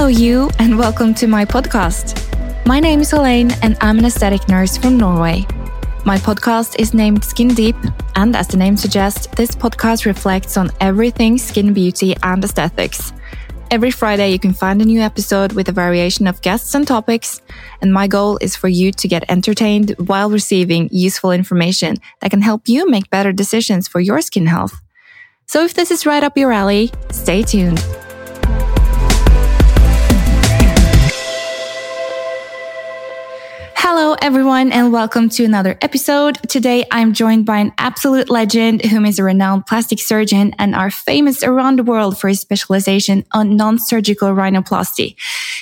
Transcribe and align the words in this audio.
Hello, 0.00 0.08
you, 0.08 0.48
and 0.58 0.78
welcome 0.78 1.12
to 1.12 1.26
my 1.26 1.44
podcast. 1.44 2.16
My 2.64 2.80
name 2.80 3.00
is 3.00 3.12
Elaine, 3.12 3.50
and 3.60 3.76
I'm 3.82 3.98
an 3.98 4.06
aesthetic 4.06 4.48
nurse 4.48 4.78
from 4.78 4.96
Norway. 4.96 5.46
My 6.06 6.16
podcast 6.16 6.80
is 6.80 6.94
named 6.94 7.22
Skin 7.22 7.48
Deep, 7.48 7.76
and 8.16 8.34
as 8.34 8.48
the 8.48 8.56
name 8.56 8.78
suggests, 8.78 9.26
this 9.36 9.50
podcast 9.50 10.06
reflects 10.06 10.56
on 10.56 10.70
everything 10.80 11.36
skin 11.36 11.74
beauty 11.74 12.16
and 12.22 12.42
aesthetics. 12.42 13.12
Every 13.70 13.90
Friday, 13.90 14.30
you 14.30 14.38
can 14.38 14.54
find 14.54 14.80
a 14.80 14.86
new 14.86 15.02
episode 15.02 15.52
with 15.52 15.68
a 15.68 15.72
variation 15.72 16.26
of 16.26 16.40
guests 16.40 16.74
and 16.74 16.88
topics. 16.88 17.42
And 17.82 17.92
my 17.92 18.06
goal 18.06 18.38
is 18.40 18.56
for 18.56 18.68
you 18.68 18.92
to 18.92 19.06
get 19.06 19.30
entertained 19.30 19.94
while 19.98 20.30
receiving 20.30 20.88
useful 20.90 21.30
information 21.30 21.98
that 22.20 22.30
can 22.30 22.40
help 22.40 22.70
you 22.70 22.88
make 22.88 23.10
better 23.10 23.34
decisions 23.34 23.86
for 23.86 24.00
your 24.00 24.22
skin 24.22 24.46
health. 24.46 24.80
So 25.44 25.62
if 25.62 25.74
this 25.74 25.90
is 25.90 26.06
right 26.06 26.24
up 26.24 26.38
your 26.38 26.52
alley, 26.52 26.90
stay 27.10 27.42
tuned. 27.42 27.84
Hello, 33.92 34.14
everyone, 34.22 34.70
and 34.70 34.92
welcome 34.92 35.28
to 35.30 35.44
another 35.44 35.76
episode. 35.82 36.38
Today, 36.48 36.84
I'm 36.92 37.12
joined 37.12 37.44
by 37.44 37.58
an 37.58 37.72
absolute 37.76 38.30
legend 38.30 38.84
whom 38.84 39.04
is 39.04 39.18
a 39.18 39.24
renowned 39.24 39.66
plastic 39.66 39.98
surgeon 39.98 40.54
and 40.60 40.76
are 40.76 40.92
famous 40.92 41.42
around 41.42 41.76
the 41.76 41.82
world 41.82 42.16
for 42.16 42.28
his 42.28 42.38
specialization 42.38 43.26
on 43.32 43.56
non-surgical 43.56 44.28
rhinoplasty. 44.28 45.16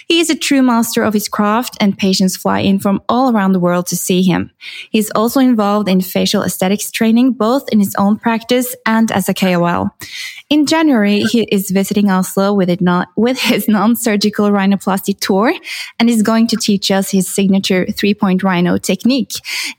He 0.08 0.20
is 0.20 0.28
a 0.28 0.36
true 0.36 0.62
master 0.62 1.02
of 1.04 1.14
his 1.14 1.26
craft 1.26 1.78
and 1.80 1.96
patients 1.96 2.36
fly 2.36 2.60
in 2.60 2.78
from 2.80 3.00
all 3.08 3.34
around 3.34 3.52
the 3.52 3.60
world 3.60 3.86
to 3.86 3.96
see 3.96 4.22
him. 4.22 4.50
He's 4.90 5.10
also 5.12 5.40
involved 5.40 5.88
in 5.88 6.02
facial 6.02 6.42
aesthetics 6.42 6.90
training, 6.90 7.32
both 7.32 7.66
in 7.70 7.78
his 7.78 7.94
own 7.94 8.18
practice 8.18 8.76
and 8.84 9.10
as 9.10 9.30
a 9.30 9.34
KOL. 9.34 9.88
In 10.50 10.64
January, 10.64 11.24
he 11.24 11.42
is 11.52 11.70
visiting 11.70 12.10
Oslo 12.10 12.54
with, 12.54 12.70
it 12.70 12.80
not, 12.80 13.08
with 13.16 13.38
his 13.38 13.68
non-surgical 13.68 14.50
rhinoplasty 14.50 15.18
tour 15.18 15.52
and 15.98 16.08
is 16.08 16.22
going 16.22 16.46
to 16.46 16.56
teach 16.56 16.90
us 16.90 17.10
his 17.10 17.28
signature 17.28 17.86
three 17.86 18.14
point 18.18 18.42
rhino 18.42 18.78
technique. 18.78 19.32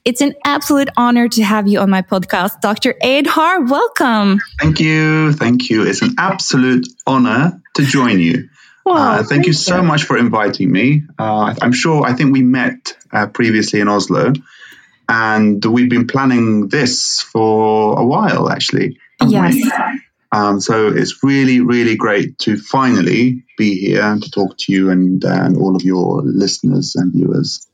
It's 0.06 0.22
an 0.22 0.34
absolute 0.46 0.90
honor 0.98 1.28
to 1.30 1.44
have 1.44 1.68
you 1.68 1.80
on 1.80 1.90
my 1.90 2.02
podcast, 2.02 2.62
Dr. 2.62 2.96
Ayad 3.04 3.28
Harb. 3.28 3.70
Welcome. 3.70 4.40
Thank 4.60 4.80
you. 4.80 5.34
Thank 5.34 5.70
you. 5.70 5.86
It's 5.86 6.02
an 6.02 6.16
absolute 6.18 6.88
honor 7.06 7.62
to 7.76 7.84
join 7.84 8.20
you. 8.20 8.50
Well, 8.86 8.98
uh, 8.98 9.18
thank, 9.18 9.30
thank, 9.30 9.46
you 9.48 9.54
so 9.54 9.78
you. 9.78 9.84
much 9.84 10.04
for 10.04 10.18
inviting 10.18 10.72
me. 10.72 11.04
Uh, 11.18 11.54
I'm 11.62 11.74
sure, 11.74 12.06
I 12.06 12.14
think 12.14 12.34
we 12.34 12.42
met 12.42 12.98
uh, 13.12 13.28
previously 13.28 13.82
in 13.82 13.88
Oslo, 13.88 14.34
and 15.08 15.64
we've 15.64 15.90
been 15.90 16.08
planning 16.08 16.70
this 16.70 17.22
for 17.22 18.00
a 18.00 18.06
while, 18.06 18.50
actually. 18.50 18.98
Yes. 19.28 19.56
Um, 20.32 20.60
so 20.60 20.88
it's 20.88 21.24
really, 21.24 21.60
really 21.60 21.96
great 21.96 22.38
to 22.40 22.58
finally 22.58 23.44
be 23.58 23.80
here 23.80 24.04
and 24.04 24.22
to 24.22 24.30
talk 24.30 24.58
to 24.60 24.72
you 24.72 24.92
and, 24.92 25.24
uh, 25.26 25.30
and 25.30 25.58
all 25.58 25.76
of 25.76 25.84
your 25.84 26.22
listeners 26.22 26.96
and 26.96 27.12
viewers. 27.12 27.68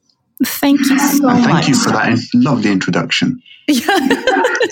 Thank 0.43 0.79
you 0.81 0.99
so 0.99 1.29
and 1.29 1.43
thank 1.43 1.53
much. 1.53 1.65
Thank 1.65 1.67
you 1.69 1.75
for 1.75 1.91
that 1.91 2.19
lovely 2.33 2.71
introduction. 2.71 3.41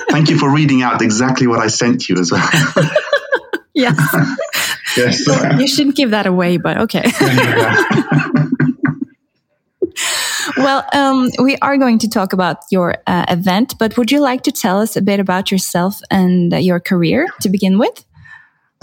thank 0.10 0.30
you 0.30 0.38
for 0.38 0.52
reading 0.52 0.82
out 0.84 1.02
exactly 1.02 1.48
what 1.48 1.60
I 1.60 1.68
sent 1.68 2.10
you 2.10 2.18
as 2.20 2.32
well. 2.32 2.48
yes. 3.74 3.98
yes. 4.98 5.28
Well, 5.28 5.60
you 5.60 5.68
shouldn't 5.68 5.96
give 5.96 6.12
that 6.12 6.26
away, 6.26 6.58
but 6.58 6.78
okay. 6.80 7.04
well, 10.58 10.86
um, 10.94 11.30
we 11.42 11.56
are 11.58 11.78
going 11.78 12.00
to 12.00 12.10
talk 12.10 12.34
about 12.34 12.58
your 12.70 12.96
uh, 13.08 13.26
event, 13.30 13.76
but 13.80 13.98
would 13.98 14.12
you 14.12 14.20
like 14.20 14.44
to 14.44 14.52
tell 14.52 14.82
us 14.82 14.98
a 14.98 15.02
bit 15.02 15.20
about 15.20 15.50
yourself 15.50 16.02
and 16.12 16.54
uh, 16.54 16.58
your 16.58 16.80
career 16.80 17.28
to 17.42 17.50
begin 17.50 17.80
with? 17.80 18.04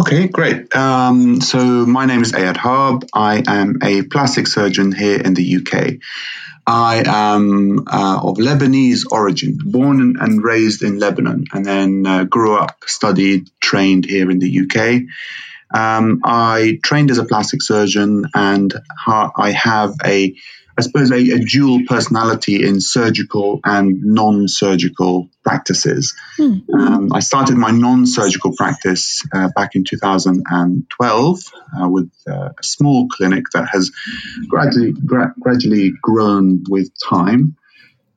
Okay, 0.01 0.29
great. 0.29 0.75
Um, 0.75 1.43
so 1.43 1.59
my 1.85 2.07
name 2.07 2.23
is 2.23 2.33
Ayad 2.33 2.57
Harb. 2.57 3.07
I 3.13 3.43
am 3.47 3.81
a 3.83 4.01
plastic 4.03 4.47
surgeon 4.47 4.93
here 4.93 5.21
in 5.21 5.35
the 5.35 5.57
UK. 5.57 6.01
I 6.67 7.03
am 7.07 7.85
uh, 7.87 8.21
of 8.23 8.37
Lebanese 8.37 9.07
origin, 9.11 9.59
born 9.65 10.17
and 10.21 10.43
raised 10.43 10.83
in 10.83 10.99
Lebanon, 10.99 11.47
and 11.53 11.65
then 11.65 12.07
uh, 12.07 12.25
grew 12.25 12.57
up, 12.57 12.85
studied, 12.87 13.51
trained 13.61 14.05
here 14.05 14.31
in 14.31 14.39
the 14.39 14.61
UK. 14.61 15.03
Um, 15.73 16.21
I 16.25 16.79
trained 16.83 17.11
as 17.11 17.19
a 17.19 17.25
plastic 17.25 17.63
surgeon, 17.63 18.27
and 18.35 18.73
ha- 18.97 19.33
I 19.37 19.53
have 19.53 19.95
a 20.05 20.35
I 20.81 20.83
suppose, 20.83 21.11
a, 21.11 21.17
a, 21.17 21.39
dual 21.39 21.81
personality 21.87 22.67
in 22.67 22.81
surgical 22.81 23.61
and 23.65 24.03
non 24.03 24.49
surgical 24.49 25.29
practices. 25.45 26.15
Mm-hmm. 26.39 26.75
Um, 26.75 27.13
I 27.13 27.21
started 27.21 27.57
my 27.59 27.71
non 27.71 28.07
surgical 28.07 28.57
practice 28.57 29.23
uh, 29.31 29.51
back 29.55 29.75
in 29.75 29.85
2012 29.85 31.41
uh, 31.79 31.89
with 31.91 32.11
uh, 32.27 32.49
a 32.59 32.63
small 32.63 33.09
clinic 33.09 33.45
that 33.53 33.69
has 33.71 33.91
gradually, 34.49 34.93
gra- 34.93 35.35
gradually 35.39 35.93
grown 36.01 36.65
with 36.67 36.89
time. 36.99 37.57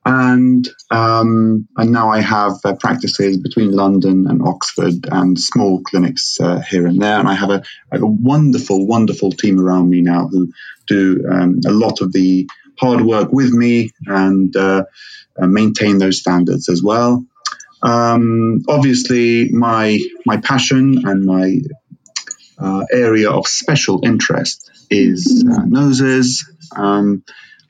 And 0.05 0.67
um, 0.91 1.67
and 1.77 1.91
now 1.91 2.09
I 2.09 2.19
have 2.19 2.53
uh, 2.65 2.75
practices 2.75 3.37
between 3.37 3.71
London 3.71 4.27
and 4.27 4.41
Oxford 4.41 5.07
and 5.09 5.39
small 5.39 5.81
clinics 5.81 6.41
uh, 6.41 6.59
here 6.59 6.85
and 6.87 7.01
there. 7.01 7.19
And 7.19 7.27
I 7.27 7.35
have 7.35 7.49
a, 7.49 7.63
a, 7.91 8.05
wonderful, 8.05 8.85
wonderful 8.85 9.31
team 9.31 9.61
around 9.61 9.89
me 9.89 10.01
now 10.01 10.27
who 10.27 10.51
do 10.87 11.25
um, 11.31 11.61
a 11.65 11.71
lot 11.71 12.01
of 12.01 12.11
the 12.11 12.49
hard 12.77 13.01
work 13.01 13.31
with 13.31 13.53
me 13.53 13.91
and 14.05 14.53
uh, 14.57 14.83
uh, 15.41 15.47
maintain 15.47 15.99
those 15.99 16.19
standards 16.19 16.67
as 16.67 16.83
well. 16.83 17.25
Um, 17.81 18.63
obviously, 18.67 19.49
my 19.51 19.99
my 20.25 20.37
passion 20.37 21.07
and 21.07 21.25
my 21.25 21.59
uh, 22.57 22.85
area 22.91 23.31
of 23.31 23.47
special 23.47 24.01
interest 24.03 24.69
is 24.89 25.45
uh, 25.49 25.63
noses. 25.65 26.49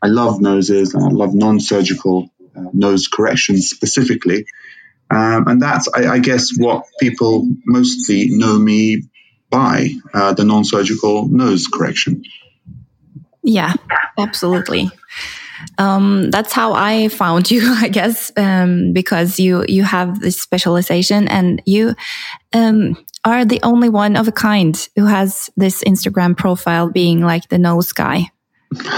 I 0.04 0.08
love 0.08 0.42
noses 0.42 0.94
and 0.94 1.04
I 1.04 1.10
love 1.10 1.34
non-surgical 1.34 2.30
uh, 2.56 2.62
nose 2.74 3.08
corrections 3.08 3.70
specifically. 3.70 4.46
Um, 5.10 5.48
and 5.48 5.62
that's, 5.62 5.88
I, 5.96 6.08
I, 6.08 6.20
guess, 6.20 6.52
what 6.58 6.86
people 7.00 7.48
mostly 7.66 8.28
know 8.28 8.60
me 8.60 9.04
by 9.50 9.90
uh, 10.14 10.34
the 10.34 10.44
non-surgical 10.44 11.28
nose 11.30 11.68
correction. 11.68 12.24
Yeah, 13.44 13.74
absolutely. 14.18 14.90
Um, 15.78 16.32
that's 16.32 16.52
how 16.52 16.74
I 16.74 17.08
found 17.08 17.50
you, 17.52 17.62
I 17.74 17.88
guess, 17.88 18.32
um, 18.36 18.94
because 18.94 19.40
you 19.40 19.64
you 19.68 19.84
have 19.84 20.20
this 20.20 20.42
specialization 20.42 21.28
and 21.28 21.62
you 21.66 21.96
um, 22.54 22.98
are 23.24 23.46
the 23.46 23.62
only 23.64 23.90
one 23.90 24.16
of 24.16 24.28
a 24.28 24.32
kind 24.32 24.76
who 24.96 25.06
has 25.06 25.50
this 25.56 25.84
Instagram 25.84 26.36
profile 26.36 26.90
being 26.90 27.22
like 27.22 27.50
the 27.50 27.58
nose 27.58 27.94
guy. 27.94 28.32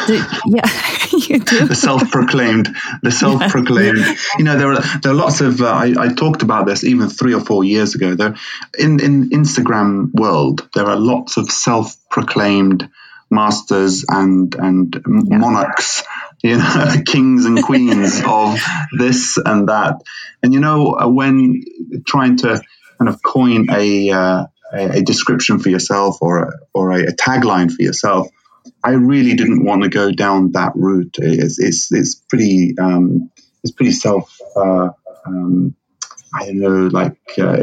Yeah, 0.07 0.69
you 1.11 1.39
do. 1.39 1.67
The 1.67 1.75
self-proclaimed, 1.75 2.75
the 3.01 3.11
self-proclaimed. 3.11 3.97
Yeah. 3.97 4.15
You 4.37 4.43
know, 4.43 4.57
there 4.57 4.71
are 4.73 4.81
there 5.01 5.11
are 5.11 5.15
lots 5.15 5.41
of. 5.41 5.61
Uh, 5.61 5.67
I, 5.67 5.93
I 5.97 6.13
talked 6.13 6.41
about 6.41 6.65
this 6.65 6.83
even 6.83 7.09
three 7.09 7.33
or 7.33 7.41
four 7.41 7.63
years 7.63 7.95
ago. 7.95 8.15
There, 8.15 8.35
in 8.77 8.99
in 8.99 9.29
Instagram 9.29 10.11
world, 10.13 10.67
there 10.73 10.85
are 10.85 10.97
lots 10.97 11.37
of 11.37 11.51
self-proclaimed 11.51 12.89
masters 13.29 14.05
and 14.07 14.53
and 14.55 14.93
yeah. 14.93 15.37
monarchs 15.37 16.03
you 16.43 16.57
know 16.57 16.93
kings 17.05 17.45
and 17.45 17.63
queens 17.63 18.21
of 18.27 18.59
this 18.97 19.37
and 19.43 19.69
that 19.69 19.95
and 20.43 20.53
you 20.53 20.59
know 20.59 20.95
uh, 20.97 21.07
when 21.07 21.63
trying 22.05 22.37
to 22.37 22.61
kind 22.97 23.09
of 23.09 23.21
coin 23.23 23.67
a 23.71 24.11
uh, 24.11 24.45
a, 24.73 25.01
description 25.01 25.59
for 25.59 25.69
yourself 25.69 26.17
or 26.21 26.43
a, 26.43 26.51
or 26.73 26.91
a, 26.91 27.03
a, 27.03 27.11
tagline 27.11 27.71
for 27.71 27.81
yourself 27.81 28.27
I 28.85 28.91
really 28.91 29.35
didn't 29.35 29.65
want 29.65 29.83
to 29.83 29.89
go 29.89 30.11
down 30.11 30.51
that 30.53 30.73
route 30.75 31.17
it's 31.19 31.59
it's, 31.59 31.91
it's 31.91 32.15
pretty 32.15 32.75
um, 32.79 33.31
it's 33.63 33.73
pretty 33.73 33.91
self 33.91 34.37
uh, 34.55 34.89
um, 35.25 35.75
I 36.33 36.45
don't 36.47 36.59
know, 36.59 36.87
like 36.87 37.17
uh, 37.37 37.57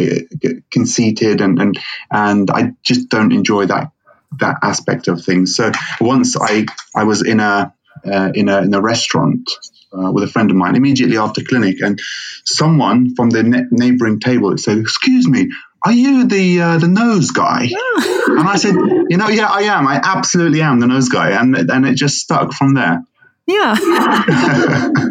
conceited, 0.70 1.40
and, 1.40 1.60
and 1.60 1.78
and 2.10 2.50
I 2.50 2.72
just 2.82 3.08
don't 3.10 3.32
enjoy 3.32 3.66
that 3.66 3.92
that 4.40 4.56
aspect 4.62 5.08
of 5.08 5.22
things. 5.24 5.56
So 5.56 5.72
once 6.00 6.36
I 6.40 6.66
I 6.94 7.04
was 7.04 7.22
in 7.22 7.40
a 7.40 7.74
uh, 8.04 8.30
in 8.34 8.48
a 8.48 8.62
in 8.62 8.74
a 8.74 8.80
restaurant 8.80 9.50
uh, 9.92 10.10
with 10.10 10.24
a 10.24 10.28
friend 10.28 10.50
of 10.50 10.56
mine 10.56 10.76
immediately 10.76 11.18
after 11.18 11.42
clinic, 11.42 11.80
and 11.82 12.00
someone 12.44 13.14
from 13.14 13.30
the 13.30 13.42
ne- 13.42 13.66
neighboring 13.70 14.20
table 14.20 14.56
said, 14.56 14.78
"Excuse 14.78 15.28
me." 15.28 15.50
Are 15.84 15.92
you 15.92 16.26
the 16.26 16.60
uh, 16.60 16.78
the 16.78 16.88
nose 16.88 17.30
guy? 17.30 17.62
and 17.64 18.48
I 18.48 18.56
said, 18.56 18.74
you 19.08 19.16
know, 19.16 19.28
yeah, 19.28 19.48
I 19.48 19.62
am. 19.62 19.86
I 19.86 20.00
absolutely 20.02 20.62
am 20.62 20.80
the 20.80 20.86
nose 20.86 21.08
guy, 21.08 21.30
and 21.30 21.56
and 21.56 21.86
it 21.86 21.96
just 21.96 22.18
stuck 22.18 22.52
from 22.52 22.74
there. 22.74 23.02
Yeah. 23.46 23.74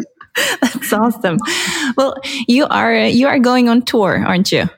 That's 0.62 0.92
awesome. 0.92 1.38
Well, 1.96 2.16
you 2.48 2.66
are 2.66 2.94
you 2.94 3.28
are 3.28 3.38
going 3.38 3.68
on 3.68 3.82
tour, 3.82 4.24
aren't 4.26 4.50
you? 4.50 4.68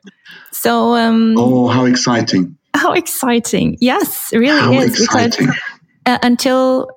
So 0.50 0.94
um, 0.94 1.34
Oh, 1.36 1.68
how 1.68 1.84
exciting. 1.84 2.56
How 2.74 2.92
exciting. 2.92 3.78
Yes, 3.80 4.30
really 4.32 4.60
How 4.60 4.72
is. 4.72 5.00
Exciting. 5.00 5.46
Because 5.46 5.60
uh, 6.06 6.18
until 6.22 6.88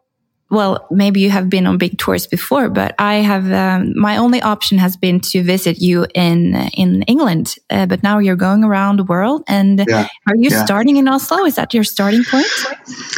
well, 0.50 0.88
maybe 0.90 1.20
you 1.20 1.30
have 1.30 1.50
been 1.50 1.68
on 1.68 1.78
big 1.78 1.98
tours 1.98 2.28
before, 2.28 2.70
but 2.70 2.96
I 2.98 3.16
have. 3.16 3.52
Um, 3.52 3.94
my 4.00 4.18
only 4.18 4.42
option 4.42 4.78
has 4.78 4.96
been 4.96 5.20
to 5.32 5.44
visit 5.44 5.82
you 5.82 6.06
in 6.16 6.56
in 6.74 7.04
England, 7.04 7.56
uh, 7.70 7.86
but 7.86 8.02
now 8.04 8.20
you're 8.20 8.38
going 8.38 8.64
around 8.64 8.98
the 8.98 9.04
world. 9.04 9.44
And 9.48 9.84
yeah, 9.88 10.08
are 10.28 10.36
you 10.36 10.50
yeah. 10.50 10.64
starting 10.66 10.96
in 10.98 11.08
Oslo? 11.08 11.46
Is 11.46 11.56
that 11.56 11.74
your 11.74 11.84
starting 11.84 12.24
point? 12.24 12.48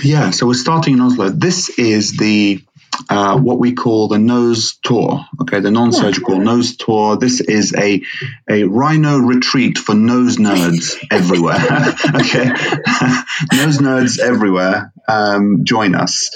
Yeah, 0.04 0.32
so 0.32 0.48
we're 0.48 0.56
starting 0.56 0.94
in 0.96 1.02
Oslo. 1.02 1.30
This 1.30 1.70
is 1.78 2.18
the 2.18 2.64
uh, 3.10 3.40
what 3.40 3.60
we 3.60 3.74
call 3.74 4.08
the 4.08 4.20
nose 4.20 4.78
tour. 4.84 5.26
Okay, 5.42 5.60
the 5.60 5.72
non-surgical 5.72 6.38
yeah. 6.38 6.44
nose 6.44 6.76
tour. 6.76 7.18
This 7.18 7.40
is 7.42 7.74
a 7.76 8.02
a 8.50 8.64
rhino 8.64 9.20
retreat 9.20 9.78
for 9.78 9.96
nose 9.96 10.38
nerds 10.38 10.98
everywhere. 11.12 11.56
okay, 12.16 12.46
nose 13.54 13.78
nerds 13.78 14.20
everywhere. 14.20 14.92
Um, 15.08 15.64
join 15.64 15.96
us. 15.96 16.30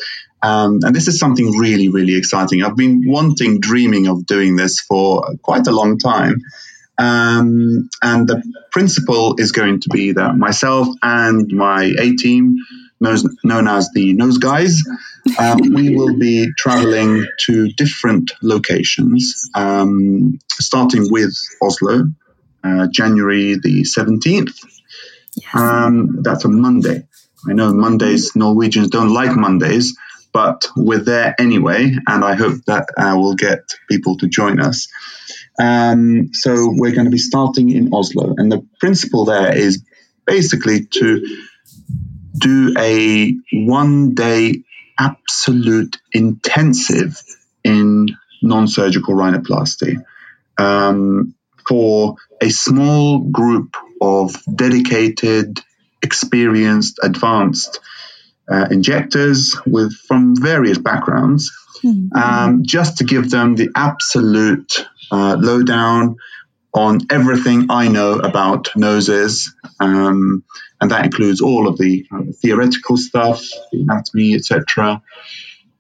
Um, 0.44 0.80
and 0.84 0.94
this 0.94 1.08
is 1.08 1.20
something 1.20 1.58
really, 1.58 1.88
really 1.88 2.16
exciting. 2.16 2.64
I've 2.64 2.76
been 2.76 3.04
wanting, 3.06 3.62
dreaming 3.62 4.08
of 4.08 4.26
doing 4.26 4.58
this 4.58 4.82
for 4.82 5.36
quite 5.42 5.68
a 5.68 5.72
long 5.72 5.98
time. 5.98 6.42
Um, 6.98 7.90
and 8.04 8.28
the 8.28 8.44
principle 8.72 9.36
is 9.40 9.54
going 9.54 9.80
to 9.82 9.90
be 9.90 10.12
that 10.12 10.36
myself 10.36 10.88
and 11.02 11.52
my 11.52 11.92
A 11.98 12.16
team 12.16 12.58
known 13.00 13.68
as 13.68 13.90
the 13.94 14.14
Nose 14.14 14.38
Guys. 14.38 14.82
Um, 15.38 15.60
we 15.74 15.96
will 15.96 16.18
be 16.18 16.52
traveling 16.58 17.26
to 17.42 17.70
different 17.70 18.34
locations, 18.42 19.50
um, 19.56 20.40
starting 20.52 21.12
with 21.12 21.34
Oslo, 21.62 22.10
uh, 22.64 22.88
January 22.92 23.56
the 23.56 23.84
17th. 23.84 24.58
Yes. 25.36 25.56
Um, 25.56 26.22
that's 26.22 26.46
a 26.46 26.50
Monday. 26.50 27.08
I 27.50 27.54
know 27.54 27.74
Mondays, 27.74 28.36
Norwegians 28.36 28.90
don't 28.90 29.14
like 29.14 29.36
Mondays, 29.36 29.98
but 30.34 30.68
we're 30.76 31.00
there 31.00 31.36
anyway, 31.40 31.96
and 32.08 32.24
I 32.24 32.34
hope 32.34 32.66
that 32.66 32.90
uh, 32.98 33.14
we'll 33.16 33.36
get 33.36 33.60
people 33.88 34.18
to 34.18 34.28
join 34.28 34.60
us. 34.60 34.88
Um, 35.60 36.34
so 36.34 36.70
we're 36.76 36.92
going 36.92 37.06
to 37.06 37.12
be 37.12 37.20
starting 37.20 37.70
in 37.70 37.94
Oslo, 37.94 38.34
and 38.36 38.52
the 38.52 38.66
principle 38.80 39.26
there 39.26 39.56
is 39.56 39.84
basically 40.26 40.86
to 40.86 41.26
do 42.38 42.74
a 42.78 43.36
one 43.54 44.16
day 44.16 44.64
absolute 45.00 45.98
intensive 46.12 47.22
in 47.64 48.08
non 48.42 48.68
surgical 48.68 49.16
rhinoplasty 49.16 50.04
um, 50.58 51.36
for 51.68 52.16
a 52.42 52.50
small 52.50 53.20
group 53.20 53.76
of 54.02 54.36
dedicated, 54.54 55.60
experienced, 56.02 57.00
advanced 57.02 57.80
uh, 58.50 58.68
injectors 58.72 59.56
with 59.66 59.94
from 59.94 60.36
various 60.36 60.78
backgrounds, 60.78 61.52
mm-hmm. 61.84 62.16
um, 62.18 62.64
just 62.64 62.98
to 62.98 63.04
give 63.04 63.30
them 63.30 63.56
the 63.56 63.70
absolute 63.76 64.86
uh, 65.12 65.38
lowdown 65.40 66.18
on 66.74 67.00
everything 67.10 67.68
I 67.70 67.88
know 67.88 68.14
about 68.14 68.76
noses, 68.76 69.54
um, 69.80 70.44
and 70.82 70.92
that 70.92 71.06
includes 71.06 71.40
all 71.40 71.68
of 71.68 71.78
the 71.78 72.06
uh, 72.12 72.24
theoretical 72.42 72.98
stuff, 72.98 73.44
the 73.72 73.82
anatomy, 73.82 74.36
etc. 74.36 75.02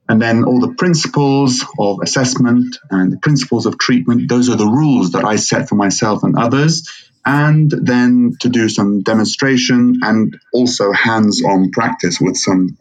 And 0.07 0.21
then 0.21 0.43
all 0.43 0.59
the 0.59 0.75
principles 0.75 1.65
of 1.79 1.99
assessment 2.03 2.77
and 2.91 3.11
the 3.11 3.17
principles 3.17 3.65
of 3.65 3.79
treatment. 3.79 4.29
Those 4.29 4.49
are 4.49 4.55
the 4.55 4.67
rules 4.67 5.11
that 5.13 5.23
I 5.23 5.37
set 5.37 5.69
for 5.69 5.75
myself 5.75 6.23
and 6.23 6.37
others. 6.37 6.87
And 7.25 7.71
then 7.71 8.33
to 8.41 8.49
do 8.49 8.67
some 8.67 9.01
demonstration 9.01 9.99
and 10.01 10.37
also 10.53 10.91
hands 10.91 11.41
on 11.43 11.71
practice 11.71 12.19
with 12.19 12.35
some 12.35 12.77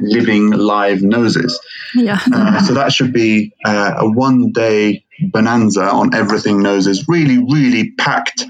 living 0.00 0.50
live 0.50 1.02
noses. 1.02 1.60
Yeah. 1.94 2.18
Uh, 2.32 2.62
so 2.62 2.74
that 2.74 2.92
should 2.92 3.12
be 3.12 3.52
uh, 3.64 3.96
a 3.98 4.10
one 4.10 4.52
day 4.52 5.04
bonanza 5.20 5.84
on 5.84 6.14
everything 6.14 6.62
noses. 6.62 7.06
Really, 7.06 7.38
really 7.38 7.92
packed 7.92 8.46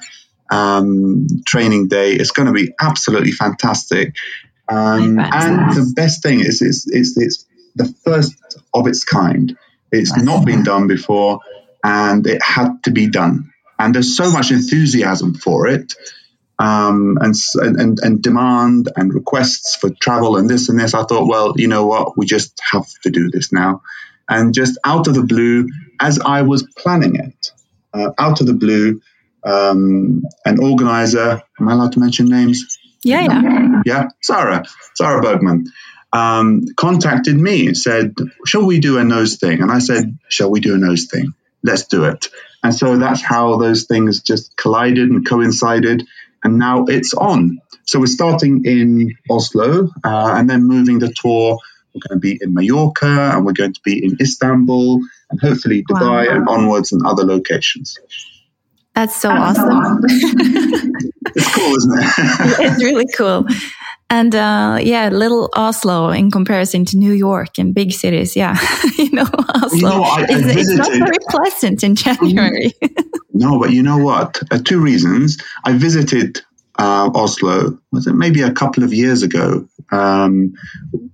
um, 0.50 1.26
training 1.44 1.88
day. 1.88 2.12
It's 2.12 2.30
going 2.30 2.46
to 2.46 2.52
be 2.52 2.72
absolutely 2.80 3.32
fantastic. 3.32 4.14
Um, 4.68 5.18
and 5.18 5.74
the 5.74 5.92
best 5.96 6.22
thing 6.22 6.40
is, 6.40 6.62
it's, 6.62 6.86
it's, 6.88 7.16
it's 7.18 7.46
the 7.74 7.92
first 8.04 8.36
of 8.72 8.86
its 8.86 9.02
kind. 9.02 9.56
It's 9.90 10.16
not 10.16 10.44
been 10.44 10.62
done 10.62 10.86
before, 10.86 11.40
and 11.82 12.24
it 12.26 12.40
had 12.40 12.84
to 12.84 12.92
be 12.92 13.08
done. 13.08 13.49
And 13.80 13.94
there's 13.94 14.16
so 14.16 14.30
much 14.30 14.50
enthusiasm 14.50 15.34
for 15.34 15.66
it, 15.66 15.94
um, 16.58 17.16
and, 17.20 17.34
and 17.54 17.98
and 18.00 18.22
demand 18.22 18.90
and 18.94 19.12
requests 19.12 19.74
for 19.74 19.90
travel 19.90 20.36
and 20.36 20.48
this 20.48 20.68
and 20.68 20.78
this. 20.78 20.94
I 20.94 21.04
thought, 21.04 21.26
well, 21.26 21.54
you 21.56 21.66
know 21.66 21.86
what, 21.86 22.16
we 22.16 22.26
just 22.26 22.60
have 22.70 22.86
to 23.04 23.10
do 23.10 23.30
this 23.30 23.52
now. 23.52 23.82
And 24.28 24.54
just 24.54 24.78
out 24.84 25.08
of 25.08 25.14
the 25.14 25.24
blue, 25.24 25.68
as 25.98 26.20
I 26.20 26.42
was 26.42 26.62
planning 26.62 27.16
it, 27.16 27.50
uh, 27.92 28.10
out 28.18 28.40
of 28.40 28.46
the 28.46 28.54
blue, 28.54 29.00
um, 29.44 30.22
an 30.44 30.62
organizer. 30.62 31.42
Am 31.58 31.68
I 31.68 31.72
allowed 31.72 31.92
to 31.92 32.00
mention 32.00 32.26
names? 32.26 32.78
Yeah, 33.02 33.22
yeah. 33.22 33.82
Yeah, 33.86 34.08
Sarah, 34.22 34.64
Sarah 34.94 35.22
Bergman, 35.22 35.66
um, 36.12 36.66
contacted 36.76 37.36
me 37.36 37.66
and 37.66 37.76
said, 37.76 38.14
Shall 38.44 38.66
we 38.66 38.78
do 38.78 38.98
a 38.98 39.04
nose 39.04 39.38
thing? 39.38 39.62
And 39.62 39.70
I 39.70 39.78
said, 39.78 40.18
Shall 40.28 40.50
we 40.50 40.60
do 40.60 40.74
a 40.74 40.78
nose 40.78 41.06
thing? 41.10 41.32
Let's 41.62 41.86
do 41.86 42.04
it. 42.04 42.28
And 42.62 42.74
so 42.74 42.96
that's 42.98 43.22
how 43.22 43.56
those 43.56 43.84
things 43.84 44.20
just 44.20 44.56
collided 44.56 45.10
and 45.10 45.26
coincided. 45.26 46.06
And 46.44 46.58
now 46.58 46.84
it's 46.86 47.14
on. 47.14 47.60
So 47.84 48.00
we're 48.00 48.06
starting 48.06 48.64
in 48.64 49.16
Oslo 49.30 49.90
uh, 50.04 50.34
and 50.36 50.48
then 50.48 50.64
moving 50.64 50.98
the 50.98 51.12
tour. 51.12 51.58
We're 51.94 52.08
going 52.08 52.20
to 52.20 52.20
be 52.20 52.38
in 52.40 52.54
Mallorca 52.54 53.32
and 53.34 53.44
we're 53.44 53.52
going 53.52 53.72
to 53.72 53.80
be 53.82 54.04
in 54.04 54.16
Istanbul 54.20 55.00
and 55.30 55.40
hopefully 55.40 55.84
Dubai 55.84 56.28
wow. 56.28 56.34
and 56.34 56.48
onwards 56.48 56.92
and 56.92 57.04
other 57.04 57.24
locations. 57.24 57.98
That's 58.94 59.20
so 59.20 59.30
awesome. 59.30 60.00
it's 60.04 61.54
cool, 61.54 61.74
isn't 61.76 61.98
it? 61.98 62.72
it's 62.72 62.84
really 62.84 63.06
cool. 63.16 63.46
And 64.10 64.34
uh, 64.34 64.78
yeah, 64.82 65.08
little 65.08 65.48
Oslo 65.54 66.10
in 66.10 66.32
comparison 66.32 66.84
to 66.86 66.98
New 66.98 67.12
York 67.12 67.58
and 67.58 67.72
big 67.72 67.92
cities. 67.92 68.34
Yeah, 68.34 68.56
you 68.98 69.12
know, 69.12 69.26
Oslo 69.54 69.76
you 69.76 69.82
know, 69.82 70.02
I, 70.02 70.26
I 70.28 70.32
is, 70.32 70.56
it's 70.56 70.70
not 70.70 70.90
very 70.90 71.18
pleasant 71.28 71.84
in 71.84 71.94
January. 72.04 72.72
no, 73.32 73.60
but 73.60 73.70
you 73.70 73.84
know 73.84 73.98
what? 73.98 74.42
Uh, 74.50 74.58
two 74.58 74.80
reasons. 74.80 75.38
I 75.64 75.74
visited 75.74 76.40
uh, 76.80 77.10
Oslo, 77.14 77.78
was 77.92 78.06
it 78.06 78.14
maybe 78.14 78.40
a 78.40 78.52
couple 78.52 78.84
of 78.84 78.94
years 78.94 79.22
ago, 79.22 79.68
um, 79.92 80.54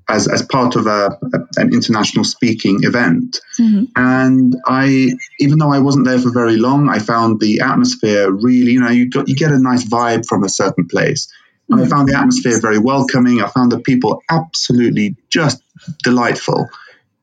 as, 0.08 0.28
as 0.28 0.42
part 0.42 0.76
of 0.76 0.86
a, 0.86 1.18
a, 1.34 1.38
an 1.56 1.74
international 1.74 2.24
speaking 2.24 2.84
event. 2.84 3.40
Mm-hmm. 3.58 3.84
And 3.96 4.54
I, 4.64 5.10
even 5.40 5.58
though 5.58 5.72
I 5.72 5.80
wasn't 5.80 6.06
there 6.06 6.20
for 6.20 6.30
very 6.30 6.56
long, 6.56 6.88
I 6.88 7.00
found 7.00 7.40
the 7.40 7.60
atmosphere 7.60 8.30
really, 8.30 8.72
you 8.72 8.80
know, 8.80 8.90
you, 8.90 9.10
got, 9.10 9.28
you 9.28 9.34
get 9.34 9.50
a 9.50 9.58
nice 9.58 9.84
vibe 9.84 10.24
from 10.24 10.44
a 10.44 10.48
certain 10.48 10.86
place. 10.86 11.26
And. 11.68 11.82
I 11.82 11.86
found 11.86 12.08
the 12.08 12.16
atmosphere 12.16 12.60
very 12.60 12.78
welcoming. 12.78 13.42
I 13.42 13.48
found 13.48 13.72
the 13.72 13.80
people 13.80 14.22
absolutely 14.30 15.16
just 15.28 15.60
delightful 16.02 16.68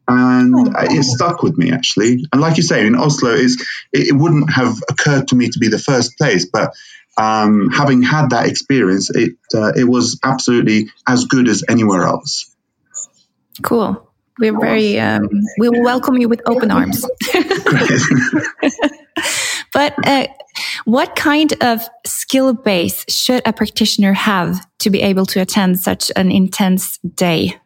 and 0.08 0.76
it 0.78 1.04
stuck 1.04 1.44
with 1.44 1.58
me 1.58 1.72
actually. 1.72 2.26
And 2.32 2.42
like 2.42 2.58
you 2.58 2.64
say, 2.64 2.86
in 2.86 2.96
Oslo, 2.96 3.32
is 3.32 3.62
it, 3.92 4.10
it, 4.10 4.14
wouldn't 4.14 4.52
have 4.52 4.76
occurred 4.90 5.30
to 5.30 5.36
me 5.36 5.50
to 5.50 5.60
be 5.60 5.70
the 5.70 5.80
first 5.80 6.18
place, 6.18 6.46
but 6.46 6.74
um, 7.18 7.70
having 7.70 8.02
had 8.02 8.32
that 8.32 8.48
experience, 8.48 9.10
it 9.10 9.36
uh, 9.54 9.72
it 9.76 9.86
was 9.86 10.20
absolutely 10.24 10.88
as 11.08 11.26
good 11.26 11.48
as 11.48 11.64
anywhere 11.70 12.04
else. 12.04 12.54
Cool. 13.62 14.10
We're 14.40 14.60
very 14.60 15.00
um, 15.00 15.30
we 15.60 15.70
will 15.70 15.84
welcome 15.84 16.18
you 16.18 16.28
with 16.28 16.42
open 16.48 16.72
arms. 16.72 17.06
but 19.74 19.94
uh, 20.06 20.28
what 20.86 21.16
kind 21.16 21.54
of 21.62 21.82
skill 22.06 22.54
base 22.54 23.06
should 23.10 23.42
a 23.46 23.54
practitioner 23.54 24.14
have 24.14 24.66
to 24.80 24.90
be 24.90 25.02
able 25.02 25.26
to 25.28 25.42
attend 25.42 25.80
such 25.80 26.12
an 26.16 26.32
intense 26.32 26.98
day? 27.00 27.60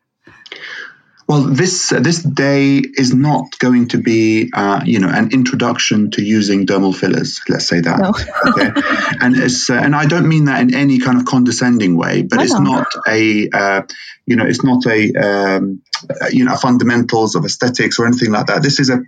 Well, 1.28 1.42
this 1.42 1.92
uh, 1.92 2.00
this 2.00 2.24
day 2.24 2.78
is 2.78 3.14
not 3.14 3.60
going 3.60 3.90
to 3.90 3.98
be, 3.98 4.50
uh, 4.54 4.82
you 4.86 5.00
know, 5.00 5.10
an 5.10 5.32
introduction 5.34 6.10
to 6.12 6.24
using 6.24 6.66
dermal 6.66 6.96
fillers. 6.96 7.42
Let's 7.50 7.68
say 7.68 7.82
that. 7.82 8.00
No. 8.00 8.12
okay? 8.52 8.72
And 9.20 9.36
it's 9.36 9.70
uh, 9.70 9.74
and 9.74 9.94
I 9.94 10.06
don't 10.06 10.30
mean 10.30 10.46
that 10.46 10.62
in 10.62 10.74
any 10.74 11.00
kind 11.00 11.18
of 11.18 11.26
condescending 11.26 11.98
way, 11.98 12.22
but 12.22 12.42
it's 12.42 12.58
not 12.58 12.88
a, 13.06 13.50
uh, 13.50 13.82
you 14.26 14.38
know, 14.38 14.46
it's 14.46 14.64
not 14.64 14.86
a, 14.88 15.12
um, 15.16 15.82
uh, 16.10 16.28
you 16.32 16.46
know, 16.46 16.56
fundamentals 16.56 17.36
of 17.36 17.44
aesthetics 17.44 18.00
or 18.00 18.08
anything 18.08 18.32
like 18.32 18.46
that. 18.46 18.64
This 18.64 18.80
is 18.80 18.90
a 18.90 19.02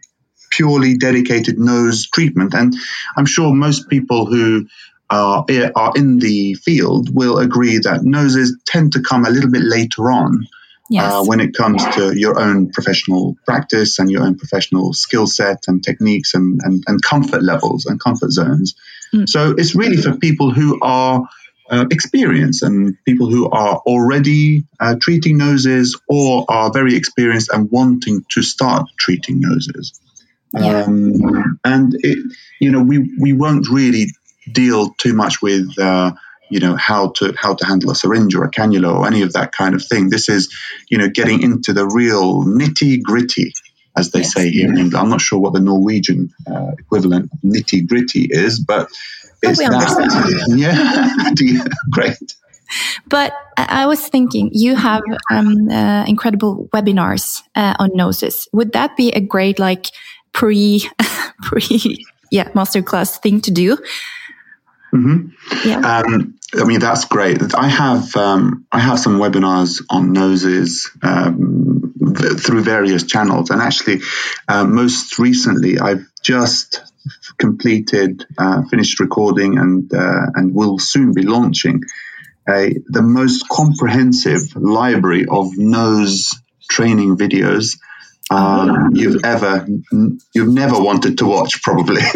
purely 0.50 0.98
dedicated 0.98 1.58
nose 1.58 2.08
treatment, 2.08 2.54
and 2.54 2.74
I'm 3.16 3.26
sure 3.26 3.54
most 3.54 3.90
people 3.90 4.26
who 4.26 4.68
are, 5.10 5.46
are 5.76 5.94
in 5.96 6.20
the 6.20 6.54
field 6.56 7.14
will 7.14 7.40
agree 7.40 7.80
that 7.80 8.04
noses 8.04 8.58
tend 8.66 8.94
to 8.94 9.02
come 9.02 9.26
a 9.26 9.30
little 9.30 9.50
bit 9.50 9.64
later 9.64 10.12
on 10.12 10.48
yes. 10.90 11.14
uh, 11.14 11.24
when 11.24 11.40
it 11.40 11.56
comes 11.56 11.84
to 11.96 12.18
your 12.18 12.40
own 12.40 12.72
professional 12.72 13.36
practice 13.46 14.00
and 14.00 14.12
your 14.12 14.24
own 14.24 14.38
professional 14.38 14.94
skill 14.94 15.28
set 15.28 15.68
and 15.68 15.84
techniques 15.84 16.34
and, 16.34 16.62
and, 16.64 16.84
and 16.88 17.02
comfort 17.02 17.44
levels 17.44 17.86
and 17.86 18.00
comfort 18.00 18.32
zones. 18.32 18.76
Mm. 19.14 19.28
So 19.28 19.56
it's 19.58 19.76
really 19.76 19.98
for 19.98 20.16
people 20.18 20.52
who 20.52 20.80
are 20.82 21.28
uh, 21.70 21.86
experience 21.92 22.64
and 22.64 22.96
people 23.06 23.30
who 23.30 23.50
are 23.50 23.78
already 23.78 24.64
uh, 24.80 24.96
treating 25.00 25.38
noses 25.38 26.00
or 26.08 26.46
are 26.50 26.72
very 26.72 26.96
experienced 26.96 27.50
and 27.54 27.70
wanting 27.72 28.26
to 28.30 28.42
start 28.42 28.88
treating 28.98 29.40
noses. 29.40 30.00
Yeah. 30.54 30.84
Um, 30.84 31.60
and 31.64 31.94
it, 32.00 32.20
you 32.60 32.72
know, 32.72 32.82
we 32.82 33.10
we 33.20 33.34
won't 33.34 33.68
really 33.70 34.08
deal 34.52 34.90
too 34.98 35.14
much 35.14 35.42
with 35.42 35.78
uh, 35.80 36.12
you 36.50 36.60
know 36.60 36.76
how 36.76 37.10
to 37.10 37.34
how 37.38 37.54
to 37.56 37.66
handle 37.66 37.92
a 37.92 37.96
syringe 37.96 38.36
or 38.36 38.44
a 38.44 38.52
cannula 38.52 38.94
or 38.94 39.08
any 39.08 39.22
of 39.22 39.34
that 39.34 39.52
kind 39.52 39.76
of 39.76 39.84
thing. 39.86 40.10
This 40.10 40.30
is 40.30 40.54
you 40.90 40.98
know 40.98 41.10
getting 41.10 41.42
into 41.42 41.74
the 41.74 41.86
real 41.86 42.44
nitty 42.44 43.02
gritty, 43.02 43.54
as 43.96 44.12
they 44.12 44.22
Yes. 44.22 44.34
say 44.34 44.50
here 44.50 44.70
in 44.70 44.78
England. 44.78 44.96
I'm 44.96 45.10
not 45.10 45.22
sure 45.22 45.40
what 45.40 45.54
the 45.54 45.60
Norwegian 45.60 46.30
uh, 46.50 46.72
equivalent 46.80 47.32
of 47.32 47.40
nitty 47.42 47.88
gritty 47.88 48.28
is, 48.30 48.60
but 48.60 48.90
it's 49.44 49.60
we 49.60 49.66
that. 49.66 50.46
Yeah, 50.50 51.64
great. 51.92 52.36
But 53.08 53.34
I 53.58 53.88
was 53.88 54.08
thinking, 54.08 54.52
you 54.54 54.76
have 54.76 55.02
um, 55.32 55.70
uh, 55.70 56.06
incredible 56.06 56.70
webinars 56.74 57.42
uh, 57.56 57.74
on 57.80 57.90
noses. 57.96 58.48
Would 58.54 58.74
that 58.74 58.96
be 58.96 59.10
a 59.12 59.20
great 59.20 59.58
like 59.58 59.88
pre 60.34 60.90
pre 61.42 62.06
yeah 62.32 62.50
masterclass 62.50 63.22
thing 63.22 63.42
to 63.42 63.52
do? 63.52 63.78
hmm 64.92 65.30
Yeah. 65.66 65.80
Um, 65.80 66.40
I 66.56 66.64
mean, 66.64 66.80
that's 66.80 67.06
great. 67.06 67.54
I 67.54 67.68
have 67.68 68.16
um, 68.16 68.66
I 68.72 68.80
have 68.80 69.00
some 69.00 69.20
webinars 69.20 69.84
on 69.90 70.14
noses 70.14 70.90
um, 71.04 71.94
th- 72.18 72.40
through 72.40 72.64
various 72.64 73.04
channels, 73.04 73.52
and 73.52 73.62
actually, 73.62 74.02
uh, 74.48 74.66
most 74.66 75.20
recently, 75.20 75.80
I've 75.80 76.08
just 76.24 76.82
completed, 77.38 78.26
uh, 78.38 78.64
finished 78.64 79.00
recording, 79.00 79.60
and 79.60 79.94
uh, 79.94 80.26
and 80.34 80.56
will 80.56 80.80
soon 80.80 81.14
be 81.14 81.22
launching 81.22 81.84
a, 82.48 82.76
the 82.88 83.04
most 83.04 83.48
comprehensive 83.48 84.56
library 84.56 85.26
of 85.30 85.56
nose 85.58 86.34
training 86.70 87.18
videos. 87.18 87.78
Um, 88.32 88.92
you've 88.94 89.24
ever, 89.24 89.68
you've 90.34 90.54
never 90.54 90.80
wanted 90.80 91.18
to 91.18 91.26
watch, 91.26 91.64
probably. 91.64 92.02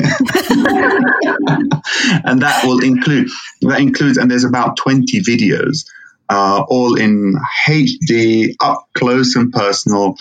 and 2.23 2.41
that 2.41 2.61
will 2.63 2.83
include 2.83 3.29
that 3.61 3.79
includes 3.79 4.17
and 4.17 4.29
there's 4.29 4.43
about 4.43 4.77
20 4.77 5.21
videos 5.21 5.85
uh, 6.29 6.63
all 6.67 6.95
in 6.95 7.35
hd 7.67 8.55
up 8.61 8.87
close 8.93 9.35
and 9.35 9.51
personal 9.51 10.15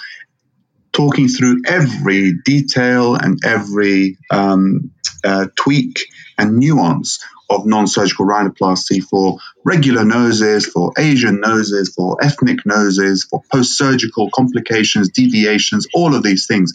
talking 0.93 1.29
through 1.29 1.63
every 1.67 2.35
detail 2.45 3.15
and 3.15 3.41
every 3.45 4.19
um, 4.31 4.91
uh, 5.25 5.47
tweak 5.57 6.07
and 6.39 6.59
nuance 6.59 7.25
of 7.55 7.67
non-surgical 7.67 8.27
rhinoplasty 8.27 9.03
for 9.03 9.39
regular 9.65 10.05
noses, 10.05 10.67
for 10.67 10.93
Asian 10.99 11.41
noses, 11.41 11.93
for 11.95 12.17
ethnic 12.23 12.65
noses, 12.65 13.25
for 13.25 13.43
post-surgical 13.53 14.31
complications, 14.31 15.11
deviations, 15.11 15.87
all 15.95 16.15
of 16.15 16.23
these 16.23 16.47
things. 16.47 16.73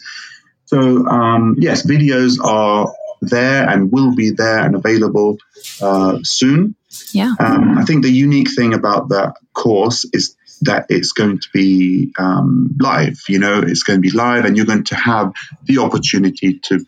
So 0.66 1.06
um, 1.06 1.56
yes, 1.58 1.86
videos 1.86 2.38
are 2.42 2.92
there 3.20 3.68
and 3.68 3.90
will 3.90 4.14
be 4.14 4.30
there 4.30 4.60
and 4.60 4.74
available 4.74 5.38
uh, 5.80 6.18
soon. 6.22 6.74
Yeah. 7.12 7.34
Um, 7.38 7.78
I 7.78 7.84
think 7.84 8.02
the 8.02 8.10
unique 8.10 8.50
thing 8.54 8.74
about 8.74 9.08
that 9.08 9.34
course 9.54 10.06
is 10.12 10.36
that 10.62 10.86
it's 10.88 11.12
going 11.12 11.38
to 11.38 11.48
be 11.52 12.12
um, 12.18 12.76
live. 12.80 13.20
You 13.28 13.38
know, 13.38 13.60
it's 13.60 13.82
going 13.82 13.98
to 13.98 14.00
be 14.00 14.16
live, 14.16 14.44
and 14.44 14.56
you're 14.56 14.66
going 14.66 14.84
to 14.84 14.94
have 14.94 15.32
the 15.64 15.78
opportunity 15.78 16.58
to 16.64 16.84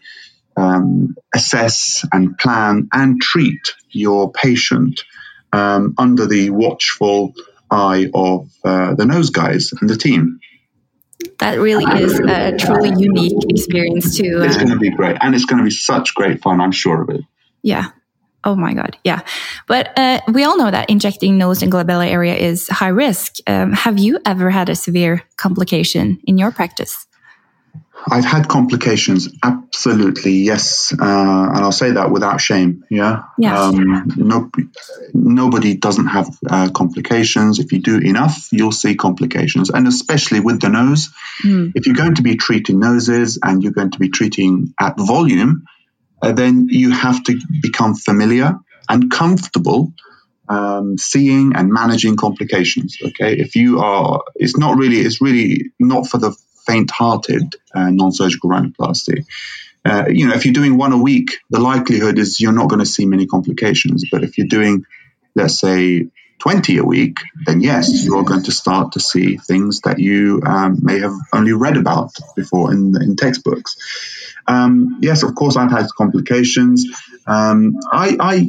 um, 0.57 1.17
assess 1.35 2.05
and 2.13 2.37
plan 2.39 2.89
and 2.93 3.21
treat 3.21 3.75
your 3.91 4.31
patient 4.33 5.05
um, 5.53 5.95
under 5.99 6.27
the 6.27 6.51
watchful 6.51 7.35
eye 7.71 8.07
of 8.15 8.49
uh, 8.65 8.95
the 8.95 9.07
nose 9.07 9.31
guys 9.31 9.73
and 9.81 9.89
the 9.89 9.97
team. 9.97 10.41
That 11.39 11.59
really 11.59 11.85
is 12.03 12.19
a 12.21 12.57
truly 12.57 12.93
unique 12.99 13.37
experience 13.49 14.17
to. 14.17 14.43
It's 14.43 14.57
Uh, 14.57 14.61
going 14.61 14.73
to 14.73 14.79
be 14.79 14.91
great, 14.91 15.17
and 15.21 15.35
it's 15.35 15.45
going 15.45 15.59
to 15.59 15.65
be 15.65 15.71
such 15.71 16.15
great 16.15 16.43
fun. 16.43 16.61
I'm 16.61 16.73
sure 16.73 17.03
of 17.03 17.11
it. 17.11 17.23
yeah. 17.63 17.91
Oh 18.43 18.57
my 18.57 18.73
God. 18.73 18.97
Yeah. 19.05 19.21
But 19.67 19.99
uh, 19.99 20.21
we 20.33 20.45
all 20.45 20.57
know 20.57 20.71
that 20.71 20.89
injecting 20.89 21.37
nose 21.37 21.63
and 21.63 21.71
glabella 21.71 22.07
area 22.09 22.35
is 22.35 22.69
high 22.69 22.89
risk. 22.89 23.35
Um, 23.47 23.75
have 23.75 23.99
you 23.99 24.19
ever 24.25 24.49
had 24.49 24.71
a 24.71 24.75
severe 24.75 25.23
complication 25.37 26.19
in 26.25 26.39
your 26.39 26.51
practice? 26.51 27.07
I've 28.09 28.25
had 28.25 28.49
complications, 28.49 29.29
absolutely, 29.43 30.33
yes, 30.33 30.93
uh, 30.93 31.05
and 31.05 31.59
I'll 31.59 31.73
say 31.73 31.93
that 31.93 32.11
without 32.11 32.41
shame. 32.41 32.85
Yeah, 32.91 33.25
Yeah. 33.39 33.61
Um, 33.61 34.13
no, 34.17 34.51
nobody 35.13 35.77
doesn't 35.77 36.07
have 36.07 36.29
uh, 36.49 36.71
complications. 36.71 37.59
If 37.59 37.73
you 37.73 37.81
do 37.81 37.99
enough, 37.99 38.49
you'll 38.53 38.73
see 38.73 38.95
complications, 38.95 39.71
and 39.71 39.87
especially 39.87 40.41
with 40.41 40.61
the 40.61 40.69
nose. 40.69 41.11
Mm. 41.45 41.73
If 41.75 41.87
you're 41.87 41.97
going 41.97 42.17
to 42.17 42.23
be 42.23 42.37
treating 42.37 42.79
noses 42.81 43.39
and 43.43 43.63
you're 43.63 43.73
going 43.73 43.91
to 43.91 43.99
be 43.99 44.09
treating 44.09 44.75
at 44.81 44.97
volume, 44.99 45.65
uh, 46.23 46.33
then 46.33 46.69
you 46.69 46.91
have 46.91 47.23
to 47.25 47.39
become 47.63 47.95
familiar 47.95 48.59
and 48.89 49.11
comfortable 49.11 49.93
um, 50.49 50.99
seeing 50.99 51.53
and 51.55 51.73
managing 51.73 52.17
complications. 52.17 52.99
Okay, 53.03 53.37
if 53.39 53.55
you 53.55 53.79
are, 53.81 54.23
it's 54.35 54.59
not 54.59 54.77
really, 54.77 54.99
it's 54.99 55.21
really 55.21 55.73
not 55.79 56.09
for 56.09 56.19
the 56.19 56.37
faint-hearted 56.67 57.55
uh, 57.75 57.91
non-surgical 57.91 58.51
rhinoplasty. 58.51 59.25
Uh, 59.85 60.05
you 60.09 60.29
know, 60.29 60.35
if 60.35 60.45
you're 60.45 60.55
doing 60.55 60.77
one 60.77 60.93
a 60.93 60.99
week, 60.99 61.39
the 61.49 61.61
likelihood 61.61 62.19
is 62.19 62.41
you're 62.41 62.53
not 62.53 62.69
going 62.69 62.81
to 62.81 62.87
see 62.87 63.07
many 63.07 63.27
complications. 63.27 64.05
But 64.11 64.25
if 64.25 64.37
you're 64.37 64.47
doing, 64.47 64.85
let's 65.35 65.59
say, 65.59 66.09
20 66.41 66.79
a 66.79 66.85
week, 66.85 67.19
then 67.47 67.61
yes, 67.61 68.05
you're 68.05 68.25
going 68.25 68.43
to 68.45 68.53
start 68.53 68.93
to 68.93 69.01
see 69.01 69.37
things 69.37 69.81
that 69.83 69.99
you 69.99 70.41
um, 70.45 70.79
may 70.83 70.99
have 71.01 71.13
only 71.33 71.53
read 71.53 71.77
about 71.77 72.13
before 72.35 72.73
in, 72.73 73.01
in 73.01 73.17
textbooks. 73.17 73.77
Um, 74.47 74.99
yes, 75.01 75.23
of 75.23 75.35
course, 75.35 75.57
I've 75.57 75.71
had 75.71 75.87
complications. 75.97 76.87
Um, 77.27 77.77
I, 77.93 78.17
I 78.19 78.49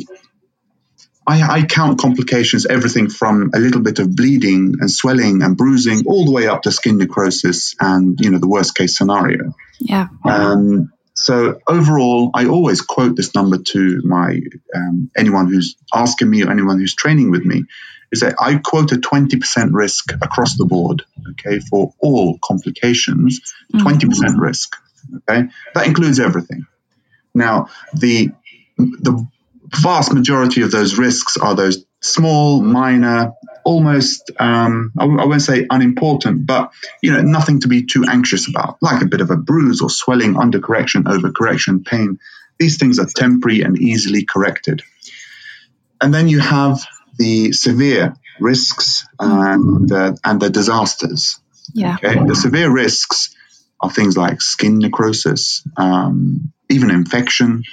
I, 1.31 1.59
I 1.59 1.63
count 1.63 1.99
complications 1.99 2.65
everything 2.65 3.09
from 3.09 3.51
a 3.53 3.59
little 3.59 3.81
bit 3.81 3.99
of 3.99 4.13
bleeding 4.15 4.75
and 4.79 4.91
swelling 4.91 5.41
and 5.43 5.55
bruising 5.55 6.03
all 6.05 6.25
the 6.25 6.31
way 6.31 6.47
up 6.47 6.63
to 6.63 6.71
skin 6.71 6.97
necrosis 6.97 7.75
and 7.79 8.19
you 8.19 8.31
know 8.31 8.39
the 8.39 8.49
worst 8.49 8.75
case 8.75 8.97
scenario. 8.97 9.55
Yeah. 9.79 10.07
Um, 10.25 10.91
so 11.13 11.59
overall, 11.67 12.31
I 12.33 12.47
always 12.47 12.81
quote 12.81 13.15
this 13.15 13.33
number 13.33 13.59
to 13.59 14.01
my 14.03 14.41
um, 14.75 15.11
anyone 15.15 15.47
who's 15.47 15.75
asking 15.93 16.29
me 16.29 16.43
or 16.43 16.51
anyone 16.51 16.79
who's 16.79 16.95
training 16.95 17.31
with 17.31 17.45
me 17.45 17.63
is 18.11 18.21
that 18.21 18.35
I 18.39 18.55
quote 18.55 18.91
a 18.91 18.95
20% 18.95 19.69
risk 19.71 20.11
across 20.21 20.57
the 20.57 20.65
board, 20.65 21.03
okay, 21.31 21.59
for 21.59 21.93
all 21.99 22.37
complications, 22.43 23.39
20% 23.73 24.37
risk, 24.37 24.75
okay? 25.17 25.47
That 25.73 25.87
includes 25.87 26.19
everything. 26.19 26.65
Now, 27.33 27.69
the 27.93 28.31
the 28.77 29.25
vast 29.75 30.13
majority 30.13 30.61
of 30.61 30.71
those 30.71 30.97
risks 30.97 31.37
are 31.37 31.55
those 31.55 31.85
small, 32.01 32.61
minor, 32.61 33.33
almost 33.63 34.31
um, 34.39 34.91
I, 34.97 35.05
I 35.05 35.25
won't 35.25 35.41
say 35.41 35.67
unimportant, 35.69 36.45
but 36.45 36.71
you 37.01 37.11
know 37.11 37.21
nothing 37.21 37.61
to 37.61 37.67
be 37.67 37.85
too 37.85 38.05
anxious 38.07 38.47
about, 38.47 38.77
like 38.81 39.01
a 39.01 39.07
bit 39.07 39.21
of 39.21 39.29
a 39.29 39.37
bruise 39.37 39.81
or 39.81 39.89
swelling, 39.89 40.37
under 40.37 40.59
correction, 40.59 41.07
over 41.07 41.31
correction, 41.31 41.83
pain. 41.83 42.19
These 42.59 42.77
things 42.77 42.99
are 42.99 43.05
temporary 43.05 43.61
and 43.61 43.77
easily 43.77 44.25
corrected. 44.25 44.83
And 45.99 46.13
then 46.13 46.27
you 46.27 46.39
have 46.39 46.85
the 47.17 47.51
severe 47.51 48.15
risks 48.39 49.05
and 49.19 49.91
uh, 49.91 50.13
and 50.23 50.41
the 50.41 50.49
disasters. 50.49 51.39
Yeah. 51.73 51.97
Okay, 52.03 52.19
the 52.25 52.35
severe 52.35 52.71
risks 52.71 53.35
are 53.79 53.91
things 53.91 54.17
like 54.17 54.41
skin 54.41 54.79
necrosis, 54.79 55.63
um, 55.77 56.51
even 56.69 56.91
infection, 56.91 57.63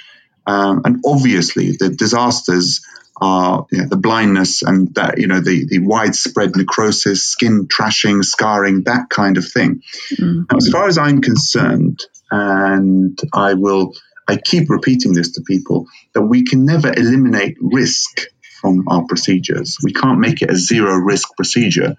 um, 0.45 0.81
and 0.85 1.03
obviously 1.05 1.75
the 1.77 1.89
disasters 1.89 2.85
are 3.21 3.65
you 3.71 3.79
know, 3.79 3.87
the 3.87 3.97
blindness 3.97 4.61
and 4.61 4.93
that 4.95 5.17
you 5.17 5.27
know 5.27 5.41
the 5.41 5.65
the 5.65 5.79
widespread 5.79 6.55
necrosis, 6.55 7.23
skin 7.23 7.67
trashing, 7.67 8.23
scarring, 8.23 8.83
that 8.83 9.09
kind 9.09 9.37
of 9.37 9.47
thing. 9.47 9.81
Mm. 10.13 10.45
Now, 10.49 10.57
as 10.57 10.69
far 10.69 10.87
as 10.87 10.97
I'm 10.97 11.21
concerned, 11.21 11.99
and 12.31 13.19
I 13.33 13.55
will, 13.55 13.93
I 14.27 14.37
keep 14.37 14.69
repeating 14.69 15.13
this 15.13 15.33
to 15.33 15.41
people 15.41 15.87
that 16.13 16.21
we 16.21 16.45
can 16.45 16.65
never 16.65 16.91
eliminate 16.95 17.57
risk 17.59 18.21
from 18.61 18.87
our 18.87 19.05
procedures. 19.05 19.77
We 19.83 19.93
can't 19.93 20.19
make 20.19 20.41
it 20.41 20.51
a 20.51 20.55
zero 20.55 20.95
risk 20.95 21.35
procedure. 21.35 21.95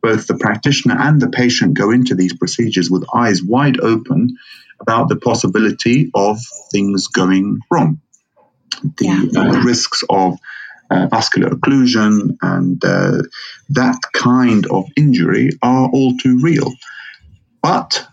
Both 0.00 0.26
the 0.26 0.36
practitioner 0.36 0.96
and 0.98 1.20
the 1.20 1.30
patient 1.30 1.74
go 1.74 1.90
into 1.90 2.14
these 2.14 2.36
procedures 2.36 2.90
with 2.90 3.04
eyes 3.14 3.42
wide 3.42 3.80
open 3.80 4.36
about 4.84 5.08
the 5.08 5.16
possibility 5.16 6.10
of 6.14 6.38
things 6.72 7.08
going 7.08 7.60
wrong. 7.70 8.00
The 8.98 9.06
Yeah. 9.06 9.40
uh, 9.40 9.62
risks 9.64 10.02
of 10.08 10.38
uh, 10.90 11.06
vascular 11.10 11.50
occlusion 11.50 12.36
and 12.42 12.84
uh, 12.84 13.22
that 13.70 13.98
kind 14.12 14.66
of 14.66 14.84
injury 14.96 15.50
are 15.62 15.88
all 15.88 16.16
too 16.18 16.38
real. 16.42 16.70
But 17.62 18.06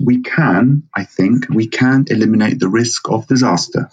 we 0.00 0.22
can, 0.22 0.84
I 0.96 1.04
think, 1.04 1.48
we 1.50 1.66
can 1.68 2.06
eliminate 2.08 2.58
the 2.58 2.68
risk 2.82 3.10
of 3.10 3.26
disaster. 3.26 3.90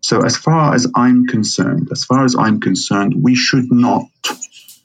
So, 0.00 0.22
as 0.24 0.36
far 0.36 0.74
as 0.74 0.86
I'm 0.94 1.26
concerned, 1.26 1.88
as 1.92 2.04
far 2.04 2.24
as 2.24 2.34
I'm 2.34 2.60
concerned, 2.60 3.12
we 3.26 3.34
should 3.34 3.70
not 3.70 4.04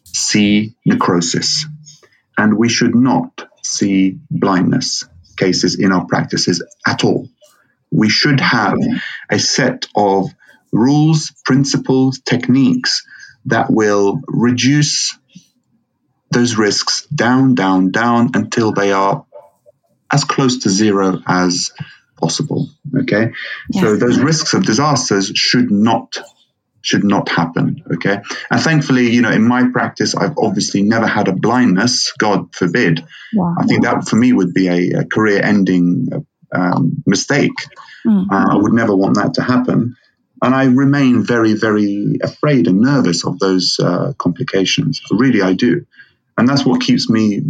see 0.06 0.75
necrosis 0.86 1.66
and 2.38 2.58
we 2.58 2.68
should 2.70 2.96
not 2.96 3.32
see 3.63 4.20
blindness 4.30 5.06
cases 5.38 5.80
in 5.80 5.92
our 5.92 6.06
practices 6.06 6.63
at 6.86 7.04
all. 7.04 7.30
We 7.92 8.10
should 8.10 8.40
have 8.40 8.78
a 9.30 9.40
set 9.40 9.88
of 9.96 10.30
rules, 10.72 11.32
principles, 11.46 12.20
techniques 12.20 13.06
that 13.46 13.72
will 13.72 14.20
reduce 14.28 15.18
those 16.32 16.58
risks 16.58 17.06
down, 17.08 17.54
down, 17.54 17.92
down 17.92 18.32
until 18.34 18.72
they 18.72 18.92
are 18.92 19.25
as 20.12 20.24
close 20.24 20.60
to 20.60 20.70
zero 20.70 21.22
as 21.28 21.72
possible. 22.18 22.70
Okay, 23.02 23.32
yeah. 23.70 23.82
so 23.82 23.96
those 23.98 24.20
risks 24.20 24.54
of 24.54 24.66
disasters 24.66 25.32
should 25.36 25.72
not 25.72 26.18
should 26.84 27.04
not 27.04 27.30
happen. 27.30 27.84
Okay, 27.96 28.20
and 28.52 28.62
thankfully, 28.62 29.10
you 29.10 29.22
know, 29.24 29.32
in 29.32 29.48
my 29.48 29.70
practice, 29.72 30.13
I've 30.16 30.38
obviously 30.38 30.84
never 30.84 31.08
had 31.08 31.28
a 31.28 31.34
blindness. 31.34 32.13
God 32.20 32.54
forbid. 32.54 33.04
Wow. 33.34 33.56
I 33.58 33.66
think 33.66 33.84
that 33.84 34.08
for 34.08 34.18
me 34.18 34.32
would 34.32 34.54
be 34.54 34.68
a, 34.68 35.00
a 35.00 35.06
career-ending 35.06 36.10
um, 36.54 37.04
mistake. 37.08 37.58
Mm. 38.06 38.28
Uh, 38.32 38.54
I 38.54 38.56
would 38.62 38.74
never 38.74 38.96
want 38.96 39.16
that 39.16 39.34
to 39.36 39.44
happen. 39.44 39.96
And 40.42 40.54
I 40.54 40.66
remain 40.66 41.24
very, 41.24 41.54
very 41.54 42.20
afraid 42.22 42.68
and 42.68 42.82
nervous 42.82 43.25
of 43.25 43.40
those 43.40 43.80
uh, 43.80 44.12
complications. 44.18 45.02
Really, 45.10 45.42
I 45.42 45.54
do. 45.54 45.86
And 46.38 46.50
that's 46.50 46.66
what 46.66 46.82
keeps 46.82 47.10
me 47.10 47.42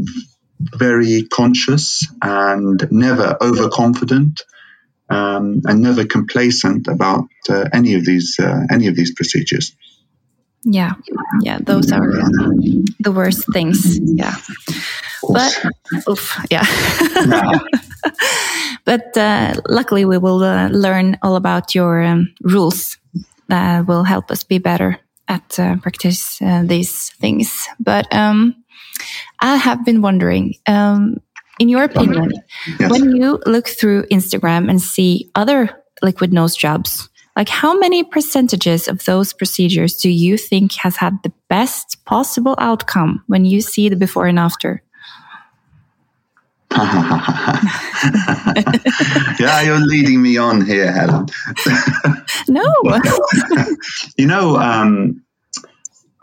very 0.60 1.24
conscious 1.24 2.08
and 2.22 2.88
never 2.92 3.36
overconfident 3.42 4.44
um, 5.10 5.62
and 5.66 5.82
never 5.82 6.06
complacent 6.06 6.88
about 6.88 7.26
uh, 7.50 7.66
any 7.74 7.96
of 7.96 8.06
these 8.06 8.40
uh, 8.40 8.62
any 8.72 8.88
of 8.88 8.96
these 8.96 9.14
procedures. 9.14 9.76
Yeah, 10.66 10.94
yeah, 11.42 11.60
those 11.62 11.92
are 11.92 12.08
the 13.00 13.12
worst 13.12 13.46
things. 13.52 14.00
Yeah, 14.00 14.36
but 15.28 15.66
oof, 16.08 16.40
yeah. 16.50 16.64
but 18.86 19.18
uh, 19.18 19.56
luckily, 19.68 20.06
we 20.06 20.18
will 20.18 20.42
uh, 20.44 20.70
learn 20.70 21.18
all 21.22 21.36
about 21.36 21.76
your 21.76 22.02
um, 22.02 22.34
rules 22.42 22.98
that 23.50 23.88
will 23.88 24.04
help 24.04 24.32
us 24.32 24.44
be 24.44 24.58
better 24.58 25.00
at 25.28 25.60
uh, 25.60 25.76
practice 25.78 26.42
uh, 26.42 26.64
these 26.66 27.10
things. 27.20 27.68
But 27.80 28.14
um, 28.14 28.64
I 29.40 29.58
have 29.58 29.86
been 29.86 30.02
wondering, 30.02 30.56
um, 30.68 31.18
in 31.60 31.70
your 31.70 31.84
opinion, 31.84 32.32
yes. 32.80 32.90
when 32.92 33.16
you 33.16 33.40
look 33.46 33.68
through 33.68 34.04
Instagram 34.08 34.70
and 34.70 34.82
see 34.82 35.30
other 35.36 35.70
liquid 36.02 36.34
nose 36.34 36.56
jobs, 36.56 37.10
like 37.36 37.50
how 37.50 37.78
many 37.78 38.04
percentages 38.04 38.88
of 38.88 39.06
those 39.06 39.34
procedures 39.34 39.96
do 39.96 40.10
you 40.10 40.38
think 40.38 40.74
has 40.74 40.98
had 40.98 41.22
the 41.24 41.32
best 41.50 42.04
possible 42.06 42.56
outcome 42.58 43.24
when 43.28 43.46
you 43.46 43.62
see 43.62 43.90
the 43.90 43.96
before 43.96 44.28
and 44.28 44.40
after? 44.40 44.84
yeah, 49.40 49.62
you're 49.62 49.80
leading 49.80 50.22
me 50.22 50.38
on 50.38 50.66
here, 50.66 50.92
Helen. 50.92 51.28
no. 52.48 52.66
you 54.18 54.26
know, 54.26 54.56
um, 54.58 55.24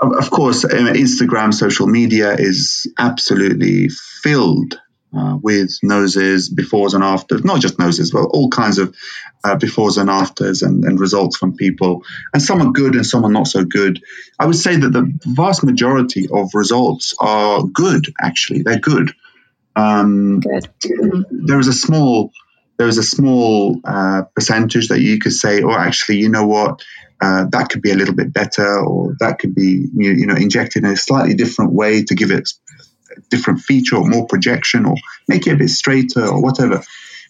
of 0.01 0.31
course, 0.31 0.65
Instagram, 0.65 1.55
social 1.55 1.87
media 1.87 2.35
is 2.35 2.93
absolutely 2.99 3.91
filled 4.23 4.81
uh, 5.17 5.37
with 5.41 5.79
noses, 5.83 6.51
befores 6.51 6.95
and 6.95 7.03
afters, 7.03 7.45
not 7.45 7.61
just 7.61 7.79
noses, 7.79 8.11
but 8.11 8.25
all 8.27 8.49
kinds 8.49 8.79
of 8.79 8.95
uh, 9.43 9.57
befores 9.57 9.99
and 9.99 10.11
afters 10.11 10.63
and, 10.63 10.85
and, 10.85 11.01
results 11.01 11.37
from 11.37 11.57
people. 11.57 12.05
And 12.33 12.43
some 12.43 12.61
are 12.61 12.71
good 12.73 12.95
and 12.95 13.07
some 13.07 13.25
are 13.25 13.31
not 13.31 13.49
so 13.49 13.65
good. 13.65 14.03
I 14.39 14.47
would 14.47 14.57
say 14.57 14.77
that 14.77 14.93
the 14.93 15.13
vast 15.25 15.65
majority 15.65 16.29
of 16.31 16.51
results 16.55 17.15
are 17.19 17.63
good, 17.63 18.07
actually. 18.21 18.63
They're 18.63 18.79
good. 18.79 19.13
Um, 19.75 20.41
good. 20.41 20.69
There 21.31 21.59
is 21.59 21.69
a 21.69 21.73
small. 21.73 22.33
There 22.77 22.89
is 22.89 22.97
a 22.97 23.03
small 23.03 23.79
uh, 23.85 24.23
percentage 24.35 24.89
that 24.89 25.01
you 25.01 25.19
could 25.19 25.35
say, 25.35 25.63
oh, 25.63 25.71
actually, 25.71 26.17
you 26.17 26.31
know 26.31 26.47
what? 26.47 26.83
uh, 27.21 27.45
that 27.51 27.69
could 27.69 27.83
be 27.83 27.91
a 27.91 27.95
little 27.95 28.15
bit 28.15 28.33
better, 28.33 28.79
or 28.81 29.15
that 29.21 29.39
could 29.39 29.55
be 29.55 29.87
you 29.95 30.27
know 30.27 30.35
injected 30.35 30.85
in 30.85 30.91
a 30.91 30.97
slightly 30.97 31.35
different 31.35 31.73
way 31.73 32.03
to 32.05 32.15
give 32.15 32.31
it 32.31 32.49
different 33.29 33.61
feature 33.61 33.97
or 33.97 34.09
more 34.09 34.27
projection, 34.27 34.87
or 34.87 34.97
make 35.29 35.47
it 35.47 35.53
a 35.53 35.57
bit 35.57 35.71
straighter 35.71 36.27
or 36.27 36.43
whatever. 36.43 36.83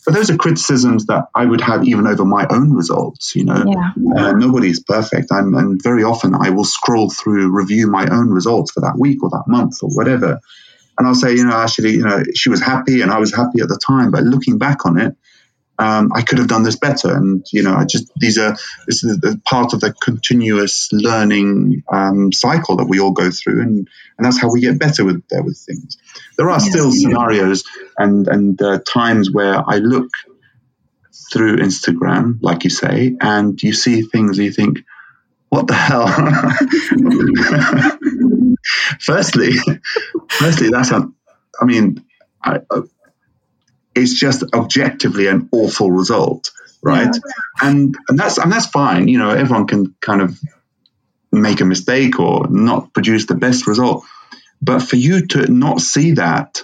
But 0.06 0.14
those 0.14 0.30
are 0.30 0.36
criticisms 0.36 1.06
that 1.06 1.26
I 1.34 1.44
would 1.44 1.60
have 1.60 1.86
even 1.86 2.06
over 2.06 2.24
my 2.24 2.46
own 2.48 2.72
results. 2.72 3.36
You 3.36 3.44
know, 3.44 3.64
yeah. 3.66 3.90
uh, 4.16 4.32
nobody 4.32 4.70
is 4.70 4.80
perfect, 4.80 5.30
and, 5.30 5.54
and 5.54 5.82
very 5.82 6.04
often 6.04 6.34
I 6.34 6.50
will 6.50 6.64
scroll 6.64 7.10
through, 7.10 7.50
review 7.50 7.90
my 7.90 8.06
own 8.10 8.30
results 8.30 8.72
for 8.72 8.80
that 8.80 8.98
week 8.98 9.22
or 9.22 9.30
that 9.30 9.44
month 9.46 9.82
or 9.82 9.90
whatever, 9.90 10.40
and 11.00 11.08
I'll 11.08 11.14
say, 11.14 11.34
you 11.34 11.46
know, 11.46 11.56
actually, 11.56 11.92
you 11.92 12.04
know, 12.04 12.22
she 12.34 12.50
was 12.50 12.60
happy 12.60 13.00
and 13.00 13.10
I 13.10 13.18
was 13.18 13.34
happy 13.34 13.62
at 13.62 13.68
the 13.68 13.78
time, 13.78 14.10
but 14.10 14.22
looking 14.22 14.58
back 14.58 14.84
on 14.84 15.00
it, 15.00 15.16
um, 15.80 16.12
I 16.14 16.20
could 16.20 16.38
have 16.38 16.48
done 16.48 16.62
this 16.62 16.76
better. 16.76 17.14
And 17.14 17.44
you 17.52 17.62
know, 17.62 17.74
I 17.74 17.86
just 17.86 18.12
these 18.14 18.38
are 18.38 18.52
this 18.86 19.02
is 19.02 19.18
the 19.18 19.40
part 19.44 19.72
of 19.72 19.80
the 19.80 19.94
continuous 19.94 20.90
learning 20.92 21.82
um, 21.90 22.32
cycle 22.32 22.76
that 22.76 22.86
we 22.86 23.00
all 23.00 23.12
go 23.12 23.30
through, 23.30 23.62
and 23.62 23.88
and 24.18 24.24
that's 24.24 24.40
how 24.40 24.52
we 24.52 24.60
get 24.60 24.78
better 24.78 25.04
with 25.04 25.22
there 25.30 25.42
with 25.42 25.58
things. 25.58 25.96
There 26.36 26.50
are 26.50 26.60
still 26.60 26.92
scenarios 26.92 27.64
and 27.96 28.28
and 28.28 28.60
uh, 28.60 28.80
times 28.86 29.30
where 29.32 29.62
I 29.66 29.76
look 29.76 30.10
through 31.32 31.56
Instagram, 31.56 32.38
like 32.42 32.64
you 32.64 32.70
say, 32.70 33.16
and 33.20 33.60
you 33.62 33.72
see 33.72 34.02
things 34.02 34.38
and 34.38 34.44
you 34.44 34.52
think, 34.52 34.80
what 35.48 35.66
the 35.66 35.74
hell? 35.74 36.08
firstly, 39.00 39.52
firstly, 40.28 40.70
that's 40.70 40.90
a, 40.90 41.08
I 41.60 41.64
mean, 41.64 42.04
I, 42.42 42.60
it's 44.00 44.18
just 44.18 44.42
objectively 44.54 45.26
an 45.26 45.48
awful 45.52 45.90
result, 45.90 46.50
right? 46.82 47.14
Yeah. 47.14 47.68
And 47.68 47.96
and 48.08 48.18
that's 48.18 48.38
and 48.38 48.50
that's 48.50 48.66
fine. 48.66 49.08
You 49.08 49.18
know, 49.18 49.30
everyone 49.30 49.66
can 49.66 49.94
kind 50.00 50.22
of 50.22 50.38
make 51.32 51.60
a 51.60 51.64
mistake 51.64 52.18
or 52.18 52.48
not 52.48 52.92
produce 52.92 53.26
the 53.26 53.34
best 53.34 53.66
result. 53.66 54.04
But 54.62 54.80
for 54.80 54.96
you 54.96 55.26
to 55.28 55.50
not 55.50 55.80
see 55.80 56.12
that 56.12 56.62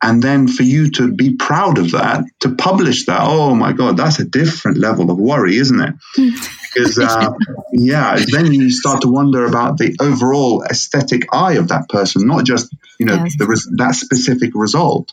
and 0.00 0.22
then 0.22 0.46
for 0.46 0.62
you 0.62 0.90
to 0.92 1.12
be 1.12 1.34
proud 1.34 1.78
of 1.78 1.90
that, 1.90 2.24
to 2.40 2.54
publish 2.54 3.06
that, 3.06 3.20
oh 3.22 3.54
my 3.54 3.72
God, 3.72 3.96
that's 3.96 4.20
a 4.20 4.24
different 4.24 4.78
level 4.78 5.10
of 5.10 5.18
worry, 5.18 5.56
isn't 5.56 5.80
it? 5.80 5.94
because, 6.74 6.98
uh, 6.98 7.32
yeah, 7.72 8.16
then 8.30 8.52
you 8.52 8.70
start 8.70 9.02
to 9.02 9.08
wonder 9.08 9.44
about 9.44 9.76
the 9.76 9.96
overall 10.00 10.62
aesthetic 10.62 11.34
eye 11.34 11.54
of 11.54 11.68
that 11.68 11.88
person, 11.88 12.26
not 12.26 12.44
just, 12.44 12.72
you 12.98 13.06
know, 13.06 13.24
yes. 13.24 13.36
the, 13.38 13.74
that 13.78 13.94
specific 13.94 14.52
result. 14.54 15.12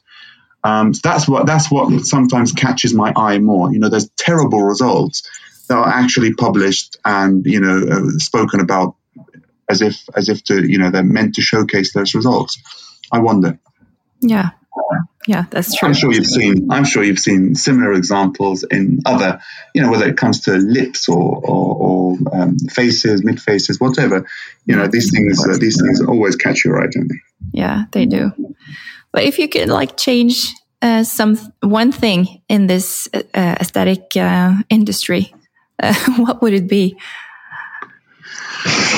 Um, 0.65 0.95
so 0.95 1.01
that's 1.03 1.27
what 1.27 1.45
that's 1.45 1.69
what 1.69 2.05
sometimes 2.05 2.51
catches 2.51 2.91
my 2.91 3.13
eye 3.15 3.37
more. 3.37 3.71
You 3.71 3.77
know, 3.77 3.89
there's 3.89 4.09
terrible 4.17 4.63
results 4.63 5.29
that 5.69 5.77
are 5.77 5.87
actually 5.87 6.33
published 6.33 6.97
and 7.05 7.45
you 7.45 7.59
know 7.59 7.85
uh, 7.87 8.09
spoken 8.17 8.59
about 8.59 8.95
as 9.69 9.83
if 9.83 10.03
as 10.15 10.27
if 10.27 10.43
to 10.45 10.67
you 10.67 10.79
know 10.79 10.89
they're 10.89 11.03
meant 11.03 11.35
to 11.35 11.41
showcase 11.41 11.93
those 11.93 12.15
results. 12.15 12.59
I 13.11 13.19
wonder. 13.19 13.59
Yeah, 14.21 14.49
yeah, 15.27 15.45
that's 15.51 15.75
true. 15.75 15.87
I'm 15.87 15.93
sure 15.93 16.11
you've 16.11 16.25
seen. 16.25 16.71
I'm 16.71 16.85
sure 16.85 17.03
you've 17.03 17.19
seen 17.19 17.53
similar 17.53 17.93
examples 17.93 18.63
in 18.63 19.01
other, 19.05 19.41
you 19.75 19.83
know, 19.83 19.91
whether 19.91 20.07
it 20.07 20.17
comes 20.17 20.41
to 20.41 20.53
lips 20.53 21.09
or 21.09 21.41
or, 21.43 21.75
or 21.75 22.17
um, 22.33 22.57
faces, 22.57 23.23
mid 23.23 23.39
faces, 23.39 23.79
whatever. 23.79 24.27
You 24.65 24.77
know, 24.77 24.87
these 24.87 25.11
things. 25.11 25.43
Uh, 25.47 25.57
these 25.59 25.79
things 25.79 26.01
always 26.01 26.35
catch 26.35 26.65
your 26.65 26.81
eye, 26.81 26.87
don't 26.91 27.07
they? 27.07 27.15
Yeah, 27.51 27.85
they 27.91 28.05
do. 28.05 28.31
But 29.15 29.23
if 29.23 29.39
you 29.39 29.47
could 29.47 29.69
like 29.69 29.95
change 29.95 30.53
uh, 30.81 31.05
some 31.05 31.37
one 31.61 31.93
thing 31.93 32.41
in 32.49 32.67
this 32.67 33.07
uh, 33.13 33.21
aesthetic 33.33 34.11
uh, 34.17 34.55
industry, 34.69 35.33
uh, 35.81 35.93
what 36.17 36.41
would 36.41 36.51
it 36.53 36.67
be? 36.67 36.97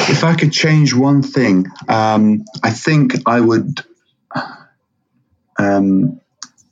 If 0.10 0.24
I 0.24 0.34
could 0.34 0.52
change 0.52 0.96
one 0.96 1.22
thing, 1.22 1.68
um, 1.88 2.46
I 2.64 2.72
think 2.72 3.14
I 3.28 3.40
would. 3.40 3.84
Um, 5.60 6.20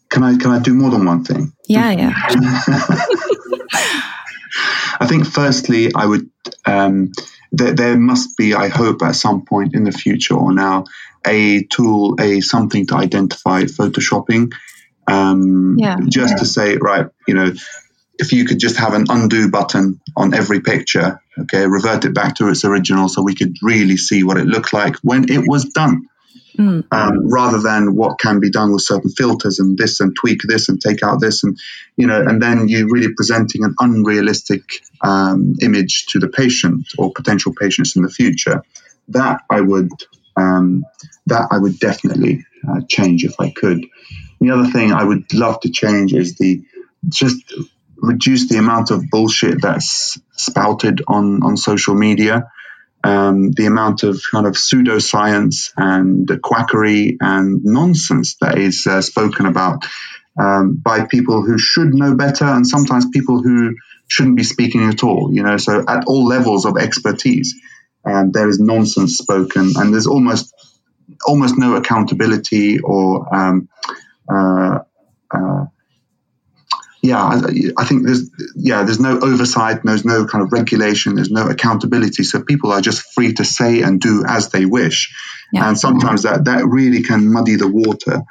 can 0.10 0.24
I 0.24 0.38
can 0.38 0.50
I 0.50 0.58
do 0.58 0.74
more 0.74 0.90
than 0.90 1.06
one 1.06 1.24
thing? 1.24 1.54
Yeah, 1.68 1.92
yeah. 1.92 2.14
I 5.00 5.06
think 5.08 5.28
firstly, 5.28 5.92
I 5.94 6.08
would. 6.08 6.32
Um, 6.66 7.12
there, 7.52 7.74
there 7.74 7.98
must 7.98 8.36
be, 8.38 8.54
I 8.56 8.70
hope, 8.70 9.02
at 9.02 9.16
some 9.16 9.46
point 9.46 9.76
in 9.76 9.84
the 9.84 9.92
future 9.92 10.36
or 10.36 10.52
now, 10.52 10.86
a 11.26 11.64
tool, 11.64 12.16
a 12.20 12.42
something 12.42 12.88
to 12.88 12.96
identify 12.96 13.64
photoshopping. 13.64 14.52
Um, 15.08 15.76
yeah. 15.78 15.98
Just 16.08 16.34
yeah. 16.34 16.38
to 16.38 16.46
say, 16.46 16.78
right, 16.78 17.08
you 17.28 17.34
know, 17.34 17.54
if 18.18 18.32
you 18.32 18.46
could 18.46 18.60
just 18.60 18.78
have 18.78 18.94
an 18.94 19.06
undo 19.10 19.50
button 19.50 20.00
on 20.16 20.34
every 20.34 20.62
picture, 20.62 21.22
okay, 21.38 21.68
revert 21.68 22.06
it 22.06 22.14
back 22.14 22.36
to 22.36 22.50
its 22.50 22.64
original 22.64 23.10
so 23.10 23.22
we 23.22 23.36
could 23.36 23.56
really 23.62 23.98
see 23.98 24.24
what 24.24 24.38
it 24.38 24.46
looked 24.46 24.74
like 24.74 24.96
when 24.98 25.30
it 25.30 25.44
was 25.48 25.66
done. 25.66 26.08
mm. 26.58 26.84
um, 26.92 27.32
rather 27.32 27.60
than 27.62 27.96
what 27.96 28.20
can 28.20 28.40
be 28.40 28.50
done 28.50 28.72
with 28.72 28.82
certain 28.82 29.12
filters 29.12 29.60
and 29.60 29.78
this 29.78 30.00
and 30.00 30.16
tweak 30.16 30.40
this 30.48 30.70
and 30.70 30.82
take 30.82 31.04
out 31.04 31.20
this 31.20 31.44
and 31.44 31.58
you 31.98 32.08
know 32.08 32.22
and 32.22 32.42
then 32.42 32.68
you're 32.68 32.88
really 32.90 33.14
presenting 33.14 33.64
an 33.64 33.76
unrealistic 33.80 34.62
um, 35.02 35.56
image 35.62 36.06
to 36.08 36.20
the 36.20 36.30
patient 36.30 36.88
or 36.98 37.12
potential 37.12 37.54
patients 37.60 37.96
in 37.96 38.04
the 38.04 38.10
future 38.10 38.64
that 39.10 39.42
i 39.50 39.60
would 39.60 39.92
um, 40.38 40.86
that 41.28 41.48
i 41.52 41.58
would 41.58 41.80
definitely 41.80 42.46
uh, 42.68 42.82
change 42.88 43.24
if 43.24 43.40
i 43.40 43.50
could 43.50 43.86
the 44.40 44.52
other 44.52 44.70
thing 44.70 44.92
i 44.92 45.04
would 45.04 45.34
love 45.34 45.60
to 45.60 45.70
change 45.70 46.14
is 46.14 46.36
the 46.36 46.64
just 47.08 47.54
reduce 47.98 48.50
the 48.50 48.58
amount 48.58 48.92
of 48.92 49.10
bullshit 49.10 49.62
that's 49.62 50.20
spouted 50.32 51.02
on 51.08 51.44
on 51.44 51.58
social 51.58 51.96
media 51.96 52.50
um, 53.04 53.52
the 53.52 53.68
amount 53.68 54.02
of 54.02 54.20
kind 54.32 54.48
of 54.48 54.56
pseudoscience 54.56 55.72
and 55.78 56.28
quackery 56.42 57.18
and 57.22 57.64
nonsense 57.64 58.36
that 58.42 58.58
is 58.58 58.88
uh, 58.88 59.00
spoken 59.02 59.46
about 59.46 59.86
um, 60.40 60.76
by 60.76 61.06
people 61.06 61.44
who 61.44 61.60
should 61.60 61.94
know 61.94 62.16
better 62.16 62.46
and 62.46 62.66
sometimes 62.66 63.06
people 63.14 63.42
who 63.42 63.76
shouldn't 64.08 64.38
be 64.38 64.44
speaking 64.44 64.84
at 64.84 65.04
all. 65.04 65.30
You 65.32 65.44
know, 65.44 65.58
so 65.58 65.84
at 65.88 66.06
all 66.08 66.26
levels 66.26 66.66
of 66.66 66.78
expertise, 66.78 67.56
um, 68.06 68.32
there 68.32 68.50
is 68.50 68.60
nonsense 68.60 69.18
spoken, 69.18 69.74
and 69.76 69.94
there's 69.94 70.08
almost 70.08 70.54
almost 71.26 71.58
no 71.58 71.76
accountability 71.76 72.80
or 72.80 73.36
um, 73.36 73.70
uh, 74.32 74.80
uh, 75.32 75.66
yeah, 77.06 77.22
I, 77.22 77.42
I, 77.78 77.86
think 77.86 78.06
there's 78.06 78.32
yeah, 78.56 78.84
there's 78.84 79.00
no 79.00 79.20
oversight, 79.20 79.84
there's 79.84 80.06
no 80.06 80.26
kind 80.26 80.44
of 80.44 80.52
regulation, 80.52 81.16
there's 81.16 81.30
no 81.30 81.48
accountability. 81.48 82.24
So 82.24 82.42
people 82.42 82.72
are 82.72 82.82
just 82.82 83.14
free 83.14 83.34
to 83.34 83.46
say 83.46 83.82
and 83.82 84.02
do 84.02 84.24
as 84.28 84.50
they 84.50 84.66
wish, 84.66 85.14
yeah. 85.54 85.68
and 85.68 85.78
sometimes 85.78 86.24
that 86.24 86.46
that 86.46 86.66
really 86.66 87.04
can 87.04 87.32
muddy 87.32 87.56
the 87.58 87.68
water 87.68 88.24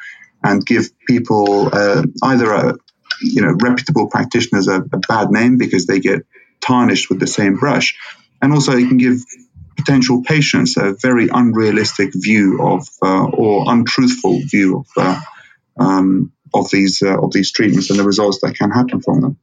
and 0.43 0.67
give 0.67 0.87
people 1.07 1.71
uh, 1.73 2.03
either 2.23 2.53
a 2.53 2.75
you 3.23 3.43
know 3.43 3.57
reputable 3.63 4.09
practitioners 4.09 4.67
a, 4.67 4.81
a 4.81 4.99
bad 5.09 5.31
name 5.31 5.57
because 5.57 5.87
they 5.87 6.01
get 6.01 6.27
tarnished 6.61 7.09
with 7.09 7.21
the 7.21 7.29
same 7.29 7.57
brush, 7.57 7.97
and 8.43 8.53
also 8.53 8.73
it 8.73 8.89
can 8.89 8.99
give 8.99 9.19
potential 9.85 10.23
patients 10.23 10.77
a 10.77 10.95
very 10.95 11.29
unrealistic 11.29 12.11
view 12.15 12.63
of 12.63 12.89
uh, 13.03 13.27
or 13.27 13.71
untruthful 13.71 14.41
view 14.47 14.79
of 14.79 14.87
uh, 14.97 15.21
um, 15.79 16.33
of 16.55 16.71
these 16.71 17.03
uh, 17.03 17.19
of 17.21 17.33
these 17.33 17.53
treatments 17.53 17.91
and 17.91 17.99
the 17.99 18.05
results 18.05 18.41
that 18.43 18.55
can 18.55 18.71
happen 18.71 19.01
from 19.01 19.21
them. 19.21 19.37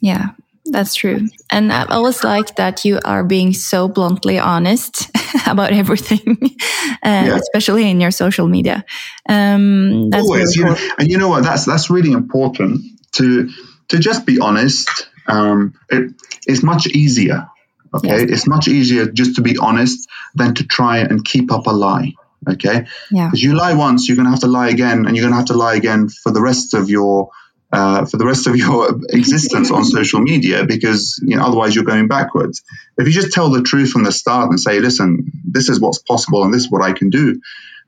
Yeah, 0.00 0.30
that's 0.66 0.94
true. 0.94 1.28
And 1.50 1.72
I 1.72 1.84
always 1.86 2.22
like 2.24 2.56
that 2.56 2.84
you 2.84 3.00
are 3.04 3.24
being 3.24 3.52
so 3.52 3.88
bluntly 3.88 4.38
honest 4.38 5.10
about 5.46 5.72
everything, 5.72 6.36
uh, 6.42 7.24
yeah. 7.26 7.36
especially 7.36 7.88
in 7.88 8.00
your 8.00 8.10
social 8.10 8.48
media. 8.48 8.84
Um, 9.28 10.10
always, 10.12 10.56
really 10.56 10.74
cool. 10.74 10.76
you 10.76 10.88
know, 10.88 10.94
and 10.98 11.08
you 11.08 11.18
know 11.18 11.28
what? 11.28 11.44
That's 11.44 11.64
that's 11.64 11.88
really 11.90 12.12
important 12.12 12.80
to 13.12 13.48
to 13.88 13.98
just 13.98 14.26
be 14.26 14.40
honest. 14.40 15.08
Um, 15.28 15.74
it, 15.88 16.14
it's 16.46 16.62
much 16.62 16.86
easier. 16.86 17.48
Okay, 17.94 18.20
yes. 18.20 18.30
it's 18.30 18.46
much 18.46 18.68
easier 18.68 19.06
just 19.06 19.36
to 19.36 19.42
be 19.42 19.56
honest 19.58 20.08
than 20.34 20.54
to 20.54 20.66
try 20.66 20.98
and 20.98 21.24
keep 21.24 21.52
up 21.52 21.66
a 21.66 21.70
lie. 21.70 22.14
Okay. 22.48 22.86
Yeah. 23.10 23.26
Because 23.26 23.42
you 23.42 23.54
lie 23.54 23.74
once, 23.74 24.08
you're 24.08 24.16
going 24.16 24.26
to 24.26 24.30
have 24.30 24.40
to 24.40 24.46
lie 24.46 24.68
again, 24.68 25.06
and 25.06 25.16
you're 25.16 25.22
going 25.22 25.32
to 25.32 25.38
have 25.38 25.46
to 25.46 25.54
lie 25.56 25.74
again 25.74 26.08
for 26.08 26.32
the 26.32 26.40
rest 26.40 26.74
of 26.74 26.88
your 26.88 27.30
uh, 27.72 28.06
for 28.06 28.16
the 28.16 28.26
rest 28.26 28.46
of 28.46 28.56
your 28.56 29.00
existence 29.10 29.70
on 29.70 29.84
social 29.84 30.20
media 30.20 30.64
because 30.64 31.20
you 31.22 31.36
know 31.36 31.44
otherwise 31.44 31.74
you're 31.74 31.84
going 31.84 32.08
backwards. 32.08 32.62
If 32.96 33.06
you 33.06 33.12
just 33.12 33.32
tell 33.32 33.50
the 33.50 33.62
truth 33.62 33.90
from 33.90 34.04
the 34.04 34.12
start 34.12 34.50
and 34.50 34.60
say, 34.60 34.78
"Listen, 34.78 35.30
this 35.44 35.68
is 35.68 35.80
what's 35.80 35.98
possible 35.98 36.44
and 36.44 36.54
this 36.54 36.62
is 36.62 36.70
what 36.70 36.82
I 36.82 36.92
can 36.92 37.10
do," 37.10 37.40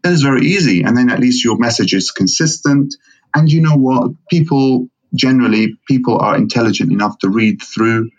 then 0.03 0.13
it's 0.13 0.23
very 0.23 0.47
easy, 0.47 0.83
and 0.83 0.97
then 0.97 1.11
at 1.11 1.21
least 1.21 1.45
your 1.45 1.59
message 1.59 1.95
is 1.95 2.11
consistent. 2.11 2.97
And 3.35 3.51
you 3.51 3.61
know 3.61 3.77
what? 3.77 4.13
People 4.29 4.89
generally 5.15 5.77
people 5.87 6.19
are 6.19 6.37
intelligent 6.37 6.93
enough 6.93 7.19
to 7.21 7.29
read 7.29 7.63
through 7.63 8.11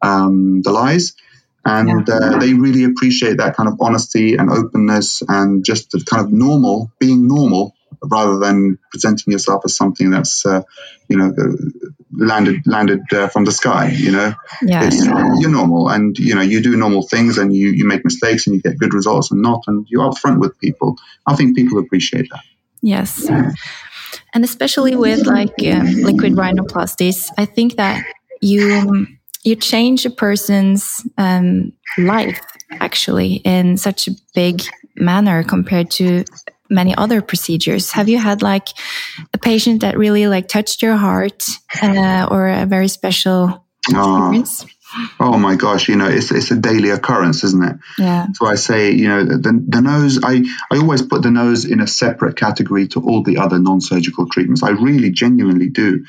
um, 0.00 0.62
the 0.62 0.70
lies 0.70 1.14
and 1.64 2.08
uh, 2.08 2.38
they 2.38 2.54
really 2.54 2.84
appreciate 2.84 3.38
that 3.38 3.56
kind 3.56 3.68
of 3.68 3.76
honesty 3.80 4.36
and 4.36 4.50
openness 4.50 5.22
and 5.28 5.64
just 5.64 5.90
the 5.90 6.04
kind 6.08 6.24
of 6.24 6.32
normal 6.32 6.90
being 6.98 7.26
normal 7.28 7.74
rather 8.02 8.38
than 8.38 8.78
presenting 8.90 9.32
yourself 9.32 9.62
as 9.64 9.76
something 9.76 10.10
that's 10.10 10.46
uh, 10.46 10.62
you 11.08 11.16
know 11.16 11.34
landed 12.12 12.66
landed 12.66 13.00
uh, 13.12 13.28
from 13.28 13.44
the 13.44 13.52
sky 13.52 13.88
you 13.88 14.12
know? 14.12 14.34
Yeah, 14.62 14.88
you're 15.38 15.50
normal 15.50 15.88
and 15.88 16.16
you 16.18 16.34
know 16.34 16.40
you 16.40 16.62
do 16.62 16.76
normal 16.76 17.02
things 17.02 17.38
and 17.38 17.54
you 17.54 17.70
you 17.70 17.86
make 17.86 18.04
mistakes 18.04 18.46
and 18.46 18.56
you 18.56 18.62
get 18.62 18.78
good 18.78 18.94
results 18.94 19.30
and 19.30 19.42
not 19.42 19.64
and 19.66 19.86
you're 19.88 20.08
upfront 20.08 20.38
with 20.38 20.58
people. 20.58 20.96
I 21.26 21.34
think 21.34 21.56
people 21.56 21.78
appreciate 21.78 22.28
that. 22.30 22.42
Yes. 22.80 23.26
Yeah. 23.28 23.50
and 24.34 24.44
especially 24.44 24.94
with 24.94 25.26
like 25.26 25.54
um, 25.66 25.86
liquid 26.02 26.34
rhinoplasties 26.34 27.30
i 27.36 27.44
think 27.44 27.76
that 27.76 28.04
you 28.40 29.17
you 29.48 29.56
change 29.56 30.04
a 30.04 30.10
person's 30.10 31.00
um, 31.16 31.72
life 31.96 32.40
actually 32.70 33.34
in 33.44 33.76
such 33.76 34.08
a 34.08 34.12
big 34.34 34.62
manner 34.94 35.42
compared 35.42 35.90
to 35.90 36.24
many 36.68 36.94
other 36.94 37.22
procedures. 37.22 37.92
Have 37.92 38.08
you 38.10 38.18
had 38.18 38.42
like 38.42 38.68
a 39.32 39.38
patient 39.38 39.80
that 39.80 39.96
really 39.96 40.26
like 40.28 40.48
touched 40.48 40.82
your 40.82 40.96
heart 40.96 41.44
uh, 41.82 42.28
or 42.30 42.48
a 42.48 42.66
very 42.66 42.88
special 42.88 43.64
experience? 43.88 44.64
Oh, 44.64 45.34
oh 45.34 45.38
my 45.38 45.54
gosh 45.54 45.88
you 45.88 45.96
know 45.96 46.08
it's, 46.08 46.30
it's 46.30 46.50
a 46.50 46.56
daily 46.56 46.90
occurrence 46.90 47.44
isn't 47.44 47.62
it? 47.62 47.76
Yeah. 47.98 48.26
So 48.34 48.46
i 48.46 48.54
say 48.54 48.90
you 48.92 49.08
know 49.08 49.24
the, 49.24 49.64
the 49.68 49.80
nose 49.82 50.18
i 50.22 50.42
i 50.70 50.78
always 50.78 51.02
put 51.02 51.22
the 51.22 51.30
nose 51.30 51.66
in 51.66 51.80
a 51.80 51.86
separate 51.86 52.36
category 52.36 52.88
to 52.88 53.00
all 53.00 53.22
the 53.22 53.36
other 53.38 53.58
non-surgical 53.58 54.28
treatments. 54.30 54.62
I 54.62 54.70
really 54.70 55.10
genuinely 55.10 55.68
do 55.68 56.04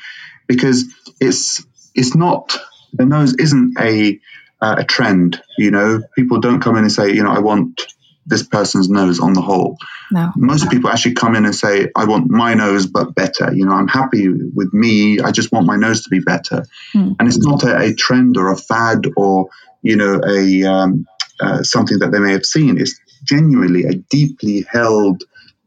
because 0.46 0.84
it's 1.20 1.64
it's 1.94 2.14
not 2.14 2.58
the 2.92 3.06
nose 3.06 3.34
isn't 3.34 3.78
a 3.78 4.20
uh, 4.60 4.76
a 4.78 4.84
trend. 4.84 5.42
You 5.58 5.70
know, 5.70 6.02
people 6.14 6.40
don't 6.40 6.60
come 6.60 6.76
in 6.76 6.84
and 6.84 6.92
say, 6.92 7.12
you 7.12 7.22
know, 7.22 7.30
I 7.30 7.40
want 7.40 7.82
this 8.26 8.42
person's 8.42 8.88
nose 8.88 9.20
on 9.20 9.32
the 9.32 9.40
whole. 9.40 9.76
No. 10.10 10.32
Most 10.36 10.70
people 10.70 10.90
actually 10.90 11.14
come 11.14 11.34
in 11.34 11.44
and 11.44 11.54
say, 11.54 11.88
I 11.96 12.04
want 12.04 12.30
my 12.30 12.54
nose, 12.54 12.86
but 12.86 13.14
better. 13.14 13.52
You 13.52 13.66
know, 13.66 13.72
I'm 13.72 13.88
happy 13.88 14.28
with 14.28 14.72
me. 14.72 15.20
I 15.20 15.32
just 15.32 15.50
want 15.52 15.66
my 15.66 15.76
nose 15.76 16.02
to 16.04 16.10
be 16.10 16.20
better. 16.20 16.64
Mm. 16.94 17.16
And 17.18 17.28
it's 17.28 17.38
not 17.38 17.62
a, 17.64 17.78
a, 17.78 17.94
trend 17.94 18.36
or 18.36 18.52
a 18.52 18.56
fad 18.56 19.06
or, 19.16 19.48
you 19.82 19.96
know, 19.96 20.20
a 20.24 20.64
um, 20.64 21.06
uh, 21.40 21.62
something 21.62 22.00
that 22.00 22.12
they 22.12 22.18
may 22.18 22.32
have 22.32 22.44
seen. 22.44 22.78
It's 22.78 23.00
genuinely 23.24 23.84
a 23.84 23.94
deeply 23.94 24.66
held 24.70 25.24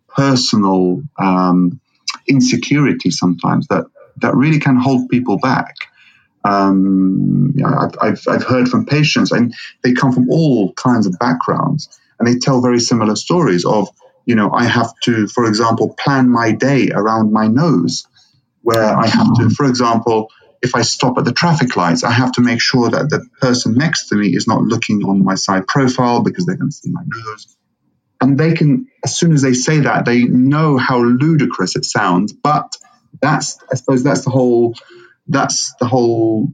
personal 0.08 1.02
um, 1.18 1.80
insecurity 2.28 3.12
sometimes 3.12 3.68
that, 3.68 3.86
that 4.22 4.36
really 4.36 4.60
can 4.60 4.76
hold 4.76 5.10
people 5.10 5.40
back. 5.40 5.76
Um, 6.44 7.54
you 7.56 7.64
know, 7.64 7.76
I've, 7.78 7.96
I've, 8.02 8.22
I've 8.28 8.44
heard 8.44 8.68
from 8.68 8.86
patients, 8.86 9.32
and 9.32 9.54
they 9.84 9.94
come 9.94 10.12
from 10.12 10.30
all 10.30 10.74
kinds 10.74 11.06
of 11.08 11.18
backgrounds, 11.20 12.00
and 12.20 12.28
they 12.28 12.40
tell 12.40 12.62
very 12.62 12.80
similar 12.80 13.16
stories 13.16 13.66
of, 13.66 13.90
you 14.26 14.36
know, 14.36 14.52
I 14.52 14.66
have 14.66 14.94
to, 15.04 15.28
for 15.28 15.46
example, 15.46 15.96
plan 15.98 16.30
my 16.30 16.52
day 16.52 16.90
around 16.94 17.32
my 17.32 17.48
nose, 17.48 18.08
where 18.62 18.96
I 18.96 19.08
have 19.08 19.34
to, 19.36 19.50
for 19.50 19.66
example, 19.66 20.30
if 20.62 20.76
I 20.76 20.82
stop 20.82 21.18
at 21.18 21.26
the 21.26 21.34
traffic 21.34 21.76
lights, 21.76 22.04
I 22.04 22.12
have 22.12 22.32
to 22.34 22.42
make 22.42 22.62
sure 22.62 22.90
that 22.90 23.10
the 23.10 23.28
person 23.42 23.76
next 23.76 24.08
to 24.08 24.16
me 24.16 24.30
is 24.30 24.48
not 24.48 24.62
looking 24.62 25.04
on 25.04 25.24
my 25.24 25.36
side 25.36 25.68
profile 25.68 26.24
because 26.24 26.46
going 26.46 26.60
to 26.60 26.72
see 26.72 26.90
my 26.90 27.02
nose. 27.06 27.58
And 28.22 28.38
they 28.38 28.54
can, 28.54 28.88
as 29.04 29.18
soon 29.18 29.34
as 29.34 29.42
they 29.42 29.52
say 29.52 29.82
that, 29.82 30.06
they 30.06 30.24
know 30.24 30.78
how 30.78 31.00
ludicrous 31.04 31.76
it 31.76 31.84
sounds. 31.84 32.32
But 32.32 32.78
that's, 33.22 33.60
I 33.70 33.76
suppose, 33.76 34.04
that's 34.04 34.24
the 34.24 34.30
whole 34.30 34.76
that's 35.28 35.74
the 35.80 35.88
whole 35.88 36.50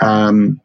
um, 0.00 0.60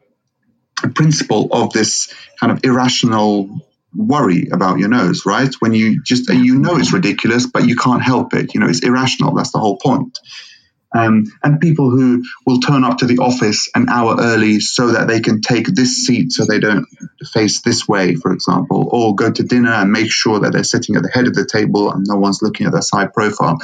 principle 0.94 1.48
of 1.52 1.72
this 1.72 2.12
kind 2.38 2.52
of 2.52 2.64
irrational 2.64 3.48
worry 3.94 4.48
about 4.52 4.78
your 4.78 4.88
nose, 4.88 5.26
right? 5.26 5.52
When 5.58 5.74
you 5.74 6.02
just 6.02 6.28
you 6.28 6.58
know 6.58 6.76
it's 6.76 6.92
ridiculous, 6.92 7.46
but 7.46 7.66
you 7.66 7.76
can't 7.76 8.02
help 8.02 8.34
it. 8.34 8.54
You 8.54 8.60
know, 8.60 8.68
it's 8.68 8.80
irrational. 8.80 9.34
That's 9.34 9.52
the 9.52 9.58
whole 9.58 9.78
point. 9.78 10.18
Um, 10.92 11.24
and 11.44 11.60
people 11.60 11.90
who 11.90 12.24
will 12.46 12.58
turn 12.58 12.82
up 12.82 12.98
to 12.98 13.06
the 13.06 13.18
office 13.18 13.70
an 13.76 13.88
hour 13.88 14.16
early 14.18 14.58
so 14.58 14.88
that 14.88 15.06
they 15.06 15.20
can 15.20 15.40
take 15.40 15.66
this 15.66 16.04
seat 16.04 16.32
so 16.32 16.44
they 16.44 16.58
don't 16.58 16.86
face 17.32 17.62
this 17.62 17.86
way, 17.86 18.16
for 18.16 18.32
example, 18.32 18.88
or 18.90 19.14
go 19.14 19.30
to 19.30 19.42
dinner 19.44 19.70
and 19.70 19.92
make 19.92 20.10
sure 20.10 20.40
that 20.40 20.52
they're 20.52 20.64
sitting 20.64 20.96
at 20.96 21.04
the 21.04 21.10
head 21.10 21.28
of 21.28 21.34
the 21.34 21.46
table 21.46 21.92
and 21.92 22.04
no 22.08 22.16
one's 22.16 22.42
looking 22.42 22.66
at 22.66 22.72
their 22.72 22.82
side 22.82 23.12
profile. 23.12 23.58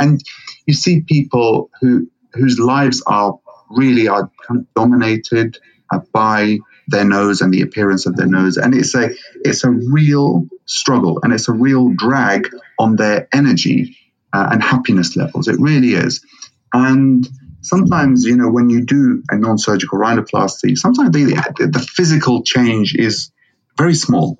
And 0.00 0.22
you 0.64 0.72
see 0.72 1.02
people 1.02 1.70
who 1.82 2.08
whose 2.34 2.58
lives 2.58 3.02
are 3.06 3.38
really 3.70 4.08
are 4.08 4.30
dominated 4.74 5.58
uh, 5.90 6.00
by 6.12 6.58
their 6.88 7.04
nose 7.04 7.40
and 7.40 7.52
the 7.52 7.62
appearance 7.62 8.06
of 8.06 8.16
their 8.16 8.26
nose. 8.26 8.56
And 8.56 8.74
it's 8.74 8.94
a 8.94 9.10
it's 9.36 9.64
a 9.64 9.70
real 9.70 10.46
struggle 10.66 11.20
and 11.22 11.32
it's 11.32 11.48
a 11.48 11.52
real 11.52 11.90
drag 11.94 12.48
on 12.78 12.96
their 12.96 13.28
energy 13.32 13.96
uh, 14.32 14.48
and 14.52 14.62
happiness 14.62 15.16
levels. 15.16 15.48
It 15.48 15.56
really 15.58 15.92
is. 15.92 16.24
And 16.72 17.28
sometimes 17.60 18.24
you 18.24 18.36
know 18.36 18.50
when 18.50 18.70
you 18.70 18.84
do 18.84 19.22
a 19.30 19.38
non-surgical 19.38 19.96
rhinoplasty 19.96 20.76
sometimes 20.76 21.10
the, 21.12 21.70
the 21.72 21.78
physical 21.78 22.42
change 22.42 22.96
is 22.96 23.30
very 23.78 23.94
small. 23.94 24.36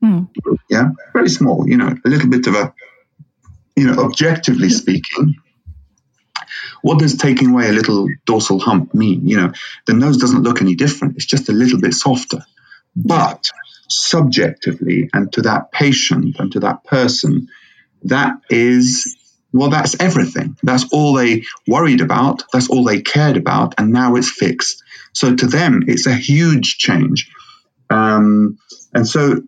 Mm. 0.00 0.28
yeah 0.70 0.90
very 1.12 1.28
small 1.28 1.68
you 1.68 1.76
know 1.76 1.88
a 1.88 2.08
little 2.08 2.28
bit 2.28 2.46
of 2.46 2.54
a 2.54 2.72
you 3.78 3.84
know, 3.84 4.02
objectively 4.02 4.70
speaking, 4.70 5.36
what 6.82 6.98
does 6.98 7.16
taking 7.16 7.50
away 7.50 7.68
a 7.68 7.72
little 7.72 8.08
dorsal 8.24 8.58
hump 8.58 8.94
mean? 8.94 9.26
You 9.26 9.36
know, 9.36 9.52
the 9.86 9.94
nose 9.94 10.18
doesn't 10.18 10.42
look 10.42 10.60
any 10.60 10.74
different. 10.74 11.16
It's 11.16 11.26
just 11.26 11.48
a 11.48 11.52
little 11.52 11.80
bit 11.80 11.94
softer. 11.94 12.44
But 12.96 13.44
subjectively, 13.88 15.10
and 15.12 15.32
to 15.34 15.42
that 15.42 15.72
patient 15.72 16.36
and 16.38 16.52
to 16.52 16.60
that 16.60 16.84
person, 16.84 17.48
that 18.04 18.40
is, 18.50 19.16
well, 19.52 19.70
that's 19.70 20.00
everything. 20.00 20.56
That's 20.62 20.86
all 20.92 21.14
they 21.14 21.44
worried 21.66 22.00
about. 22.00 22.44
That's 22.52 22.68
all 22.68 22.84
they 22.84 23.02
cared 23.02 23.36
about. 23.36 23.74
And 23.78 23.92
now 23.92 24.16
it's 24.16 24.30
fixed. 24.30 24.82
So 25.12 25.34
to 25.34 25.46
them, 25.46 25.84
it's 25.86 26.06
a 26.06 26.14
huge 26.14 26.78
change. 26.78 27.30
Um, 27.90 28.58
and 28.94 29.06
so 29.06 29.42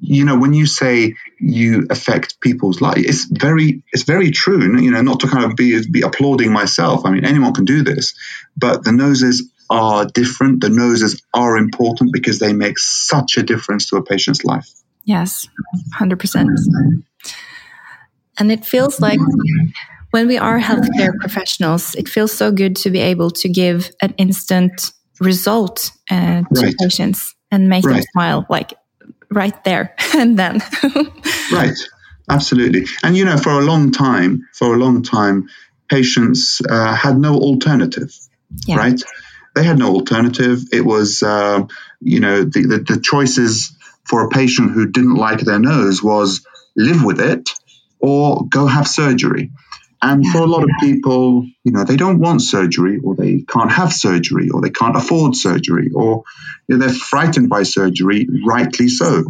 you 0.00 0.24
know 0.24 0.38
when 0.38 0.52
you 0.52 0.66
say 0.66 1.14
you 1.38 1.86
affect 1.90 2.40
people's 2.40 2.80
life. 2.80 2.98
It's 2.98 3.24
very 3.24 3.82
it's 3.92 4.04
very 4.04 4.30
true 4.30 4.62
you 4.80 4.90
know 4.90 5.02
not 5.02 5.20
to 5.20 5.28
kind 5.28 5.44
of 5.44 5.56
be 5.56 5.86
be 5.90 6.02
applauding 6.02 6.52
myself. 6.52 7.04
I 7.04 7.10
mean 7.10 7.24
anyone 7.24 7.54
can 7.54 7.64
do 7.64 7.82
this 7.82 8.14
but 8.56 8.84
the 8.84 8.92
noses 8.92 9.48
are 9.68 10.06
different. 10.06 10.60
The 10.60 10.70
noses 10.70 11.22
are 11.34 11.56
important 11.56 12.12
because 12.12 12.38
they 12.38 12.52
make 12.52 12.78
such 12.78 13.36
a 13.36 13.42
difference 13.42 13.88
to 13.90 13.96
a 13.96 14.02
patient's 14.02 14.44
life. 14.44 14.68
Yes 15.04 15.46
100% 16.00 16.46
and 18.38 18.52
it 18.52 18.64
feels 18.64 19.00
like 19.00 19.20
when 20.10 20.26
we 20.26 20.36
are 20.36 20.58
healthcare 20.58 21.16
professionals 21.20 21.94
it 21.94 22.08
feels 22.08 22.32
so 22.32 22.50
good 22.50 22.74
to 22.76 22.90
be 22.90 22.98
able 22.98 23.30
to 23.30 23.48
give 23.48 23.90
an 24.02 24.14
instant 24.18 24.92
result 25.20 25.92
uh, 26.10 26.42
to 26.54 26.60
right. 26.60 26.74
patients 26.78 27.34
and 27.50 27.68
make 27.68 27.84
right. 27.84 27.94
them 27.94 28.04
smile. 28.12 28.46
Like 28.48 28.74
right 29.30 29.64
there 29.64 29.94
and 30.14 30.38
then. 30.38 30.62
right, 31.52 31.76
absolutely. 32.28 32.86
And 33.02 33.16
you 33.16 33.24
know, 33.24 33.36
for 33.36 33.50
a 33.50 33.64
long 33.64 33.92
time, 33.92 34.48
for 34.52 34.74
a 34.74 34.78
long 34.78 35.02
time, 35.02 35.48
patients 35.88 36.60
uh, 36.68 36.94
had 36.94 37.18
no 37.18 37.34
alternative, 37.36 38.14
yeah. 38.66 38.76
right? 38.76 39.00
They 39.54 39.64
had 39.64 39.78
no 39.78 39.94
alternative. 39.94 40.64
It 40.72 40.84
was, 40.84 41.22
uh, 41.22 41.64
you 42.00 42.20
know, 42.20 42.44
the, 42.44 42.66
the, 42.66 42.94
the 42.94 43.00
choices 43.00 43.74
for 44.04 44.24
a 44.24 44.28
patient 44.28 44.72
who 44.72 44.86
didn't 44.86 45.14
like 45.14 45.40
their 45.40 45.58
nose 45.58 46.02
was 46.02 46.46
live 46.76 47.02
with 47.02 47.20
it 47.20 47.50
or 47.98 48.46
go 48.48 48.66
have 48.66 48.86
surgery. 48.86 49.50
And 50.08 50.24
for 50.24 50.38
a 50.38 50.46
lot 50.46 50.62
of 50.62 50.70
people, 50.78 51.44
you 51.64 51.72
know, 51.72 51.82
they 51.82 51.96
don't 51.96 52.20
want 52.20 52.40
surgery 52.40 53.00
or 53.02 53.16
they 53.16 53.40
can't 53.40 53.72
have 53.72 53.92
surgery 53.92 54.50
or 54.50 54.60
they 54.60 54.70
can't 54.70 54.96
afford 54.96 55.34
surgery 55.34 55.90
or 55.92 56.22
you 56.68 56.76
know, 56.76 56.86
they're 56.86 56.94
frightened 56.94 57.48
by 57.48 57.64
surgery, 57.64 58.28
rightly 58.46 58.86
so. 58.86 59.24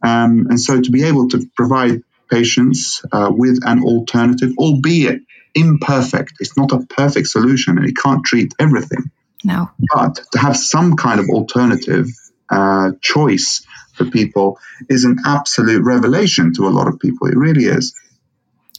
Um, 0.00 0.46
and 0.48 0.60
so 0.60 0.80
to 0.80 0.90
be 0.92 1.02
able 1.02 1.28
to 1.30 1.44
provide 1.56 2.02
patients 2.30 3.04
uh, 3.10 3.32
with 3.34 3.58
an 3.64 3.82
alternative, 3.82 4.52
albeit 4.58 5.22
imperfect, 5.56 6.34
it's 6.38 6.56
not 6.56 6.70
a 6.70 6.86
perfect 6.86 7.26
solution 7.26 7.76
and 7.78 7.88
it 7.88 7.96
can't 7.96 8.24
treat 8.24 8.54
everything. 8.60 9.10
No. 9.42 9.70
But 9.92 10.20
to 10.30 10.38
have 10.38 10.56
some 10.56 10.94
kind 10.94 11.18
of 11.18 11.30
alternative 11.30 12.06
uh, 12.48 12.92
choice 13.00 13.66
for 13.94 14.04
people 14.04 14.60
is 14.88 15.04
an 15.04 15.18
absolute 15.26 15.82
revelation 15.82 16.54
to 16.54 16.68
a 16.68 16.70
lot 16.70 16.86
of 16.86 17.00
people. 17.00 17.26
It 17.26 17.36
really 17.36 17.64
is. 17.64 17.92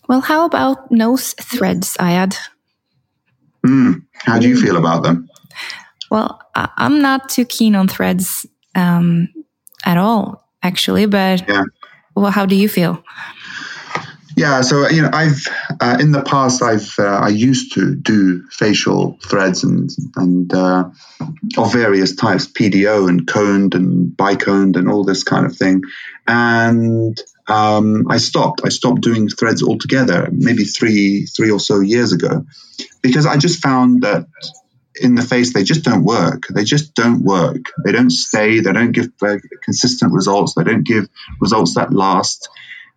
Well, 0.08 0.22
how 0.22 0.46
about 0.46 0.92
nose 0.92 1.34
threads, 1.34 1.96
Ayad? 2.00 2.38
Mm, 3.66 4.04
how 4.14 4.40
do 4.40 4.48
you 4.50 4.60
feel 4.60 4.78
about 4.78 5.04
them? 5.04 5.30
Well, 6.10 6.42
I'm 6.56 7.02
not 7.02 7.30
too 7.30 7.46
keen 7.46 7.76
on 7.76 7.88
threads 7.88 8.46
um, 8.76 9.30
at 9.86 9.98
all, 9.98 10.48
actually. 10.62 11.06
But 11.06 11.48
yeah. 11.48 11.64
well, 12.16 12.32
how 12.32 12.46
do 12.46 12.56
you 12.56 12.70
feel? 12.70 13.04
Yeah, 14.36 14.62
so 14.62 14.90
you 14.90 15.02
know, 15.04 15.12
I've 15.14 15.48
uh, 15.80 15.98
in 16.00 16.12
the 16.12 16.24
past 16.24 16.62
I've 16.64 16.96
uh, 16.98 17.20
I 17.22 17.30
used 17.30 17.74
to 17.74 17.96
do 17.96 18.44
facial 18.50 19.18
threads 19.24 19.64
and 19.64 19.90
and 20.16 20.54
uh, 20.54 20.90
of 21.58 21.72
various 21.72 22.16
types, 22.16 22.48
PDO 22.48 23.08
and 23.08 23.28
coned 23.28 23.76
and 23.76 24.12
biconed 24.18 24.76
and 24.76 24.90
all 24.90 25.04
this 25.04 25.24
kind 25.24 25.46
of 25.46 25.56
thing, 25.56 25.84
and 26.28 27.20
um, 27.48 28.06
I 28.10 28.18
stopped. 28.18 28.62
I 28.64 28.70
stopped 28.70 29.02
doing 29.02 29.28
threads 29.28 29.64
altogether, 29.64 30.30
maybe 30.32 30.64
three 30.64 31.26
three 31.26 31.52
or 31.52 31.60
so 31.60 31.80
years 31.80 32.14
ago, 32.14 32.46
because 33.02 33.26
I 33.26 33.38
just 33.38 33.62
found 33.62 34.04
that 34.04 34.28
in 34.96 35.16
the 35.16 35.22
face 35.22 35.54
they 35.54 35.64
just 35.64 35.84
don't 35.84 36.04
work. 36.04 36.44
They 36.50 36.64
just 36.64 36.94
don't 36.94 37.24
work. 37.24 37.72
They 37.84 37.92
don't 37.92 38.12
stay. 38.12 38.60
They 38.60 38.72
don't 38.72 38.92
give 38.92 39.12
consistent 39.64 40.14
results. 40.14 40.54
They 40.54 40.64
don't 40.64 40.86
give 40.86 41.08
results 41.42 41.76
that 41.76 41.92
last. 41.92 42.50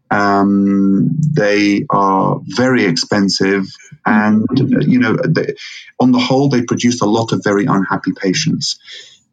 Um, 0.09 1.17
they 1.35 1.85
are 1.91 2.41
very 2.45 2.85
expensive, 2.85 3.67
and 4.05 4.47
you 4.87 5.01
know, 5.01 5.17
they, 5.17 5.55
on 5.99 6.13
the 6.13 6.21
whole, 6.21 6.49
they 6.49 6.63
produce 6.63 7.01
a 7.01 7.07
lot 7.07 7.33
of 7.33 7.43
very 7.43 7.65
unhappy 7.65 8.13
patients. 8.13 8.79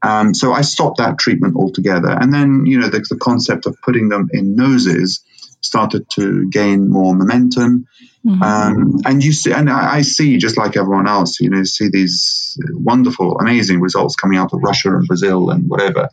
Um, 0.03 0.33
so 0.33 0.51
I 0.51 0.61
stopped 0.61 0.97
that 0.97 1.17
treatment 1.17 1.55
altogether, 1.55 2.09
and 2.09 2.33
then 2.33 2.65
you 2.65 2.79
know, 2.79 2.89
the, 2.89 2.99
the 3.09 3.17
concept 3.17 3.65
of 3.65 3.81
putting 3.81 4.09
them 4.09 4.29
in 4.33 4.55
noses 4.55 5.23
started 5.63 6.09
to 6.11 6.49
gain 6.49 6.89
more 6.89 7.15
momentum. 7.15 7.87
Mm-hmm. 8.25 8.43
Um, 8.43 8.99
and 9.05 9.23
you 9.23 9.33
see, 9.33 9.51
and 9.51 9.69
I, 9.69 9.95
I, 9.95 10.01
see 10.01 10.37
just 10.37 10.57
like 10.57 10.77
everyone 10.77 11.07
else, 11.07 11.39
you 11.39 11.49
know, 11.49 11.63
see 11.63 11.89
these 11.89 12.57
wonderful, 12.71 13.37
amazing 13.37 13.81
results 13.81 14.15
coming 14.15 14.37
out 14.37 14.53
of 14.53 14.61
Russia 14.61 14.95
and 14.95 15.07
Brazil 15.07 15.49
and 15.49 15.69
whatever. 15.69 16.09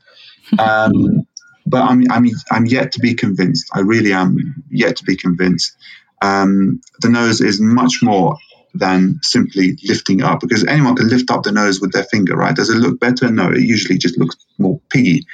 Um, 0.59 1.27
but 1.67 1.83
I'm, 1.83 2.03
I'm, 2.11 2.27
I'm 2.51 2.67
yet 2.67 2.93
to 2.93 3.01
be 3.01 3.15
convinced. 3.15 3.71
I 3.73 3.81
really 3.81 4.13
am 4.13 4.65
yet 4.71 4.97
to 4.97 5.05
be 5.05 5.17
convinced. 5.17 5.77
Um, 6.23 6.81
the 7.01 7.11
nose 7.11 7.41
is 7.41 7.61
much 7.61 8.03
more 8.03 8.37
than 8.75 9.21
simply 9.23 9.77
lifting 9.85 10.23
up 10.23 10.41
because 10.41 10.65
anyone 10.65 10.97
can 10.97 11.09
lift 11.09 11.31
up 11.31 11.43
the 11.43 11.53
nose 11.53 11.81
with 11.81 11.93
their 11.93 12.05
finger, 12.05 12.37
right? 12.37 12.55
Does 12.55 12.71
it 12.71 12.77
look 12.77 13.01
better? 13.01 13.31
No, 13.31 13.51
it 13.51 13.61
usually 13.61 13.99
just 13.99 14.19
looks 14.19 14.37
more 14.59 14.81
piggy 14.91 15.27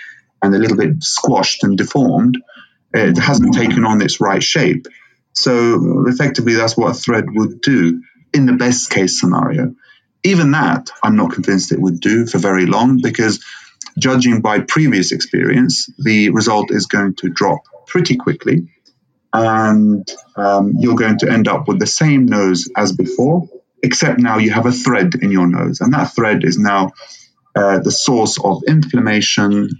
and 0.42 0.54
a 0.54 0.58
little 0.58 0.76
bit 0.76 1.02
squashed 1.02 1.64
and 1.64 1.76
deformed. 1.76 2.38
It 2.94 3.18
hasn't 3.18 3.54
taken 3.54 3.84
on 3.84 4.00
its 4.00 4.20
right 4.20 4.42
shape. 4.42 4.86
So 5.32 6.06
effectively, 6.06 6.54
that's 6.54 6.76
what 6.76 6.92
a 6.92 6.94
thread 6.94 7.26
would 7.28 7.60
do 7.60 8.02
in 8.32 8.46
the 8.46 8.54
best 8.54 8.90
case 8.90 9.20
scenario. 9.20 9.74
Even 10.24 10.52
that, 10.52 10.90
I'm 11.02 11.16
not 11.16 11.32
convinced 11.32 11.72
it 11.72 11.80
would 11.80 12.00
do 12.00 12.26
for 12.26 12.38
very 12.38 12.66
long 12.66 13.00
because 13.02 13.44
judging 13.98 14.40
by 14.40 14.60
previous 14.60 15.12
experience, 15.12 15.88
the 15.98 16.30
result 16.30 16.70
is 16.70 16.86
going 16.86 17.14
to 17.16 17.28
drop 17.28 17.60
pretty 17.86 18.16
quickly. 18.16 18.68
And 19.38 20.08
um, 20.36 20.74
you're 20.78 20.96
going 20.96 21.18
to 21.18 21.30
end 21.30 21.46
up 21.46 21.68
with 21.68 21.78
the 21.78 21.86
same 21.86 22.24
nose 22.24 22.70
as 22.74 22.92
before, 22.92 23.48
except 23.82 24.18
now 24.18 24.38
you 24.38 24.50
have 24.50 24.64
a 24.66 24.72
thread 24.72 25.14
in 25.20 25.30
your 25.30 25.46
nose. 25.46 25.80
And 25.80 25.92
that 25.92 26.14
thread 26.14 26.42
is 26.42 26.58
now 26.58 26.92
uh, 27.54 27.80
the 27.80 27.90
source 27.90 28.38
of 28.42 28.62
inflammation, 28.66 29.70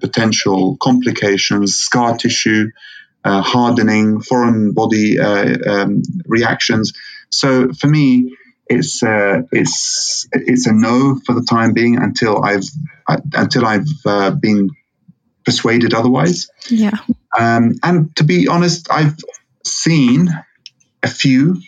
potential 0.00 0.76
complications, 0.80 1.76
scar 1.76 2.16
tissue, 2.16 2.70
uh, 3.24 3.40
hardening, 3.40 4.20
foreign 4.20 4.72
body 4.72 5.18
uh, 5.18 5.56
um, 5.66 6.02
reactions. 6.26 6.92
So 7.30 7.72
for 7.72 7.86
me, 7.86 8.36
it's 8.66 9.02
uh, 9.02 9.42
it's 9.52 10.28
it's 10.32 10.66
a 10.66 10.72
no 10.72 11.18
for 11.26 11.34
the 11.34 11.42
time 11.42 11.72
being 11.72 11.96
until 11.96 12.42
I've 12.42 12.64
until 13.34 13.66
I've 13.66 13.88
uh, 14.04 14.30
been 14.30 14.70
persuaded 15.44 15.94
otherwise. 15.94 16.50
Yeah. 16.68 16.96
Um, 17.38 17.74
and 17.82 18.14
to 18.16 18.24
be 18.24 18.48
honest, 18.48 18.90
I've 18.90 19.16
seen 19.64 20.28
a 21.02 21.08
few 21.08 21.60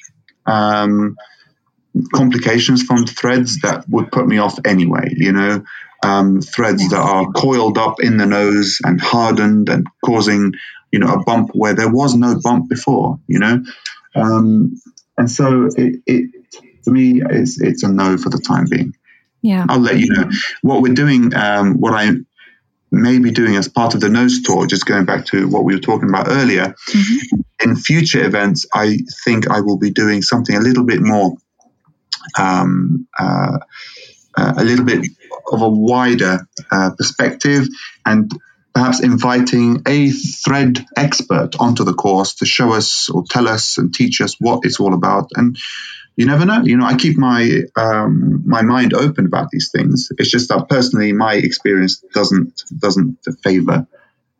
um, 0.47 1.17
complications 2.15 2.83
from 2.83 3.07
threads 3.07 3.61
that 3.61 3.89
would 3.89 4.11
put 4.11 4.27
me 4.27 4.39
off 4.39 4.59
anyway. 4.65 5.13
You 5.17 5.33
know, 5.33 5.65
um, 6.03 6.41
threads 6.41 6.89
that 6.91 7.01
are 7.01 7.31
coiled 7.33 7.79
up 7.79 8.01
in 8.01 8.17
the 8.17 8.27
nose 8.27 8.81
and 8.85 9.01
hardened 9.01 9.69
and 9.69 9.87
causing 10.05 10.53
you 10.93 10.99
know 10.99 11.13
a 11.13 11.25
bump 11.25 11.51
where 11.53 11.75
there 11.75 11.93
was 11.93 12.15
no 12.15 12.39
bump 12.41 12.69
before. 12.69 13.19
You 13.27 13.39
know, 13.39 13.65
um, 14.15 14.81
and 15.17 15.31
so 15.31 15.69
it, 15.77 16.01
it 16.07 16.31
for 16.85 16.91
me 16.91 17.23
it's 17.29 17.61
it's 17.61 17.83
a 17.83 17.89
no 17.89 18.17
for 18.17 18.31
the 18.31 18.39
time 18.39 18.67
being. 18.71 18.95
Yeah, 19.43 19.67
I'll 19.69 19.81
let 19.81 19.99
you 19.99 20.09
know 20.11 20.31
what 20.63 20.83
we're 20.83 20.95
doing. 20.95 21.35
Um, 21.35 21.75
what 21.81 21.95
I 21.95 22.11
may 22.97 23.19
be 23.19 23.31
doing 23.31 23.57
as 23.57 23.69
part 23.69 23.95
of 23.95 24.01
the 24.01 24.09
nose 24.09 24.43
tour, 24.43 24.67
just 24.67 24.87
going 24.87 25.05
back 25.05 25.27
to 25.27 25.49
what 25.49 25.65
we 25.65 25.75
were 25.75 25.81
talking 25.81 26.09
about 26.09 26.29
earlier. 26.29 26.75
Mm-hmm. 26.91 27.41
In 27.63 27.77
future 27.77 28.25
events, 28.25 28.67
I 28.75 28.99
think 29.25 29.49
I 29.49 29.61
will 29.61 29.79
be 29.79 29.91
doing 29.91 30.23
something 30.23 30.55
a 30.55 30.61
little 30.61 30.85
bit 30.85 31.01
more, 31.01 31.37
um, 32.39 33.07
uh, 33.19 33.59
uh, 34.37 34.55
a 34.57 34.65
little 34.65 34.85
bit 34.85 35.07
of 35.51 35.63
a 35.63 35.69
wider 35.69 36.47
uh, 36.71 36.91
perspective 36.97 37.67
and 38.05 38.31
perhaps 38.75 39.01
inviting 39.01 39.83
a 39.87 40.11
thread 40.11 40.85
expert 40.97 41.57
onto 41.59 41.83
the 41.83 41.95
course 41.95 42.35
to 42.35 42.45
show 42.45 42.75
us 42.75 43.09
or 43.09 43.25
tell 43.25 43.49
us 43.49 43.79
and 43.79 43.95
teach 43.95 44.21
us 44.21 44.37
what 44.39 44.61
it's 44.65 44.79
all 44.79 44.93
about. 44.93 45.31
And 45.35 45.57
you 46.17 46.27
never 46.27 46.45
know. 46.45 46.63
You 46.63 46.77
know, 46.77 46.87
I 46.87 46.97
keep 46.97 47.17
my 47.17 47.63
um, 47.77 48.43
my 48.47 48.63
mind 48.63 48.95
open 48.95 49.27
about 49.27 49.51
these 49.51 49.71
things. 49.71 50.09
It's 50.19 50.31
just 50.31 50.49
that 50.49 50.69
personally, 50.69 51.13
my 51.13 51.35
experience 51.35 52.03
doesn't 52.15 52.65
doesn't 52.79 53.19
favor 53.43 53.87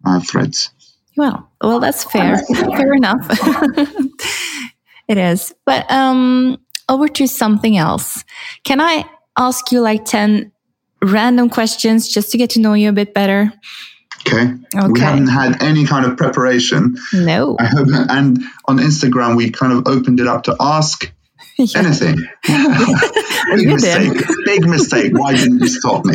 uh, 0.05 0.21
threads. 0.21 0.71
Well, 1.17 1.51
well, 1.63 1.81
that's 1.81 2.05
fair. 2.05 2.39
fair 2.39 2.93
enough. 2.93 3.27
It 5.09 5.19
is. 5.19 5.55
But 5.65 5.91
um, 5.91 6.59
over 6.89 7.09
to 7.09 7.27
something 7.27 7.77
else. 7.77 8.25
Can 8.65 8.81
I 8.81 9.05
ask 9.39 9.71
you 9.71 9.81
like 9.81 10.05
10 10.05 10.53
random 11.03 11.51
questions 11.51 12.09
just 12.09 12.33
to 12.33 12.39
get 12.39 12.51
to 12.51 12.61
know 12.61 12.75
you 12.75 12.89
a 12.89 12.93
bit 12.93 13.15
better? 13.15 13.53
Okay. 14.27 14.53
okay. 14.75 14.89
We 14.89 15.01
haven't 15.01 15.29
had 15.29 15.63
any 15.63 15.87
kind 15.87 16.05
of 16.05 16.17
preparation. 16.17 16.97
No. 17.13 17.57
I 17.61 17.67
hope, 17.67 17.87
and 17.93 18.43
on 18.65 18.79
Instagram, 18.79 19.37
we 19.37 19.51
kind 19.51 19.73
of 19.73 19.87
opened 19.87 20.19
it 20.19 20.27
up 20.27 20.45
to 20.45 20.57
ask 20.59 21.13
yeah. 21.75 21.79
anything. 21.79 22.17
big 23.57 23.67
mistake. 23.67 24.27
Big 24.45 24.67
mistake. 24.67 25.13
Why 25.15 25.35
didn't 25.35 25.61
you 25.61 25.69
stop 25.69 26.05
me? 26.05 26.15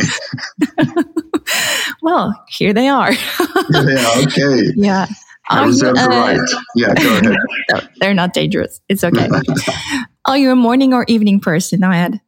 well, 2.02 2.44
here 2.48 2.72
they 2.72 2.88
are. 2.88 3.10
are. 3.10 4.22
Okay. 4.22 4.72
Yeah. 4.76 5.06
I 5.48 5.64
reserve 5.66 5.96
the 5.96 6.02
uh, 6.02 6.08
right. 6.08 6.38
Yeah, 6.76 6.94
go 6.94 7.18
ahead. 7.18 7.36
no, 7.72 7.80
they're 7.96 8.14
not 8.14 8.32
dangerous. 8.32 8.80
It's 8.88 9.02
okay. 9.02 9.28
are 10.24 10.38
you 10.38 10.52
a 10.52 10.56
morning 10.56 10.94
or 10.94 11.04
evening 11.08 11.40
person, 11.40 11.80
Ayad? 11.80 12.20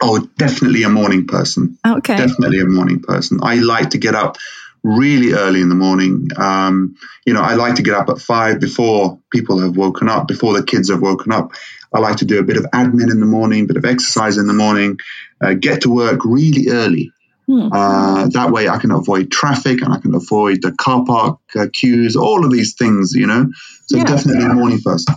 Oh, 0.00 0.26
definitely 0.38 0.82
a 0.82 0.88
morning 0.88 1.26
person. 1.26 1.78
Okay. 1.86 2.16
Definitely 2.16 2.60
a 2.60 2.64
morning 2.64 3.00
person. 3.00 3.40
I 3.42 3.56
like 3.56 3.90
to 3.90 3.98
get 3.98 4.14
up 4.14 4.38
really 4.82 5.32
early 5.32 5.60
in 5.60 5.68
the 5.68 5.74
morning. 5.74 6.28
Um, 6.36 6.96
you 7.26 7.34
know, 7.34 7.42
I 7.42 7.54
like 7.54 7.74
to 7.76 7.82
get 7.82 7.94
up 7.94 8.08
at 8.08 8.18
five 8.18 8.60
before 8.60 9.20
people 9.30 9.60
have 9.60 9.76
woken 9.76 10.08
up, 10.08 10.26
before 10.26 10.54
the 10.54 10.64
kids 10.64 10.90
have 10.90 11.02
woken 11.02 11.32
up. 11.32 11.52
I 11.92 11.98
like 11.98 12.16
to 12.18 12.24
do 12.24 12.38
a 12.38 12.42
bit 12.42 12.56
of 12.56 12.64
admin 12.66 13.10
in 13.10 13.20
the 13.20 13.26
morning, 13.26 13.66
bit 13.66 13.76
of 13.76 13.84
exercise 13.84 14.36
in 14.36 14.46
the 14.46 14.52
morning, 14.52 15.00
uh, 15.40 15.54
get 15.54 15.82
to 15.82 15.90
work 15.90 16.24
really 16.24 16.68
early. 16.68 17.12
Hmm. 17.46 17.68
Uh, 17.72 18.28
that 18.28 18.52
way 18.52 18.68
I 18.68 18.78
can 18.78 18.92
avoid 18.92 19.30
traffic 19.30 19.82
and 19.82 19.92
I 19.92 19.98
can 19.98 20.14
avoid 20.14 20.62
the 20.62 20.72
car 20.72 21.04
park 21.04 21.40
uh, 21.56 21.66
queues, 21.72 22.14
all 22.14 22.44
of 22.44 22.52
these 22.52 22.74
things, 22.74 23.12
you 23.14 23.26
know. 23.26 23.50
So 23.86 23.96
yeah. 23.96 24.04
definitely 24.04 24.46
morning 24.54 24.80
person. 24.80 25.16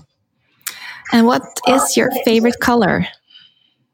And 1.12 1.28
what 1.28 1.44
is 1.68 1.96
your 1.96 2.10
favorite 2.26 2.60
color? 2.60 3.06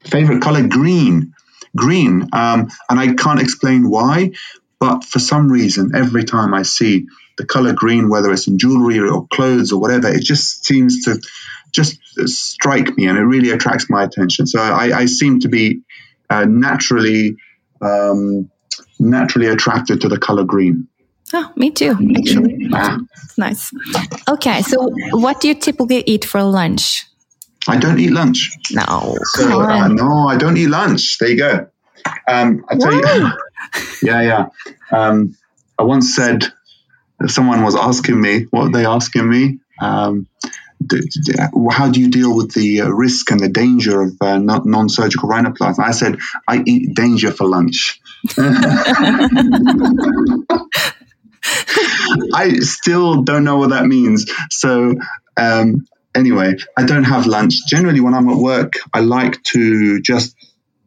Favorite 0.06 0.42
color? 0.42 0.66
Green. 0.66 1.34
Green. 1.76 2.30
Um, 2.32 2.70
and 2.90 2.98
I 2.98 3.14
can't 3.14 3.42
explain 3.42 3.90
why, 3.90 4.32
but 4.80 5.04
for 5.04 5.20
some 5.20 5.52
reason, 5.52 5.92
every 5.94 6.24
time 6.24 6.54
I 6.54 6.64
see 6.64 7.08
the 7.38 7.46
color 7.46 7.74
green, 7.74 8.10
whether 8.10 8.32
it's 8.32 8.48
in 8.48 8.58
jewelry 8.58 9.00
or 9.00 9.28
clothes 9.28 9.74
or 9.74 9.82
whatever, 9.82 10.08
it 10.08 10.24
just 10.24 10.66
seems 10.66 11.06
to 11.06 11.20
just 11.72 12.00
strike 12.26 12.98
me 12.98 13.08
and 13.08 13.18
it 13.18 13.24
really 13.24 13.52
attracts 13.52 13.90
my 13.90 14.04
attention. 14.04 14.48
So 14.48 14.60
I, 14.60 15.00
I 15.00 15.06
seem 15.06 15.40
to 15.42 15.50
be 15.50 15.82
uh, 16.30 16.46
naturally 16.46 17.38
um, 17.82 18.50
naturally 19.00 19.48
attracted 19.48 20.02
to 20.02 20.10
the 20.10 20.18
color 20.18 20.44
green. 20.44 20.88
Oh, 21.34 21.52
me 21.56 21.72
too, 21.72 21.92
actually. 22.18 22.70
Ah. 22.74 22.98
Nice. 23.38 23.72
Okay, 24.28 24.62
so 24.64 24.90
what 25.12 25.40
do 25.42 25.48
you 25.48 25.56
typically 25.56 26.04
eat 26.06 26.26
for 26.26 26.42
lunch? 26.44 27.06
I 27.68 27.78
don't 27.78 28.00
eat 28.00 28.12
lunch. 28.12 28.52
No, 28.72 29.16
so, 29.36 29.62
uh, 29.62 29.88
no, 29.90 30.28
I 30.28 30.38
don't 30.38 30.58
eat 30.58 30.68
lunch. 30.68 31.18
There 31.20 31.30
you 31.30 31.38
go. 31.38 31.68
Um, 32.28 32.66
I 32.68 32.76
tell 32.78 32.92
what? 32.92 33.16
you, 33.16 33.32
yeah, 34.08 34.22
yeah. 34.22 34.46
Um, 34.92 35.36
I 35.78 35.84
once 35.84 36.16
said 36.16 36.46
someone 37.28 37.64
was 37.64 37.76
asking 37.76 38.20
me 38.20 38.46
what 38.50 38.74
they 38.74 38.86
asking 38.86 39.30
me. 39.30 39.60
Um, 39.80 40.28
how 41.72 41.90
do 41.90 42.00
you 42.00 42.10
deal 42.10 42.36
with 42.36 42.54
the 42.54 42.82
uh, 42.82 42.90
risk 42.90 43.32
and 43.32 43.40
the 43.40 43.50
danger 43.50 44.02
of 44.02 44.16
uh, 44.22 44.38
non-surgical 44.38 45.30
rhinoplasty? 45.30 45.80
I 45.80 45.92
said, 45.92 46.18
I 46.48 46.64
eat 46.66 46.96
danger 46.96 47.32
for 47.32 47.46
lunch. 47.46 48.00
I 52.34 52.60
still 52.60 53.24
don't 53.24 53.44
know 53.44 53.58
what 53.58 53.70
that 53.72 53.86
means. 53.86 54.32
So, 54.50 54.96
um, 55.38 55.88
anyway, 56.16 56.56
I 56.78 56.86
don't 56.86 57.04
have 57.04 57.28
lunch. 57.28 57.56
Generally, 57.68 58.02
when 58.02 58.14
I'm 58.14 58.30
at 58.30 58.38
work, 58.38 58.74
I 58.94 59.00
like 59.02 59.42
to 59.44 60.02
just 60.02 60.36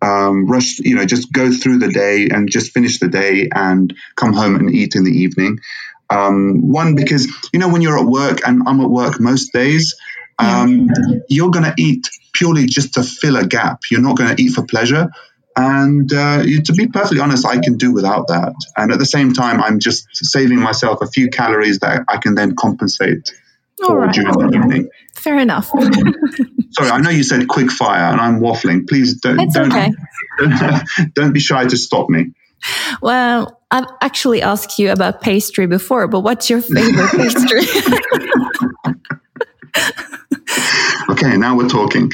um, 0.02 0.46
rush, 0.46 0.78
you 0.80 0.96
know, 0.96 1.04
just 1.04 1.32
go 1.32 1.50
through 1.52 1.78
the 1.78 1.92
day 1.92 2.28
and 2.30 2.50
just 2.50 2.72
finish 2.72 2.98
the 2.98 3.08
day 3.08 3.48
and 3.54 3.94
come 4.16 4.32
home 4.32 4.56
and 4.56 4.70
eat 4.70 4.96
in 4.96 5.04
the 5.04 5.12
evening. 5.12 5.60
Um, 6.12 6.70
one, 6.70 6.94
because, 6.94 7.26
you 7.52 7.58
know, 7.58 7.68
when 7.68 7.82
you're 7.82 7.98
at 7.98 8.06
work 8.06 8.40
and 8.46 8.62
I'm 8.66 8.80
at 8.80 8.90
work 8.90 9.20
most 9.20 9.52
days, 9.52 9.96
um, 10.38 10.88
you're 11.28 11.50
going 11.50 11.64
to 11.64 11.74
eat 11.78 12.08
purely 12.34 12.66
just 12.66 12.94
to 12.94 13.02
fill 13.02 13.36
a 13.36 13.46
gap. 13.46 13.80
You're 13.90 14.02
not 14.02 14.16
going 14.16 14.34
to 14.34 14.42
eat 14.42 14.52
for 14.52 14.64
pleasure. 14.66 15.10
And 15.54 16.10
uh, 16.12 16.42
to 16.42 16.72
be 16.74 16.86
perfectly 16.86 17.20
honest, 17.20 17.46
I 17.46 17.58
can 17.60 17.76
do 17.76 17.92
without 17.92 18.28
that. 18.28 18.54
And 18.76 18.90
at 18.90 18.98
the 18.98 19.06
same 19.06 19.32
time, 19.34 19.62
I'm 19.62 19.78
just 19.78 20.06
saving 20.12 20.58
myself 20.58 21.00
a 21.02 21.06
few 21.06 21.28
calories 21.28 21.80
that 21.80 22.04
I 22.08 22.16
can 22.16 22.34
then 22.34 22.56
compensate 22.56 23.32
for 23.84 23.98
right. 23.98 24.14
during 24.14 24.32
the 24.32 24.56
evening. 24.56 24.88
Fair 25.14 25.38
enough. 25.38 25.66
Sorry, 26.72 26.90
I 26.90 27.00
know 27.00 27.10
you 27.10 27.22
said 27.22 27.48
quick 27.48 27.70
fire, 27.70 28.10
and 28.12 28.20
I'm 28.20 28.40
waffling. 28.40 28.88
Please 28.88 29.20
don't 29.20 29.52
don't, 29.52 29.72
okay. 29.72 29.92
don't, 30.38 30.88
don't 31.14 31.32
be 31.32 31.40
shy 31.40 31.66
to 31.66 31.76
stop 31.76 32.08
me. 32.08 32.32
Well, 33.00 33.60
I've 33.70 33.86
actually 34.00 34.42
asked 34.42 34.78
you 34.78 34.92
about 34.92 35.20
pastry 35.20 35.66
before, 35.66 36.06
but 36.08 36.20
what's 36.20 36.48
your 36.50 36.60
favorite 36.60 37.10
pastry? 37.16 37.60
okay, 41.10 41.36
now 41.36 41.56
we're 41.56 41.68
talking. 41.68 42.10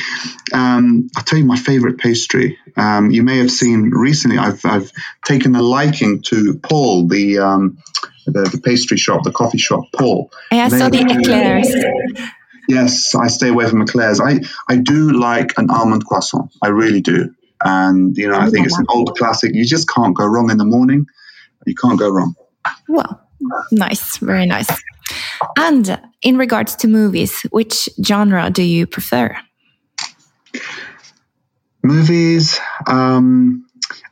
Um, 0.53 1.09
I'll 1.17 1.25
tell 1.25 1.39
you 1.39 1.45
my 1.45 1.57
favorite 1.57 1.99
pastry. 1.99 2.59
Um, 2.77 3.11
you 3.11 3.23
may 3.23 3.39
have 3.39 3.51
seen 3.51 3.91
recently. 3.91 4.39
I've 4.39 4.65
I've 4.65 4.93
taken 5.25 5.55
a 5.55 5.63
liking 5.63 6.23
to 6.27 6.59
Paul, 6.63 7.09
the 7.09 7.39
um, 7.39 7.79
the, 8.27 8.43
the, 8.43 8.61
pastry 8.63 8.97
shop, 8.97 9.25
the 9.25 9.33
coffee 9.33 9.59
shop, 9.59 9.85
Paul. 9.95 10.31
I 10.51 10.69
saw 10.69 10.89
the 10.89 11.01
eclairs. 11.01 11.69
Yes, 12.69 13.15
I 13.15 13.29
stay 13.29 13.49
away 13.49 13.67
from 13.67 13.81
eclairs. 13.81 14.21
I, 14.21 14.41
I 14.69 14.77
do 14.77 15.13
like 15.19 15.57
an 15.57 15.71
almond 15.71 16.05
croissant. 16.05 16.53
I 16.61 16.69
really 16.69 17.01
do. 17.01 17.35
And, 17.65 18.17
you 18.17 18.29
know, 18.29 18.39
I 18.39 18.51
think 18.51 18.67
it's 18.67 18.79
an 18.79 18.87
old 18.89 19.17
classic. 19.17 19.55
You 19.55 19.65
just 19.65 19.89
can't 19.89 20.15
go 20.15 20.25
wrong 20.27 20.51
in 20.51 20.59
the 20.59 20.65
morning. 20.65 21.07
You 21.67 21.75
can't 21.75 21.99
go 21.99 22.09
wrong. 22.09 22.35
Well, 22.89 23.21
nice. 23.71 24.19
Very 24.19 24.47
nice. 24.47 24.71
And 25.57 26.01
in 26.23 26.37
regards 26.39 26.77
to 26.77 26.89
movies, 26.89 27.43
which 27.51 27.89
genre 28.05 28.51
do 28.51 28.63
you 28.63 28.87
prefer? 28.87 29.37
Movies, 31.83 32.59
um, 32.87 33.67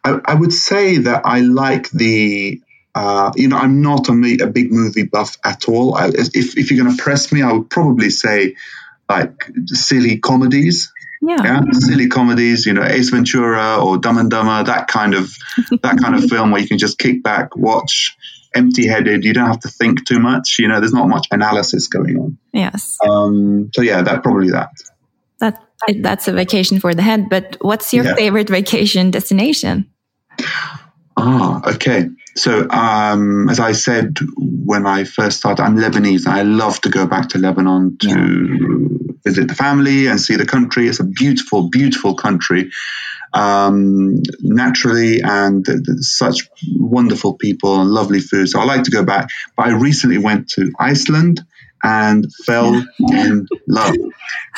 I, 0.05 0.21
I, 0.25 0.35
would 0.35 0.53
say 0.53 0.99
that 0.99 1.23
I 1.25 1.41
like 1.41 1.91
the 1.91 2.61
uh, 2.97 3.31
you 3.37 3.49
know, 3.49 3.59
I'm 3.59 3.83
not 3.83 4.09
a, 4.09 4.13
a, 4.41 4.47
big 4.47 4.73
movie 4.73 5.03
buff 5.03 5.37
at 5.45 5.69
all. 5.69 5.95
I, 5.95 6.09
if, 6.09 6.57
if 6.57 6.71
you're 6.71 6.83
going 6.83 6.97
to 6.97 7.03
press 7.03 7.31
me, 7.31 7.43
I 7.43 7.53
would 7.53 7.69
probably 7.69 8.09
say 8.09 8.57
like 9.07 9.51
silly 9.67 10.19
comedies. 10.19 10.91
Yeah. 11.27 11.43
yeah. 11.43 11.61
silly 11.73 12.09
comedies. 12.09 12.67
You 12.67 12.75
know, 12.75 12.85
Ace 12.85 13.11
Ventura 13.11 13.79
or 13.83 13.99
Dumb 13.99 14.19
and 14.19 14.31
Dumber. 14.31 14.65
That 14.65 14.89
kind 14.89 15.15
of 15.15 15.35
that 15.83 15.99
kind 16.01 16.15
of 16.15 16.25
film 16.31 16.51
where 16.53 16.61
you 16.61 16.69
can 16.69 16.79
just 16.79 16.99
kick 16.99 17.23
back, 17.23 17.57
watch, 17.57 18.17
empty-headed. 18.55 19.25
You 19.25 19.33
don't 19.33 19.47
have 19.47 19.61
to 19.61 19.69
think 19.69 20.07
too 20.07 20.21
much. 20.21 20.59
You 20.59 20.69
know, 20.69 20.81
there's 20.81 20.93
not 20.93 21.09
much 21.09 21.27
analysis 21.31 21.89
going 21.89 22.17
on. 22.17 22.39
Yes. 22.53 22.97
Um, 23.09 23.71
so 23.75 23.83
yeah, 23.83 24.03
that 24.03 24.23
probably 24.23 24.51
that. 24.51 24.71
That 25.41 25.63
that's 26.01 26.29
a 26.29 26.33
vacation 26.33 26.81
for 26.81 26.95
the 26.95 27.03
head. 27.03 27.29
But 27.29 27.57
what's 27.61 27.93
your 27.93 28.05
yeah. 28.05 28.15
favorite 28.15 28.49
vacation 28.49 29.11
destination? 29.11 29.91
Ah, 31.17 31.63
okay. 31.75 32.09
So, 32.37 32.69
um, 32.69 33.49
as 33.49 33.59
I 33.59 33.73
said 33.73 34.19
when 34.37 34.87
I 34.87 35.05
first 35.05 35.39
started, 35.39 35.63
I'm 35.63 35.77
Lebanese 35.77 36.27
and 36.27 36.35
I 36.35 36.43
love 36.43 36.81
to 36.83 36.91
go 36.91 37.07
back 37.07 37.31
to 37.31 37.39
Lebanon 37.39 37.97
to 37.99 38.09
yeah. 38.09 39.06
Visit 39.27 39.49
the 39.49 39.55
family 39.55 40.07
and 40.07 40.21
see 40.21 40.37
the 40.37 40.47
country. 40.47 40.89
It's 40.89 41.01
a 41.01 41.05
beautiful, 41.05 41.69
beautiful 41.69 42.15
country, 42.15 42.71
um, 43.33 44.23
naturally, 44.41 45.21
and 45.23 45.67
such 46.01 46.49
wonderful 46.73 47.35
people 47.35 47.81
and 47.81 47.91
lovely 47.91 48.21
food. 48.21 48.49
So, 48.49 48.61
I 48.61 48.65
like 48.65 48.85
to 48.85 48.91
go 48.91 49.05
back. 49.05 49.29
But 49.57 49.67
I 49.67 49.71
recently 49.73 50.19
went 50.19 50.49
to 50.51 50.73
Iceland 50.79 51.41
and 51.83 52.27
fell 52.45 52.75
in 53.13 53.47
love. 53.69 53.95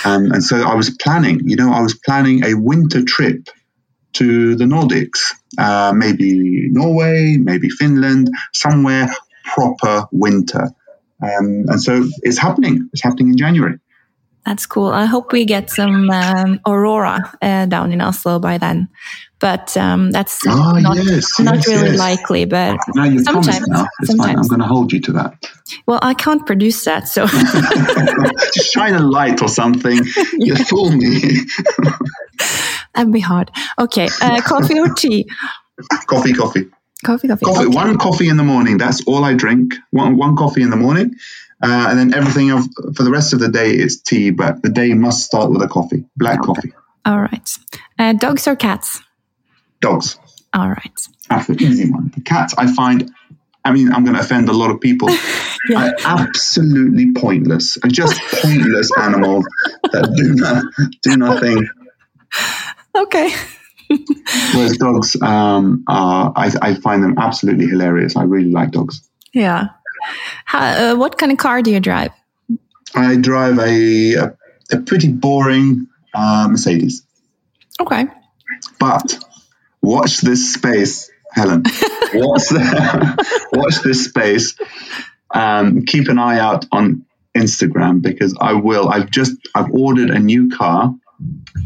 Um, 0.05 0.33
and 0.33 0.43
so 0.43 0.63
I 0.63 0.75
was 0.75 0.91
planning, 0.91 1.49
you 1.49 1.57
know, 1.57 1.73
I 1.73 1.81
was 1.81 1.95
planning 2.07 2.45
a 2.45 2.55
winter 2.55 3.03
trip 3.03 3.49
to 4.15 4.55
the 4.55 4.65
Nordics, 4.65 5.35
uh, 5.59 5.93
maybe 5.95 6.69
Norway, 6.71 7.37
maybe 7.39 7.69
Finland, 7.69 8.31
somewhere 8.53 9.11
proper 9.45 10.07
winter. 10.13 10.71
Um, 11.23 11.65
and 11.69 11.83
so 11.83 12.07
it's 12.23 12.39
happening. 12.39 12.89
It's 12.93 13.03
happening 13.03 13.29
in 13.31 13.37
January. 13.37 13.79
That's 14.47 14.67
cool. 14.67 14.89
I 14.89 15.05
hope 15.05 15.33
we 15.33 15.45
get 15.45 15.71
some 15.71 16.09
um, 16.11 16.61
aurora 16.67 17.37
uh, 17.43 17.67
down 17.67 17.93
in 17.93 18.01
Oslo 18.01 18.39
by 18.39 18.59
then. 18.59 18.89
But 19.41 19.77
um, 19.77 20.11
that's 20.11 20.41
oh, 20.49 20.79
not, 20.81 20.97
yes, 20.97 21.39
not 21.39 21.57
yes, 21.57 21.69
really 21.69 21.91
yes. 21.91 21.99
likely. 21.99 22.45
But 22.45 22.77
now 22.95 23.05
you 23.05 23.23
sometimes, 23.23 23.69
now. 23.69 23.87
It's 24.01 24.11
sometimes. 24.11 24.27
fine. 24.27 24.39
I'm 24.39 24.49
going 24.49 24.61
to 24.61 24.67
hold 24.67 24.93
you 24.93 25.01
to 25.01 25.13
that. 25.13 25.35
Well, 25.87 26.01
I 26.03 26.15
can't 26.15 26.45
produce 26.45 26.85
that, 26.85 27.07
so 27.07 27.27
just 28.55 28.73
shine 28.73 28.95
a 28.95 29.01
light 29.01 29.43
or 29.43 29.49
something. 29.49 30.01
You 30.41 30.55
fool 30.57 30.91
me. 30.93 31.21
That'd 32.95 33.13
be 33.13 33.21
hard. 33.21 33.51
Okay, 33.79 34.09
uh, 34.23 34.41
coffee 34.45 34.79
or 34.79 34.89
tea? 34.95 35.29
Coffee, 36.07 36.33
coffee. 36.33 36.67
Coffee, 37.05 37.29
coffee. 37.29 37.45
coffee 37.45 37.67
okay. 37.67 37.77
One 37.77 37.99
coffee 37.99 38.29
in 38.29 38.37
the 38.37 38.45
morning. 38.45 38.79
That's 38.79 39.05
all 39.07 39.25
I 39.25 39.35
drink. 39.35 39.75
One, 39.91 40.17
one 40.17 40.37
coffee 40.37 40.63
in 40.63 40.71
the 40.71 40.77
morning. 40.77 41.15
Uh, 41.63 41.87
and 41.91 41.99
then 41.99 42.15
everything 42.15 42.51
of, 42.53 42.65
for 42.95 43.03
the 43.03 43.11
rest 43.11 43.33
of 43.33 43.41
the 43.41 43.49
day 43.49 43.71
is 43.71 44.01
tea, 44.03 44.31
but 44.31 44.63
the 44.63 44.69
day 44.71 44.95
must 44.95 45.25
start 45.25 45.51
with 45.51 45.61
a 45.63 45.69
coffee, 45.69 46.05
black 46.17 46.41
coffee. 46.43 46.73
All 47.05 47.21
right. 47.21 47.51
Uh, 47.99 48.13
dogs 48.13 48.47
or 48.47 48.55
cats? 48.55 49.01
Dogs. 49.81 50.19
All 50.55 50.69
right. 50.69 50.99
That's 51.29 51.47
the 51.49 51.55
easy 51.61 51.91
one. 51.91 52.13
The 52.15 52.21
cats, 52.23 52.55
I 52.57 52.73
find, 52.73 53.11
I 53.65 53.73
mean, 53.73 53.93
I'm 53.93 54.05
going 54.05 54.15
to 54.15 54.21
offend 54.23 54.49
a 54.49 54.53
lot 54.53 54.71
of 54.71 54.81
people, 54.81 55.09
Yeah. 55.69 55.93
absolutely 56.05 57.13
pointless, 57.13 57.77
are 57.83 57.89
just 57.89 58.21
pointless 58.21 58.91
animals 58.99 59.45
that 59.83 60.13
do, 60.17 60.35
not, 60.35 60.65
do 61.03 61.17
nothing. 61.17 61.69
Okay. 62.95 63.31
Whereas 64.55 64.77
dogs, 64.77 65.21
um, 65.21 65.85
are, 65.89 66.33
I, 66.37 66.53
I 66.63 66.75
find 66.75 67.03
them 67.03 67.17
absolutely 67.19 67.67
hilarious. 67.67 68.17
I 68.17 68.23
really 68.23 68.51
like 68.51 68.71
dogs. 68.71 69.09
Yeah. 69.33 69.69
How, 70.45 70.93
uh, 70.93 70.97
what 70.97 71.19
kind 71.19 71.33
of 71.33 71.39
car 71.39 71.63
do 71.63 71.71
you 71.71 71.81
drive? 71.81 72.11
I 72.95 73.17
drive 73.17 73.59
a, 73.59 74.15
a, 74.15 74.37
a 74.73 74.79
pretty 74.79 75.13
boring 75.13 75.87
uh, 76.15 76.49
Mercedes. 76.51 77.03
Okay. 77.81 78.07
But 78.81 79.19
watch 79.83 80.19
this 80.21 80.55
space, 80.55 81.11
Helen. 81.33 81.63
watch, 82.15 82.49
the, 82.49 83.49
watch 83.53 83.81
this 83.83 84.05
space. 84.07 84.57
Um, 85.33 85.85
keep 85.85 86.09
an 86.09 86.19
eye 86.19 86.39
out 86.39 86.67
on 86.73 87.05
Instagram 87.37 88.01
because 88.03 88.37
I 88.41 88.55
will. 88.55 88.89
I've 88.89 89.11
just 89.11 89.37
I've 89.55 89.71
ordered 89.71 90.11
a 90.11 90.19
new 90.19 90.49
car, 90.51 90.95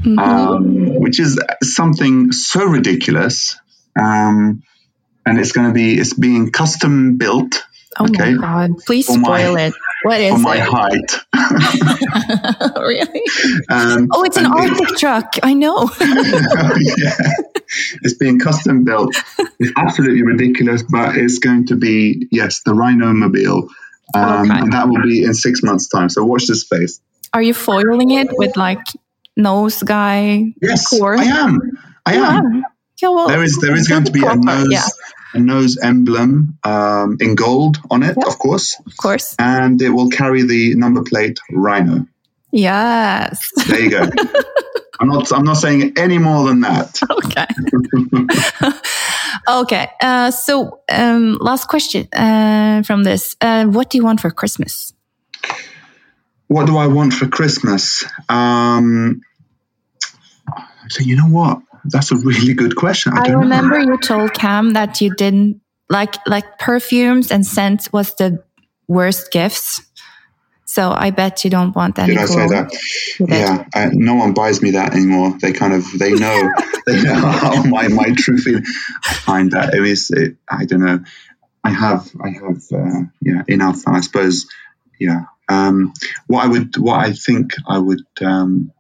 Mhm. 0.05 0.19
um, 0.19 1.01
which 1.01 1.21
is 1.21 1.39
something 1.63 2.33
so 2.33 2.65
ridiculous, 2.65 3.57
um, 3.99 4.63
and 5.25 5.39
it's 5.39 5.53
going 5.53 5.69
to 5.69 5.73
be 5.75 5.99
it's 5.99 6.15
being 6.15 6.51
custom 6.51 7.17
built 7.19 7.63
oh 7.99 8.05
okay. 8.05 8.35
my 8.35 8.41
god! 8.41 8.79
Please 8.87 9.07
For 9.07 9.19
my- 9.19 9.43
spoil 9.43 9.57
it. 9.57 9.75
What 10.05 10.21
for 10.33 10.39
my 10.39 10.57
it? 10.57 10.69
height. 10.69 11.11
really? 12.77 13.23
Um, 13.71 14.09
Oh, 14.13 14.25
it's 14.25 14.37
an 14.37 14.47
and 14.47 14.55
it- 14.55 14.71
Arctic 14.71 14.89
truck. 14.99 15.35
I 15.43 15.55
know. 15.55 15.89
yeah. 16.01 17.15
It's 18.03 18.15
being 18.15 18.39
custom 18.41 18.85
built. 18.85 19.15
It's 19.59 19.73
absolutely 19.77 20.23
ridiculous, 20.23 20.83
but 20.83 21.17
it's 21.17 21.39
going 21.39 21.67
to 21.69 21.77
be, 21.77 22.27
yes, 22.31 22.63
the 22.65 22.75
Rhino 22.75 23.13
Mobile. 23.13 23.69
Um, 24.15 24.51
Okay. 24.51 24.59
And 24.61 24.73
that 24.73 24.89
will 24.89 25.03
be 25.03 25.25
in 25.25 25.35
six 25.35 25.63
months' 25.63 25.89
time. 25.89 26.09
So 26.09 26.25
watch 26.25 26.47
this 26.47 26.63
space. 26.63 27.01
Are 27.33 27.41
you 27.43 27.55
foiling 27.55 28.11
it 28.11 28.29
with 28.37 28.57
like 28.57 28.81
nose 29.37 29.83
guy? 29.83 30.53
Yes, 30.61 30.87
Core? 30.89 31.17
I 31.17 31.25
am. 31.25 31.61
I 32.05 32.15
am. 32.17 32.65
Yeah, 33.01 33.09
well, 33.09 33.29
There 33.29 33.43
is 33.43 33.59
there 33.59 33.75
is 33.75 33.89
going 33.89 34.05
to 34.05 34.13
be 34.13 34.25
a 34.27 34.37
nose 34.37 34.67
Yeah, 34.71 34.85
a 35.35 35.39
nose 35.39 35.79
emblem 35.83 36.59
um, 36.65 37.17
in 37.21 37.35
gold 37.35 37.79
on 37.91 38.03
it, 38.03 38.17
Yeah. 38.19 38.27
of 38.29 38.39
course, 38.39 38.79
of 38.87 38.97
course. 38.97 39.35
and 39.39 39.81
it 39.83 39.91
will 39.91 40.09
carry 40.11 40.43
the 40.43 40.75
number 40.75 41.03
plate 41.03 41.39
Rhino. 41.51 42.07
Yes. 42.51 43.51
There 43.67 43.81
you 43.81 43.91
go. 43.91 44.03
I'm 45.01 45.09
not 45.09 45.33
I'm 45.33 45.43
not 45.45 45.57
saying 45.57 45.95
any 45.97 46.19
more 46.19 46.47
than 46.49 46.61
that. 46.61 47.01
okay. 47.25 47.47
okay. 49.49 49.89
Uh, 50.01 50.31
so, 50.31 50.81
um, 50.89 51.39
last 51.41 51.67
question 51.69 52.07
uh, 52.13 52.83
from 52.85 53.03
this. 53.05 53.35
Uh, 53.41 53.65
what 53.67 53.91
do 53.91 53.99
you 53.99 54.05
want 54.05 54.21
for 54.21 54.31
Christmas? 54.31 54.93
What 56.49 56.67
do 56.67 56.77
I 56.77 56.87
want 56.87 57.15
for 57.15 57.27
Christmas? 57.27 58.05
Um, 58.29 59.23
so 60.89 61.03
you 61.03 61.17
know 61.17 61.29
what? 61.29 61.63
That's 61.85 62.13
a 62.13 62.17
really 62.17 62.55
good 62.55 62.77
question. 62.77 63.13
I, 63.17 63.23
I 63.23 63.29
don't 63.29 63.41
remember 63.41 63.79
know. 63.79 63.93
you 63.93 63.99
told 63.99 64.35
Cam 64.35 64.75
that 64.75 65.01
you 65.01 65.15
didn't 65.15 65.61
like 65.89 66.17
like 66.27 66.59
perfumes 66.59 67.31
and 67.31 67.47
scents 67.47 67.93
was 67.93 68.15
the 68.15 68.43
worst 68.89 69.31
gifts. 69.33 69.83
So 70.65 70.91
I 70.91 71.11
bet 71.11 71.45
you 71.45 71.51
don't 71.51 71.75
want 71.77 71.99
any. 71.99 72.15
Did 72.15 72.23
I 72.23 72.27
say 72.27 72.47
that? 72.49 72.73
Yeah, 73.21 73.67
I, 73.75 73.91
no 73.93 74.15
one 74.15 74.33
buys 74.33 74.63
me 74.63 74.71
that 74.71 74.95
anymore. 74.95 75.37
They 75.39 75.53
kind 75.53 75.75
of 75.75 75.85
they 75.99 76.15
know 76.15 76.51
they 76.87 77.03
know 77.03 77.15
how 77.15 77.63
my 77.65 77.89
my 77.89 78.15
true 78.17 78.39
feeling. 78.39 78.65
I 79.05 79.15
find 79.15 79.53
that 79.53 79.75
it 79.75 79.85
is. 79.85 80.11
It, 80.11 80.37
I 80.49 80.65
don't 80.65 80.81
know. 80.81 81.01
I 81.63 81.71
have 81.71 82.11
I 82.25 82.31
have 82.31 82.63
uh, 82.73 83.03
yeah 83.21 83.43
enough, 83.49 83.87
and 83.87 83.97
I 83.97 84.01
suppose 84.01 84.47
yeah. 84.99 85.25
Um, 85.49 85.93
what 86.29 86.45
I 86.45 86.49
would 86.49 86.77
what 86.79 87.01
I 87.01 87.13
think 87.13 87.53
I 87.69 87.79
would 87.79 88.07
um, 88.23 88.73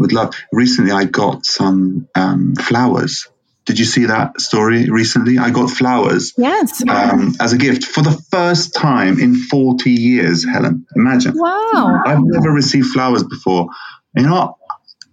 would 0.00 0.12
love. 0.12 0.34
Recently, 0.52 0.92
I 0.92 1.04
got 1.04 1.44
some 1.46 2.08
um, 2.14 2.54
flowers. 2.56 3.28
Did 3.66 3.78
you 3.78 3.84
see 3.84 4.06
that 4.06 4.40
story 4.40 4.88
recently? 4.90 5.38
I 5.38 5.50
got 5.50 5.70
flowers 5.70 6.32
Yes. 6.36 6.82
um, 6.88 7.34
as 7.38 7.52
a 7.52 7.58
gift 7.58 7.84
for 7.84 8.02
the 8.02 8.18
first 8.30 8.74
time 8.74 9.20
in 9.20 9.36
40 9.36 9.90
years, 9.90 10.44
Helen. 10.44 10.86
Imagine. 10.96 11.34
Wow. 11.36 12.02
I've 12.04 12.22
never 12.22 12.50
received 12.50 12.88
flowers 12.88 13.22
before. 13.22 13.68
You 14.16 14.24
know, 14.24 14.56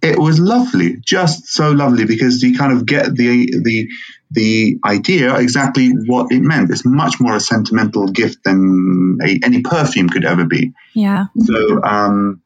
it 0.02 0.18
was 0.18 0.40
lovely, 0.40 0.96
just 1.04 1.46
so 1.48 1.70
lovely 1.72 2.04
because 2.04 2.42
you 2.42 2.56
kind 2.56 2.72
of 2.72 2.86
get 2.86 3.14
the 3.14 3.52
the 3.62 3.88
the 4.30 4.78
idea 4.84 5.36
exactly 5.36 5.88
what 6.06 6.32
it 6.32 6.40
meant. 6.40 6.70
It's 6.70 6.84
much 6.84 7.20
more 7.20 7.36
a 7.36 7.40
sentimental 7.40 8.08
gift 8.08 8.38
than 8.44 9.18
a, 9.22 9.38
any 9.42 9.62
perfume 9.62 10.08
could 10.08 10.24
ever 10.24 10.44
be. 10.44 10.72
Yeah. 10.94 11.26
So, 11.44 11.82
um, 11.82 12.42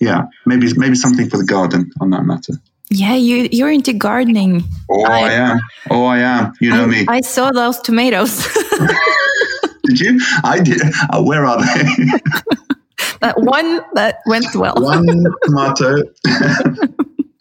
yeah, 0.00 0.26
maybe 0.46 0.72
maybe 0.76 0.94
something 0.94 1.28
for 1.28 1.36
the 1.36 1.44
garden 1.44 1.90
on 2.00 2.10
that 2.10 2.24
matter. 2.24 2.54
Yeah. 2.90 3.14
You 3.14 3.48
you're 3.50 3.70
into 3.70 3.92
gardening. 3.92 4.64
Oh, 4.90 5.04
I- 5.04 5.20
I, 5.20 5.32
am. 5.32 5.58
Oh, 5.90 6.04
I 6.04 6.18
am. 6.18 6.52
You 6.60 6.70
know 6.70 6.84
I, 6.84 6.86
me. 6.86 7.06
I 7.08 7.20
saw 7.20 7.50
those 7.50 7.78
tomatoes. 7.80 8.46
did 9.84 10.00
you? 10.00 10.20
I 10.44 10.60
did. 10.60 10.80
Uh, 11.10 11.22
where 11.22 11.44
are 11.44 11.58
they? 11.58 11.84
that 13.20 13.34
one 13.36 13.80
that 13.94 14.20
went 14.26 14.54
well. 14.54 14.74
One 14.76 15.06
tomato, 15.44 16.02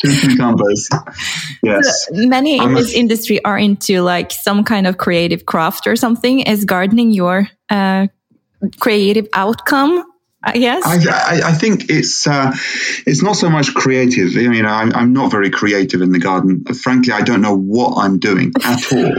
two 0.01 0.19
cucumbers. 0.21 0.89
Yes. 1.63 2.07
Many 2.11 2.59
I'm 2.59 2.69
in 2.69 2.75
this 2.75 2.93
industry 2.93 3.43
are 3.43 3.57
into 3.57 4.01
like 4.01 4.31
some 4.31 4.63
kind 4.63 4.87
of 4.87 4.97
creative 4.97 5.45
craft 5.45 5.87
or 5.87 5.95
something. 5.95 6.41
Is 6.41 6.65
gardening 6.65 7.11
your 7.11 7.47
uh, 7.69 8.07
creative 8.79 9.27
outcome? 9.33 10.03
I 10.47 10.57
guess. 10.59 10.83
I, 10.85 10.95
I, 10.95 11.49
I 11.49 11.51
think 11.51 11.89
it's 11.89 12.25
uh, 12.25 12.51
it's 13.05 13.21
not 13.21 13.35
so 13.35 13.49
much 13.49 13.73
creative. 13.73 14.31
I 14.37 14.47
mean, 14.47 14.65
I'm, 14.65 14.93
I'm 14.93 15.11
not 15.11 15.29
very 15.29 15.49
creative 15.49 16.01
in 16.01 16.13
the 16.13 16.19
garden. 16.19 16.63
Frankly, 16.63 17.11
I 17.11 17.21
don't 17.21 17.41
know 17.41 17.55
what 17.55 17.97
I'm 17.97 18.17
doing 18.17 18.53
at 18.63 18.91
all. 18.93 19.15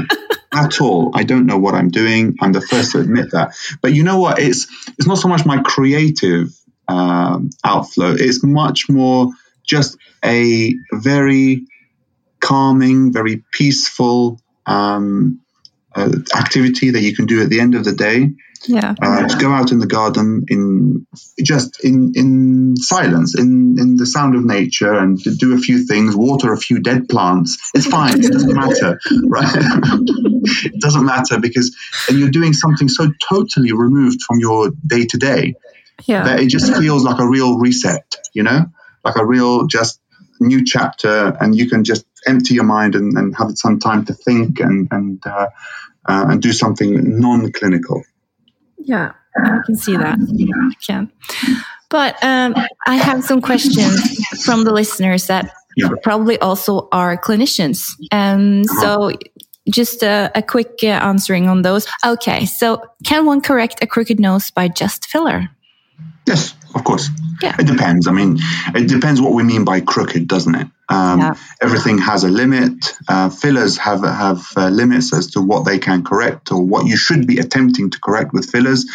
at 0.55 0.81
all. 0.81 1.11
I 1.15 1.25
don't 1.25 1.45
know 1.45 1.59
what 1.59 1.75
I'm 1.75 1.91
doing. 1.91 2.37
I'm 2.41 2.53
the 2.53 2.63
first 2.63 2.93
to 2.93 3.01
admit 3.01 3.33
that. 3.33 3.55
But 3.83 3.93
you 3.93 4.05
know 4.05 4.19
what? 4.19 4.39
It's 4.39 4.69
it's 4.97 5.07
not 5.07 5.19
so 5.19 5.29
much 5.29 5.45
my 5.45 5.61
creative 5.63 6.49
um, 6.89 7.51
outflow. 7.63 8.15
It's 8.19 8.43
much 8.43 8.89
more 8.89 9.31
just 9.65 9.99
a 10.25 10.73
very 10.93 11.67
calming, 12.41 13.13
very 13.13 13.45
peaceful 13.53 14.41
um, 14.65 15.41
uh, 15.95 16.11
activity 16.35 16.91
that 16.93 17.03
you 17.03 17.15
can 17.15 17.27
do 17.27 17.43
at 17.43 17.51
the 17.51 17.61
end 17.61 17.75
of 17.75 17.85
the 17.85 17.93
day 17.93 18.31
yeah. 18.67 18.95
uh, 19.01 19.29
to 19.29 19.37
go 19.39 19.51
out 19.51 19.73
in 19.73 19.79
the 19.79 19.87
garden 19.87 20.45
in 20.49 21.07
just 21.43 21.85
in 21.85 22.13
in 22.15 22.77
silence, 22.77 23.39
in 23.39 23.77
in 23.79 23.97
the 23.97 24.07
sound 24.07 24.35
of 24.35 24.45
nature, 24.45 24.93
and 24.93 25.19
to 25.23 25.35
do 25.35 25.55
a 25.55 25.59
few 25.59 25.87
things, 25.87 26.17
water 26.17 26.53
a 26.53 26.57
few 26.57 26.81
dead 26.81 27.09
plants. 27.09 27.71
It's 27.75 27.87
fine. 27.87 28.25
It 28.25 28.33
doesn't 28.33 28.55
matter, 28.55 28.99
right? 29.27 29.55
it 30.65 30.81
doesn't 30.81 31.05
matter 31.05 31.39
because 31.41 31.77
and 32.09 32.19
you're 32.19 32.31
doing 32.31 32.53
something 32.53 32.89
so 32.89 33.13
totally 33.29 33.73
removed 33.73 34.23
from 34.23 34.39
your 34.41 34.71
day 34.87 35.07
to 35.07 35.19
day 35.19 35.55
Yeah. 36.07 36.25
that 36.25 36.41
it 36.41 36.49
just 36.49 36.75
feels 36.77 37.05
like 37.05 37.21
a 37.21 37.29
real 37.29 37.59
reset. 37.59 38.17
You 38.33 38.43
know, 38.43 38.67
like 39.05 39.17
a 39.17 39.25
real 39.27 39.67
just 39.67 40.01
new 40.41 40.65
chapter, 40.65 41.37
and 41.41 41.57
you 41.57 41.69
can 41.69 41.85
just 41.85 42.07
empty 42.27 42.55
your 42.55 42.65
mind 42.65 42.95
and, 42.95 43.17
and 43.17 43.37
have 43.37 43.53
some 43.57 43.79
time 43.79 44.05
to 44.07 44.15
think 44.15 44.61
and 44.61 44.89
and 44.91 45.23
uh, 45.27 45.49
uh, 46.09 46.27
and 46.31 46.43
do 46.43 46.53
something 46.53 47.21
non-clinical. 47.21 48.03
Yeah, 48.81 49.13
I 49.37 49.59
can 49.67 49.77
see 49.77 49.97
that. 49.97 50.19
I 50.19 50.75
can. 50.85 51.11
But 51.91 52.23
um, 52.23 52.55
I 52.87 52.97
have 52.97 53.25
some 53.25 53.41
questions 53.41 54.45
from 54.45 54.65
the 54.65 54.73
listeners 54.73 55.27
that 55.27 55.53
probably 56.03 56.39
also 56.41 56.89
are 56.93 57.17
clinicians. 57.17 57.91
And 58.13 58.69
so 58.69 59.13
just 59.71 60.03
a, 60.03 60.31
a 60.35 60.43
quick 60.43 60.81
uh, 60.83 60.87
answering 60.87 61.49
on 61.49 61.63
those. 61.63 61.87
Okay, 62.05 62.47
so 62.47 62.83
can 63.05 63.27
one 63.27 63.41
correct 63.41 63.83
a 63.83 63.87
crooked 63.87 64.21
nose 64.21 64.51
by 64.51 64.69
just 64.69 65.07
filler? 65.07 65.49
Yes, 66.27 66.55
of 66.75 66.85
course. 66.85 67.09
Yeah. 67.43 67.57
It 67.59 67.67
depends. 67.67 68.07
I 68.07 68.13
mean, 68.13 68.39
it 68.75 68.89
depends 68.89 69.21
what 69.21 69.33
we 69.33 69.43
mean 69.43 69.65
by 69.65 69.81
crooked, 69.81 70.29
doesn't 70.29 70.55
it? 70.55 70.67
Um, 70.89 71.21
Yeah. 71.21 71.35
Everything 71.61 71.99
has 71.99 72.25
a 72.25 72.29
limit. 72.29 72.95
Uh, 73.09 73.29
fillers 73.29 73.77
have 73.79 74.03
have 74.03 74.47
uh, 74.57 74.69
limits 74.69 75.13
as 75.13 75.29
to 75.33 75.41
what 75.41 75.65
they 75.65 75.79
can 75.79 76.03
correct 76.03 76.51
or 76.53 76.63
what 76.63 76.87
you 76.87 76.97
should 76.97 77.27
be 77.27 77.39
attempting 77.39 77.91
to 77.91 78.01
correct 78.01 78.33
with 78.33 78.51
fillers. 78.51 78.87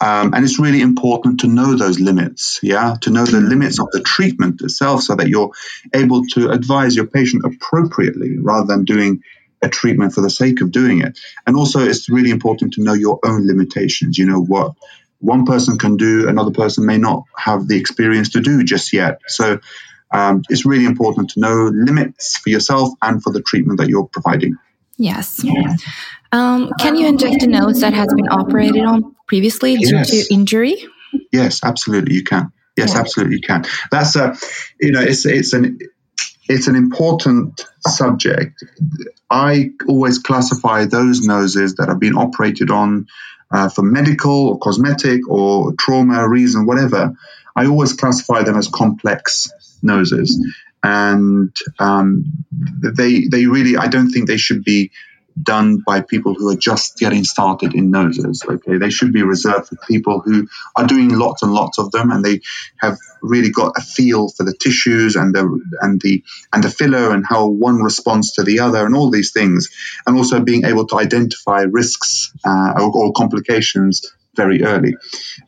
Um, 0.00 0.32
and 0.32 0.44
it's 0.44 0.60
really 0.60 0.80
important 0.80 1.40
to 1.40 1.48
know 1.48 1.74
those 1.74 1.98
limits, 1.98 2.60
yeah, 2.62 2.94
to 3.00 3.10
know 3.10 3.24
the 3.26 3.40
limits 3.40 3.80
of 3.80 3.88
the 3.90 4.00
treatment 4.00 4.60
itself 4.62 5.02
so 5.02 5.16
that 5.16 5.28
you're 5.28 5.50
able 5.92 6.24
to 6.34 6.50
advise 6.50 6.94
your 6.94 7.06
patient 7.06 7.44
appropriately 7.44 8.38
rather 8.38 8.66
than 8.66 8.84
doing 8.84 9.22
a 9.60 9.68
treatment 9.68 10.12
for 10.12 10.20
the 10.20 10.30
sake 10.30 10.60
of 10.60 10.70
doing 10.70 11.00
it. 11.00 11.18
And 11.46 11.56
also, 11.56 11.80
it's 11.80 12.08
really 12.08 12.30
important 12.30 12.74
to 12.74 12.82
know 12.82 12.92
your 12.92 13.18
own 13.24 13.44
limitations. 13.46 14.16
You 14.16 14.26
know 14.26 14.40
what 14.40 14.74
one 15.20 15.44
person 15.44 15.78
can 15.78 15.96
do, 15.96 16.28
another 16.28 16.52
person 16.52 16.86
may 16.86 16.98
not 16.98 17.24
have 17.36 17.66
the 17.66 17.76
experience 17.76 18.30
to 18.30 18.40
do 18.40 18.62
just 18.62 18.92
yet. 18.92 19.20
So 19.26 19.58
um, 20.10 20.42
it's 20.48 20.64
really 20.64 20.84
important 20.84 21.30
to 21.30 21.40
know 21.40 21.70
limits 21.72 22.38
for 22.38 22.50
yourself 22.50 22.90
and 23.02 23.22
for 23.22 23.32
the 23.32 23.42
treatment 23.42 23.78
that 23.78 23.88
you're 23.88 24.06
providing. 24.06 24.56
Yes. 24.96 25.44
Um, 26.32 26.72
can 26.78 26.96
you 26.96 27.06
inject 27.06 27.42
a 27.42 27.46
nose 27.46 27.80
that 27.80 27.94
has 27.94 28.12
been 28.12 28.28
operated 28.28 28.84
on 28.84 29.14
previously 29.26 29.76
yes. 29.78 30.10
due 30.10 30.22
to 30.22 30.34
injury? 30.34 30.84
Yes, 31.32 31.60
absolutely, 31.62 32.14
you 32.14 32.24
can. 32.24 32.52
Yes, 32.76 32.94
yeah. 32.94 33.00
absolutely, 33.00 33.36
you 33.36 33.42
can. 33.42 33.64
That's 33.90 34.16
a, 34.16 34.36
you 34.80 34.92
know, 34.92 35.00
it's 35.00 35.24
it's 35.24 35.52
an 35.52 35.78
it's 36.48 36.66
an 36.66 36.76
important 36.76 37.64
subject. 37.80 38.64
I 39.30 39.70
always 39.86 40.18
classify 40.18 40.86
those 40.86 41.20
noses 41.20 41.76
that 41.76 41.88
have 41.88 42.00
been 42.00 42.16
operated 42.16 42.70
on 42.70 43.06
uh, 43.50 43.68
for 43.68 43.82
medical 43.82 44.48
or 44.48 44.58
cosmetic 44.58 45.28
or 45.28 45.72
trauma 45.78 46.28
reason, 46.28 46.66
whatever. 46.66 47.14
I 47.54 47.66
always 47.66 47.92
classify 47.92 48.42
them 48.42 48.56
as 48.56 48.68
complex 48.68 49.50
noses, 49.82 50.38
and 50.82 51.54
um, 51.78 52.24
they 52.52 53.26
they 53.30 53.46
really 53.46 53.76
I 53.76 53.88
don't 53.88 54.10
think 54.10 54.26
they 54.26 54.36
should 54.36 54.64
be 54.64 54.90
done 55.40 55.78
by 55.86 56.00
people 56.00 56.34
who 56.34 56.48
are 56.48 56.56
just 56.56 56.98
getting 56.98 57.24
started 57.24 57.74
in 57.74 57.90
noses. 57.90 58.44
Okay, 58.48 58.78
they 58.78 58.90
should 58.90 59.12
be 59.12 59.22
reserved 59.22 59.68
for 59.68 59.76
people 59.88 60.20
who 60.20 60.48
are 60.76 60.86
doing 60.86 61.10
lots 61.10 61.42
and 61.42 61.52
lots 61.52 61.78
of 61.78 61.90
them, 61.92 62.10
and 62.10 62.24
they 62.24 62.40
have 62.78 62.96
really 63.22 63.50
got 63.50 63.72
a 63.76 63.80
feel 63.80 64.28
for 64.28 64.44
the 64.44 64.54
tissues 64.54 65.16
and 65.16 65.34
the 65.34 65.60
and 65.80 66.00
the 66.00 66.22
and 66.52 66.62
the 66.62 66.70
filler 66.70 67.12
and 67.12 67.24
how 67.26 67.48
one 67.48 67.82
responds 67.82 68.32
to 68.32 68.42
the 68.42 68.60
other 68.60 68.84
and 68.84 68.94
all 68.94 69.10
these 69.10 69.32
things, 69.32 69.68
and 70.06 70.16
also 70.16 70.40
being 70.40 70.64
able 70.64 70.86
to 70.86 70.98
identify 70.98 71.62
risks 71.62 72.32
uh, 72.44 72.74
or, 72.76 72.90
or 72.96 73.12
complications 73.12 74.12
very 74.34 74.62
early. 74.62 74.96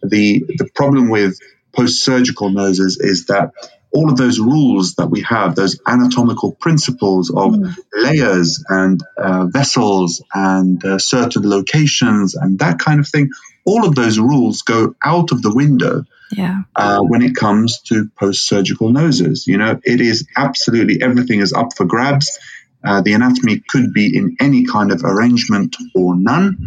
The 0.03 0.45
the 0.59 0.69
problem 0.75 1.09
with 1.09 1.39
post 1.73 2.05
surgical 2.05 2.51
noses 2.51 2.99
is 3.01 3.27
that 3.27 3.53
all 3.93 4.11
of 4.11 4.17
those 4.17 4.39
rules 4.39 4.95
that 4.95 5.09
we 5.09 5.23
have, 5.23 5.55
those 5.55 5.81
anatomical 5.87 6.53
principles 6.53 7.31
of 7.31 7.53
mm. 7.53 7.75
layers 7.95 8.65
and 8.69 9.03
uh, 9.17 9.47
vessels 9.47 10.23
and 10.33 10.85
uh, 10.85 10.99
certain 10.99 11.49
locations 11.49 12.35
and 12.35 12.59
that 12.61 12.79
kind 12.79 13.01
of 13.01 13.09
thing, 13.09 13.31
all 13.65 13.87
of 13.87 13.95
those 13.95 14.19
rules 14.19 14.63
go 14.63 14.95
out 15.03 15.33
of 15.33 15.43
the 15.43 15.55
window 15.55 16.05
yeah. 16.31 16.63
uh, 16.77 17.01
when 17.01 17.23
it 17.23 17.35
comes 17.35 17.81
to 17.83 18.09
post 18.19 18.47
surgical 18.47 18.91
noses. 18.91 19.47
You 19.47 19.59
know, 19.59 19.81
it 19.85 20.01
is 20.01 20.27
absolutely 20.37 21.03
everything 21.03 21.41
is 21.41 21.53
up 21.53 21.77
for 21.77 21.85
grabs. 21.85 22.39
Uh, 22.83 23.03
the 23.03 23.13
anatomy 23.13 23.63
could 23.69 23.93
be 23.93 24.17
in 24.17 24.37
any 24.41 24.65
kind 24.65 24.91
of 24.91 25.03
arrangement 25.05 25.77
or 25.95 26.17
none. 26.17 26.67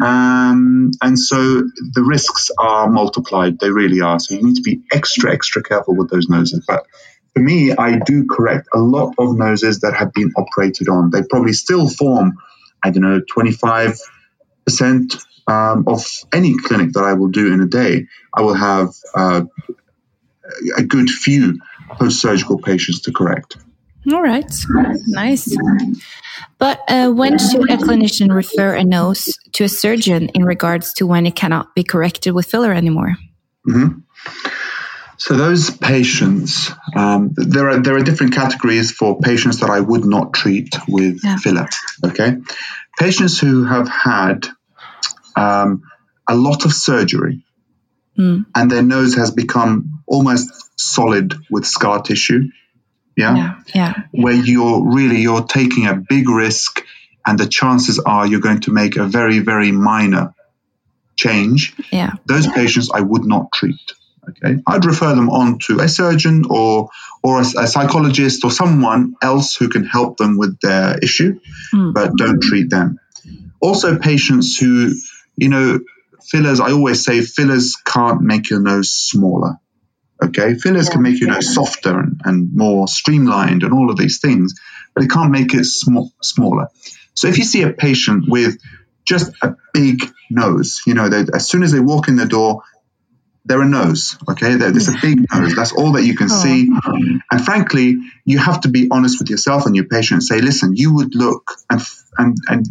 Um, 0.00 0.92
and 1.02 1.18
so 1.18 1.62
the 1.94 2.02
risks 2.02 2.50
are 2.58 2.88
multiplied. 2.88 3.58
They 3.58 3.70
really 3.70 4.00
are. 4.00 4.20
So 4.20 4.34
you 4.34 4.42
need 4.42 4.56
to 4.56 4.62
be 4.62 4.82
extra, 4.92 5.32
extra 5.32 5.62
careful 5.62 5.96
with 5.96 6.10
those 6.10 6.28
noses. 6.28 6.64
But 6.66 6.86
for 7.34 7.40
me, 7.40 7.72
I 7.72 7.98
do 7.98 8.26
correct 8.30 8.68
a 8.72 8.78
lot 8.78 9.14
of 9.18 9.36
noses 9.36 9.80
that 9.80 9.94
have 9.94 10.12
been 10.12 10.32
operated 10.36 10.88
on. 10.88 11.10
They 11.10 11.22
probably 11.22 11.52
still 11.54 11.88
form, 11.88 12.34
I 12.82 12.90
don't 12.90 13.02
know, 13.02 13.20
25% 13.20 13.98
um, 15.48 15.84
of 15.88 16.06
any 16.32 16.56
clinic 16.56 16.92
that 16.92 17.04
I 17.04 17.14
will 17.14 17.28
do 17.28 17.52
in 17.52 17.60
a 17.60 17.66
day. 17.66 18.06
I 18.32 18.42
will 18.42 18.54
have 18.54 18.90
uh, 19.14 19.42
a 20.76 20.82
good 20.84 21.10
few 21.10 21.58
post 21.92 22.20
surgical 22.20 22.58
patients 22.58 23.00
to 23.02 23.12
correct. 23.12 23.56
All 24.12 24.22
right, 24.22 24.50
nice. 25.06 25.54
But 26.58 26.80
uh, 26.88 27.10
when 27.10 27.38
should 27.38 27.70
a 27.70 27.76
clinician 27.76 28.34
refer 28.34 28.74
a 28.74 28.84
nose 28.84 29.38
to 29.52 29.64
a 29.64 29.68
surgeon 29.68 30.28
in 30.30 30.44
regards 30.44 30.92
to 30.94 31.06
when 31.06 31.26
it 31.26 31.36
cannot 31.36 31.74
be 31.74 31.84
corrected 31.84 32.34
with 32.34 32.46
filler 32.46 32.72
anymore? 32.72 33.16
Mm 33.68 33.74
-hmm. 33.74 34.02
So 35.16 35.36
those 35.36 35.70
patients, 35.70 36.72
um, 36.96 37.30
there 37.34 37.68
are 37.68 37.82
there 37.82 37.94
are 37.96 38.04
different 38.04 38.34
categories 38.34 38.92
for 38.92 39.18
patients 39.18 39.58
that 39.58 39.70
I 39.70 39.80
would 39.80 40.04
not 40.04 40.32
treat 40.32 40.68
with 40.86 41.24
yeah. 41.24 41.38
filler. 41.38 41.68
Okay, 42.02 42.38
patients 42.98 43.40
who 43.42 43.64
have 43.64 43.88
had 43.88 44.46
um, 45.36 45.82
a 46.26 46.34
lot 46.34 46.64
of 46.64 46.72
surgery 46.72 47.44
mm. 48.18 48.44
and 48.54 48.70
their 48.70 48.82
nose 48.82 49.14
has 49.14 49.30
become 49.30 50.02
almost 50.06 50.50
solid 50.76 51.34
with 51.50 51.66
scar 51.66 52.02
tissue 52.02 52.48
yeah? 53.18 53.36
yeah 53.36 53.54
yeah. 53.74 53.94
Where 54.12 54.34
you're 54.34 54.94
really 54.94 55.20
you're 55.20 55.44
taking 55.44 55.86
a 55.86 55.94
big 55.94 56.28
risk 56.28 56.84
and 57.26 57.38
the 57.38 57.46
chances 57.46 57.98
are 57.98 58.26
you're 58.26 58.40
going 58.40 58.62
to 58.62 58.72
make 58.72 58.96
a 58.96 59.04
very 59.04 59.40
very 59.40 59.72
minor 59.72 60.34
change. 61.16 61.74
Yeah. 61.92 62.12
Those 62.26 62.46
patients 62.46 62.90
i 62.92 63.00
would 63.00 63.24
not 63.24 63.52
treat 63.52 63.92
okay? 64.30 64.62
I'd 64.66 64.84
refer 64.84 65.14
them 65.14 65.30
on 65.30 65.58
to 65.66 65.80
a 65.80 65.88
surgeon 65.88 66.44
or 66.48 66.88
or 67.22 67.40
a, 67.40 67.42
a 67.42 67.66
psychologist 67.66 68.44
or 68.44 68.50
someone 68.50 69.14
else 69.22 69.56
who 69.56 69.68
can 69.68 69.84
help 69.84 70.16
them 70.16 70.38
with 70.38 70.60
their 70.60 70.98
issue 70.98 71.40
mm. 71.74 71.94
but 71.94 72.16
don't 72.16 72.42
treat 72.42 72.70
them. 72.70 72.98
Also 73.60 73.98
patients 73.98 74.56
who 74.56 74.92
you 75.36 75.48
know 75.48 75.80
fillers 76.22 76.60
i 76.60 76.72
always 76.72 77.04
say 77.04 77.22
fillers 77.22 77.76
can't 77.76 78.20
make 78.20 78.50
your 78.50 78.60
nose 78.60 78.90
smaller 78.90 79.58
Okay, 80.22 80.54
fillers 80.54 80.88
can 80.88 81.02
make 81.02 81.20
your 81.20 81.30
nose 81.30 81.54
softer 81.54 81.98
and, 81.98 82.20
and, 82.24 82.54
more 82.54 82.88
streamlined 82.88 83.62
and 83.62 83.72
all 83.72 83.88
of 83.88 83.96
these 83.96 84.18
things, 84.18 84.54
but 84.94 85.04
it 85.04 85.10
can't 85.10 85.30
make 85.30 85.54
it 85.54 85.64
sm- 85.64 86.10
smaller. 86.20 86.68
So 87.14 87.28
if 87.28 87.38
you 87.38 87.44
see 87.44 87.62
a 87.62 87.72
patient 87.72 88.24
with 88.28 88.58
just 89.04 89.32
a 89.42 89.54
big 89.72 90.02
nose, 90.28 90.82
you 90.86 90.94
know, 90.94 91.06
as 91.06 91.48
soon 91.48 91.62
as 91.62 91.70
they 91.70 91.80
walk 91.80 92.08
in 92.08 92.16
the 92.16 92.26
door, 92.26 92.62
they're 93.44 93.62
a 93.62 93.68
nose. 93.68 94.18
Okay, 94.28 94.56
there's 94.56 94.88
a 94.88 94.96
big 95.00 95.24
nose. 95.32 95.56
That's 95.56 95.72
all 95.72 95.92
that 95.92 96.04
you 96.04 96.14
can 96.14 96.28
oh. 96.30 96.34
see. 96.34 96.70
And 97.30 97.44
frankly, 97.44 97.96
you 98.24 98.38
have 98.38 98.60
to 98.62 98.68
be 98.68 98.88
honest 98.90 99.18
with 99.18 99.30
yourself 99.30 99.66
and 99.66 99.74
your 99.74 99.86
patient 99.86 100.18
and 100.18 100.22
say, 100.22 100.40
listen, 100.40 100.76
you 100.76 100.94
would 100.94 101.14
look 101.14 101.52
and 101.70 101.80
and 102.18 102.36
and 102.48 102.66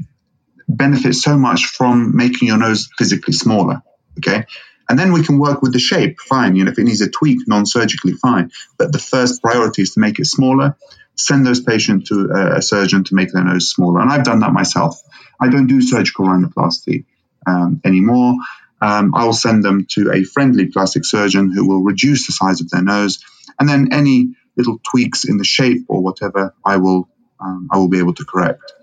benefit 0.70 1.16
so 1.16 1.38
much 1.38 1.66
from 1.66 2.16
making 2.16 2.48
your 2.48 2.58
nose 2.58 2.90
physically 2.98 3.34
smaller. 3.34 3.82
Okay, 4.20 4.46
and 4.90 4.98
then 4.98 5.12
we 5.12 5.24
can 5.24 5.40
work 5.40 5.62
with 5.62 5.74
the 5.74 5.80
shape, 5.80 6.20
fine. 6.20 6.56
You 6.56 6.66
know, 6.66 6.72
if 6.72 6.80
it 6.80 6.84
needs 6.84 7.02
a 7.02 7.10
tweak 7.10 7.48
non-surgically, 7.48 8.14
fine. 8.14 8.52
But 8.78 8.92
the 8.92 9.00
first 9.00 9.42
priority 9.42 9.82
is 9.82 9.94
to 9.94 10.00
make 10.00 10.20
it 10.20 10.26
smaller. 10.26 10.76
Send 11.16 11.46
those 11.46 11.62
patients 11.62 12.10
to 12.10 12.30
a, 12.32 12.58
a 12.58 12.62
surgeon 12.62 13.04
to 13.06 13.16
make 13.16 13.32
their 13.32 13.44
nose 13.44 13.70
smaller. 13.70 14.02
And 14.02 14.12
I've 14.12 14.24
done 14.24 14.40
that 14.40 14.54
myself. 14.54 15.02
I 15.40 15.50
don't 15.50 15.68
do 15.68 15.82
surgical 15.82 16.26
rhinoplasty 16.26 17.06
um, 17.46 17.82
anymore. 17.84 18.36
Um, 18.82 19.14
I'll 19.16 19.34
send 19.34 19.64
them 19.64 19.88
to 19.92 20.12
a 20.12 20.24
friendly 20.24 20.68
plastic 20.68 21.04
surgeon 21.06 21.52
who 21.52 21.68
will 21.68 21.82
reduce 21.82 22.28
the 22.28 22.34
size 22.34 22.62
of 22.62 22.70
their 22.70 22.84
nose, 22.84 23.24
and 23.60 23.68
then 23.68 23.90
any 23.92 24.36
little 24.56 24.80
tweaks 24.84 25.24
in 25.26 25.38
the 25.38 25.44
shape 25.44 25.86
or 25.88 26.02
whatever, 26.02 26.54
I 26.64 26.78
will 26.78 27.10
um, 27.40 27.70
I 27.72 27.78
will 27.78 27.88
be 27.88 28.00
able 28.00 28.14
to 28.16 28.26
correct. 28.26 28.74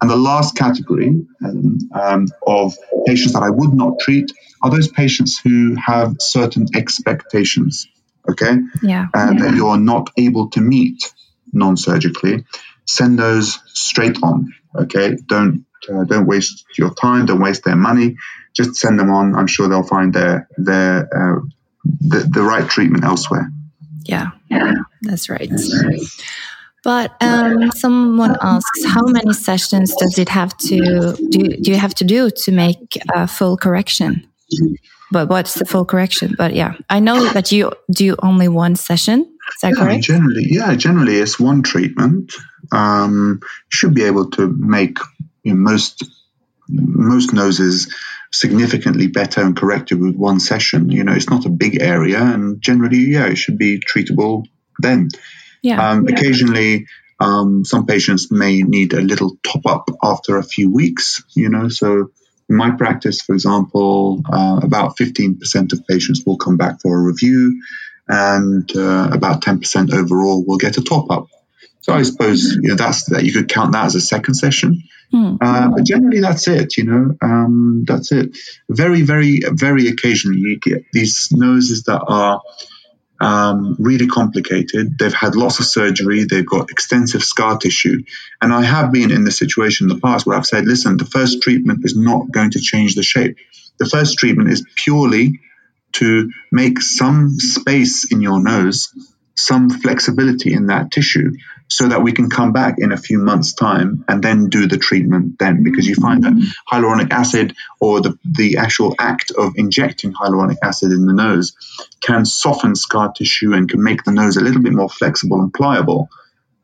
And 0.00 0.08
the 0.08 0.16
last 0.16 0.56
category 0.56 1.26
um, 1.44 1.78
um, 1.92 2.26
of 2.46 2.74
patients 3.06 3.32
that 3.32 3.42
I 3.42 3.50
would 3.50 3.74
not 3.74 3.98
treat 4.00 4.30
are 4.62 4.70
those 4.70 4.88
patients 4.88 5.38
who 5.38 5.74
have 5.74 6.16
certain 6.20 6.66
expectations, 6.74 7.88
okay? 8.30 8.58
Yeah. 8.82 9.06
And 9.14 9.38
yeah. 9.38 9.46
that 9.46 9.54
you're 9.54 9.76
not 9.76 10.10
able 10.16 10.50
to 10.50 10.60
meet 10.60 11.12
non 11.52 11.76
surgically. 11.76 12.44
Send 12.84 13.18
those 13.18 13.58
straight 13.66 14.18
on, 14.22 14.54
okay? 14.74 15.16
Don't 15.26 15.66
uh, 15.88 16.04
don't 16.04 16.26
waste 16.26 16.64
your 16.76 16.92
time, 16.94 17.26
don't 17.26 17.40
waste 17.40 17.64
their 17.64 17.76
money. 17.76 18.16
Just 18.54 18.76
send 18.76 18.98
them 18.98 19.10
on. 19.10 19.34
I'm 19.34 19.46
sure 19.46 19.68
they'll 19.68 19.82
find 19.82 20.12
their 20.12 20.48
their 20.56 21.02
uh, 21.04 21.40
the, 21.84 22.28
the 22.30 22.42
right 22.42 22.68
treatment 22.68 23.04
elsewhere. 23.04 23.50
Yeah, 24.04 24.30
yeah, 24.50 24.74
that's 25.02 25.28
right. 25.28 25.48
That's 25.48 25.84
right. 25.84 26.00
But 26.84 27.16
um, 27.20 27.70
someone 27.72 28.36
asks, 28.40 28.84
how 28.84 29.02
many 29.06 29.32
sessions 29.32 29.94
does 29.96 30.18
it 30.18 30.28
have 30.28 30.56
to 30.58 31.16
do? 31.28 31.48
Do 31.48 31.70
you 31.72 31.76
have 31.76 31.94
to 31.96 32.04
do 32.04 32.30
to 32.30 32.52
make 32.52 32.98
a 33.14 33.26
full 33.26 33.56
correction? 33.56 34.28
But 35.10 35.28
what's 35.28 35.54
the 35.54 35.64
full 35.64 35.84
correction? 35.84 36.34
But 36.36 36.54
yeah, 36.54 36.74
I 36.88 37.00
know 37.00 37.32
that 37.32 37.50
you 37.50 37.72
do 37.90 38.14
only 38.22 38.48
one 38.48 38.76
session. 38.76 39.20
Is 39.20 39.60
that 39.62 39.74
yeah, 39.76 39.82
correct? 39.82 40.04
Generally, 40.04 40.46
yeah, 40.50 40.74
generally 40.74 41.16
it's 41.16 41.40
one 41.40 41.62
treatment. 41.62 42.32
Um, 42.70 43.40
should 43.70 43.94
be 43.94 44.04
able 44.04 44.30
to 44.32 44.48
make 44.48 44.98
you 45.42 45.54
know, 45.54 45.60
most 45.60 46.04
most 46.68 47.32
noses 47.32 47.92
significantly 48.30 49.06
better 49.06 49.40
and 49.40 49.56
corrected 49.56 50.00
with 50.00 50.14
one 50.14 50.38
session. 50.38 50.90
You 50.90 51.02
know, 51.04 51.12
it's 51.12 51.30
not 51.30 51.46
a 51.46 51.50
big 51.50 51.80
area, 51.80 52.20
and 52.20 52.60
generally, 52.60 52.98
yeah, 52.98 53.26
it 53.26 53.38
should 53.38 53.58
be 53.58 53.80
treatable 53.80 54.44
then. 54.80 55.08
Yeah. 55.62 55.90
Um, 55.90 56.06
occasionally, 56.06 56.86
um, 57.20 57.64
some 57.64 57.86
patients 57.86 58.30
may 58.30 58.62
need 58.62 58.92
a 58.92 59.00
little 59.00 59.36
top 59.42 59.66
up 59.66 59.90
after 60.02 60.38
a 60.38 60.44
few 60.44 60.72
weeks, 60.72 61.24
you 61.34 61.48
know. 61.48 61.68
So, 61.68 62.10
in 62.48 62.56
my 62.56 62.70
practice, 62.70 63.20
for 63.20 63.34
example, 63.34 64.22
uh, 64.32 64.60
about 64.62 64.96
15% 64.96 65.72
of 65.72 65.86
patients 65.86 66.22
will 66.24 66.38
come 66.38 66.56
back 66.56 66.80
for 66.80 66.96
a 66.96 67.02
review, 67.02 67.60
and 68.06 68.70
uh, 68.74 69.10
about 69.12 69.42
10% 69.42 69.92
overall 69.92 70.44
will 70.46 70.56
get 70.56 70.78
a 70.78 70.82
top 70.82 71.10
up. 71.10 71.28
So 71.80 71.94
I 71.94 72.02
suppose 72.02 72.58
you 72.60 72.68
know, 72.68 72.74
that's 72.74 73.06
that 73.10 73.24
you 73.24 73.32
could 73.32 73.48
count 73.48 73.72
that 73.72 73.86
as 73.86 73.94
a 73.94 74.00
second 74.00 74.34
session. 74.34 74.82
Mm. 75.12 75.38
Uh, 75.40 75.70
but 75.70 75.86
generally, 75.86 76.20
that's 76.20 76.46
it. 76.48 76.76
You 76.76 76.84
know, 76.84 77.16
um, 77.22 77.84
that's 77.86 78.12
it. 78.12 78.36
Very, 78.68 79.02
very, 79.02 79.40
very 79.50 79.88
occasionally, 79.88 80.40
you 80.40 80.58
get 80.58 80.84
these 80.92 81.28
noses 81.32 81.84
that 81.84 82.02
are 82.06 82.42
um, 83.20 83.76
really 83.78 84.06
complicated. 84.06 84.98
They've 84.98 85.12
had 85.12 85.34
lots 85.34 85.58
of 85.58 85.66
surgery. 85.66 86.24
They've 86.24 86.46
got 86.46 86.70
extensive 86.70 87.24
scar 87.24 87.58
tissue. 87.58 88.04
And 88.40 88.52
I 88.52 88.62
have 88.62 88.92
been 88.92 89.10
in 89.10 89.24
the 89.24 89.30
situation 89.30 89.88
in 89.90 89.94
the 89.96 90.00
past 90.00 90.26
where 90.26 90.36
I've 90.36 90.46
said, 90.46 90.66
listen, 90.66 90.96
the 90.96 91.04
first 91.04 91.42
treatment 91.42 91.84
is 91.84 91.96
not 91.96 92.30
going 92.30 92.52
to 92.52 92.60
change 92.60 92.94
the 92.94 93.02
shape. 93.02 93.36
The 93.78 93.86
first 93.86 94.18
treatment 94.18 94.50
is 94.50 94.64
purely 94.76 95.40
to 95.92 96.30
make 96.52 96.80
some 96.80 97.30
space 97.38 98.12
in 98.12 98.20
your 98.20 98.40
nose, 98.40 98.92
some 99.34 99.70
flexibility 99.70 100.52
in 100.52 100.66
that 100.66 100.90
tissue 100.90 101.32
so 101.68 101.88
that 101.88 102.02
we 102.02 102.12
can 102.12 102.30
come 102.30 102.52
back 102.52 102.76
in 102.78 102.92
a 102.92 102.96
few 102.96 103.18
months' 103.18 103.52
time 103.52 104.04
and 104.08 104.22
then 104.22 104.48
do 104.48 104.66
the 104.66 104.78
treatment 104.78 105.38
then. 105.38 105.62
Because 105.62 105.86
you 105.86 105.94
find 105.94 106.24
that 106.24 106.32
hyaluronic 106.70 107.12
acid 107.12 107.54
or 107.78 108.00
the, 108.00 108.18
the 108.24 108.56
actual 108.56 108.94
act 108.98 109.30
of 109.30 109.52
injecting 109.56 110.12
hyaluronic 110.12 110.56
acid 110.62 110.92
in 110.92 111.06
the 111.06 111.12
nose 111.12 111.54
can 112.00 112.24
soften 112.24 112.74
scar 112.74 113.12
tissue 113.12 113.52
and 113.52 113.68
can 113.68 113.82
make 113.82 114.02
the 114.04 114.12
nose 114.12 114.36
a 114.36 114.40
little 114.40 114.62
bit 114.62 114.72
more 114.72 114.88
flexible 114.88 115.40
and 115.40 115.52
pliable. 115.52 116.08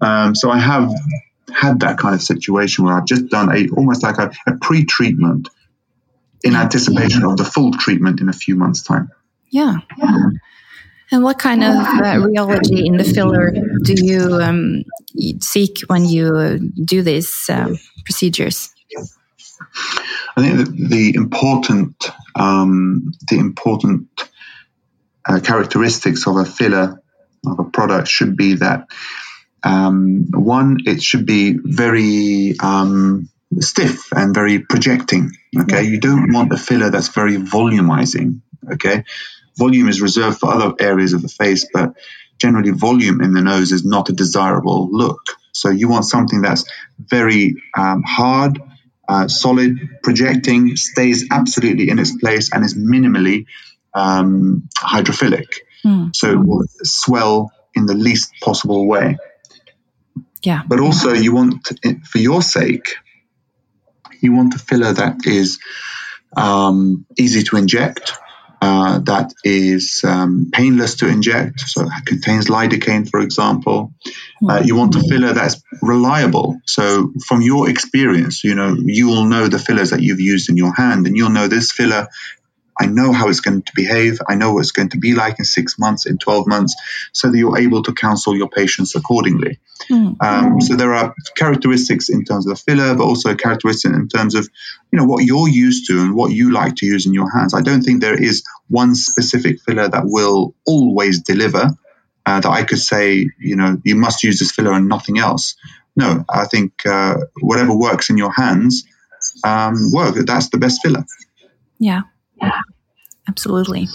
Um, 0.00 0.34
so 0.34 0.50
I 0.50 0.58
have 0.58 0.90
had 1.54 1.80
that 1.80 1.98
kind 1.98 2.14
of 2.14 2.22
situation 2.22 2.84
where 2.84 2.94
I've 2.94 3.06
just 3.06 3.28
done 3.28 3.54
a 3.54 3.68
almost 3.76 4.02
like 4.02 4.18
a, 4.18 4.32
a 4.46 4.56
pre-treatment 4.60 5.48
in 6.42 6.56
anticipation 6.56 7.24
of 7.24 7.36
the 7.36 7.44
full 7.44 7.72
treatment 7.72 8.20
in 8.20 8.28
a 8.28 8.32
few 8.32 8.56
months' 8.56 8.82
time. 8.82 9.10
Yeah. 9.50 9.76
yeah. 9.98 10.16
And 11.10 11.22
what 11.22 11.38
kind 11.38 11.62
of 11.62 11.76
uh, 11.76 12.16
rheology 12.26 12.84
in 12.84 12.96
the 12.96 13.04
filler 13.04 13.52
do 13.82 13.94
you 13.96 14.40
um, 14.40 14.84
seek 15.40 15.80
when 15.86 16.04
you 16.04 16.58
do 16.84 17.02
these 17.02 17.48
um, 17.48 17.78
procedures? 18.04 18.70
I 20.36 20.42
think 20.42 20.68
the 20.90 21.12
important 21.14 22.10
um, 22.34 23.12
the 23.28 23.38
important 23.38 24.08
uh, 25.26 25.40
characteristics 25.40 26.26
of 26.26 26.36
a 26.36 26.44
filler 26.44 27.00
of 27.46 27.58
a 27.58 27.64
product 27.64 28.08
should 28.08 28.36
be 28.36 28.54
that 28.54 28.88
um, 29.62 30.26
one 30.32 30.78
it 30.86 31.02
should 31.02 31.26
be 31.26 31.58
very 31.62 32.54
um, 32.60 33.28
stiff 33.60 34.12
and 34.12 34.34
very 34.34 34.58
projecting. 34.58 35.30
Okay, 35.58 35.82
yeah. 35.82 35.90
you 35.90 36.00
don't 36.00 36.32
want 36.32 36.52
a 36.52 36.56
filler 36.56 36.90
that's 36.90 37.08
very 37.08 37.36
volumizing. 37.36 38.40
Okay, 38.72 39.04
volume 39.56 39.88
is 39.88 40.00
reserved 40.00 40.38
for 40.38 40.52
other 40.52 40.74
areas 40.80 41.12
of 41.12 41.22
the 41.22 41.28
face, 41.28 41.66
but 41.72 41.94
generally 42.38 42.70
volume 42.70 43.20
in 43.20 43.32
the 43.32 43.40
nose 43.40 43.72
is 43.72 43.84
not 43.84 44.08
a 44.08 44.12
desirable 44.12 44.88
look. 44.90 45.20
So 45.52 45.70
you 45.70 45.88
want 45.88 46.04
something 46.04 46.42
that's 46.42 46.64
very 46.98 47.62
um, 47.76 48.02
hard, 48.02 48.60
uh, 49.08 49.28
solid, 49.28 49.78
projecting, 50.02 50.76
stays 50.76 51.28
absolutely 51.30 51.90
in 51.90 51.98
its 51.98 52.16
place, 52.16 52.52
and 52.52 52.64
is 52.64 52.74
minimally 52.74 53.46
um, 53.94 54.68
hydrophilic. 54.76 55.46
Mm. 55.84 56.14
So 56.14 56.32
it 56.32 56.44
will 56.44 56.64
swell 56.82 57.52
in 57.74 57.86
the 57.86 57.94
least 57.94 58.32
possible 58.42 58.86
way. 58.86 59.16
Yeah. 60.42 60.62
But 60.66 60.80
also, 60.80 61.12
you 61.12 61.34
want, 61.34 61.66
for 62.04 62.18
your 62.18 62.42
sake, 62.42 62.96
you 64.20 64.32
want 64.32 64.54
a 64.54 64.58
filler 64.58 64.92
that 64.92 65.26
is 65.26 65.58
um, 66.36 67.06
easy 67.18 67.42
to 67.44 67.56
inject, 67.56 68.12
uh, 68.64 68.98
that 69.00 69.34
is 69.44 70.02
um, 70.04 70.48
painless 70.50 70.96
to 70.96 71.06
inject, 71.06 71.60
so 71.60 71.82
it 71.82 72.06
contains 72.06 72.46
lidocaine, 72.46 73.06
for 73.06 73.20
example. 73.20 73.92
Uh, 74.48 74.62
you 74.64 74.74
want 74.74 74.94
a 74.96 75.00
filler 75.00 75.34
that's 75.34 75.62
reliable. 75.82 76.56
So, 76.64 77.12
from 77.26 77.42
your 77.42 77.68
experience, 77.68 78.42
you 78.42 78.54
know 78.54 78.74
you 78.78 79.08
will 79.08 79.26
know 79.26 79.48
the 79.48 79.58
fillers 79.58 79.90
that 79.90 80.00
you've 80.00 80.20
used 80.20 80.48
in 80.48 80.56
your 80.56 80.72
hand, 80.74 81.06
and 81.06 81.14
you'll 81.14 81.36
know 81.38 81.46
this 81.46 81.72
filler 81.72 82.08
I 82.78 82.86
know 82.86 83.12
how 83.12 83.28
it's 83.28 83.40
going 83.40 83.62
to 83.62 83.72
behave. 83.74 84.18
I 84.28 84.34
know 84.34 84.52
what 84.52 84.60
it's 84.60 84.72
going 84.72 84.90
to 84.90 84.98
be 84.98 85.14
like 85.14 85.38
in 85.38 85.44
six 85.44 85.78
months, 85.78 86.06
in 86.06 86.18
12 86.18 86.46
months, 86.46 86.74
so 87.12 87.30
that 87.30 87.38
you're 87.38 87.58
able 87.58 87.82
to 87.84 87.92
counsel 87.92 88.36
your 88.36 88.48
patients 88.48 88.94
accordingly. 88.96 89.58
Mm. 89.90 90.16
Um, 90.22 90.60
so 90.60 90.74
there 90.74 90.94
are 90.94 91.14
characteristics 91.36 92.08
in 92.08 92.24
terms 92.24 92.46
of 92.46 92.56
the 92.56 92.62
filler, 92.62 92.94
but 92.94 93.04
also 93.04 93.34
characteristics 93.34 93.94
in 93.94 94.08
terms 94.08 94.34
of, 94.34 94.48
you 94.90 94.98
know, 94.98 95.04
what 95.04 95.24
you're 95.24 95.48
used 95.48 95.86
to 95.88 96.00
and 96.00 96.14
what 96.14 96.32
you 96.32 96.52
like 96.52 96.76
to 96.76 96.86
use 96.86 97.06
in 97.06 97.14
your 97.14 97.30
hands. 97.30 97.54
I 97.54 97.60
don't 97.60 97.82
think 97.82 98.00
there 98.00 98.20
is 98.20 98.44
one 98.68 98.94
specific 98.94 99.60
filler 99.60 99.88
that 99.88 100.04
will 100.04 100.54
always 100.66 101.20
deliver. 101.20 101.70
Uh, 102.26 102.40
that 102.40 102.50
I 102.50 102.64
could 102.64 102.78
say, 102.78 103.28
you 103.38 103.54
know, 103.56 103.76
you 103.84 103.96
must 103.96 104.24
use 104.24 104.38
this 104.38 104.50
filler 104.50 104.72
and 104.72 104.88
nothing 104.88 105.18
else. 105.18 105.56
No, 105.94 106.24
I 106.28 106.46
think 106.46 106.86
uh, 106.86 107.18
whatever 107.40 107.76
works 107.76 108.08
in 108.08 108.16
your 108.16 108.32
hands, 108.32 108.84
um, 109.44 109.92
work. 109.92 110.14
That's 110.14 110.48
the 110.48 110.56
best 110.58 110.80
filler. 110.82 111.04
Yeah. 111.78 112.02
Absolutely. 113.28 113.88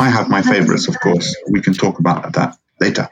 I 0.00 0.08
have 0.08 0.28
my 0.28 0.42
favorites, 0.42 0.88
of 0.88 0.98
course. 1.00 1.34
We 1.50 1.60
can 1.60 1.74
talk 1.74 1.98
about 1.98 2.32
that 2.34 2.56
later. 2.80 3.08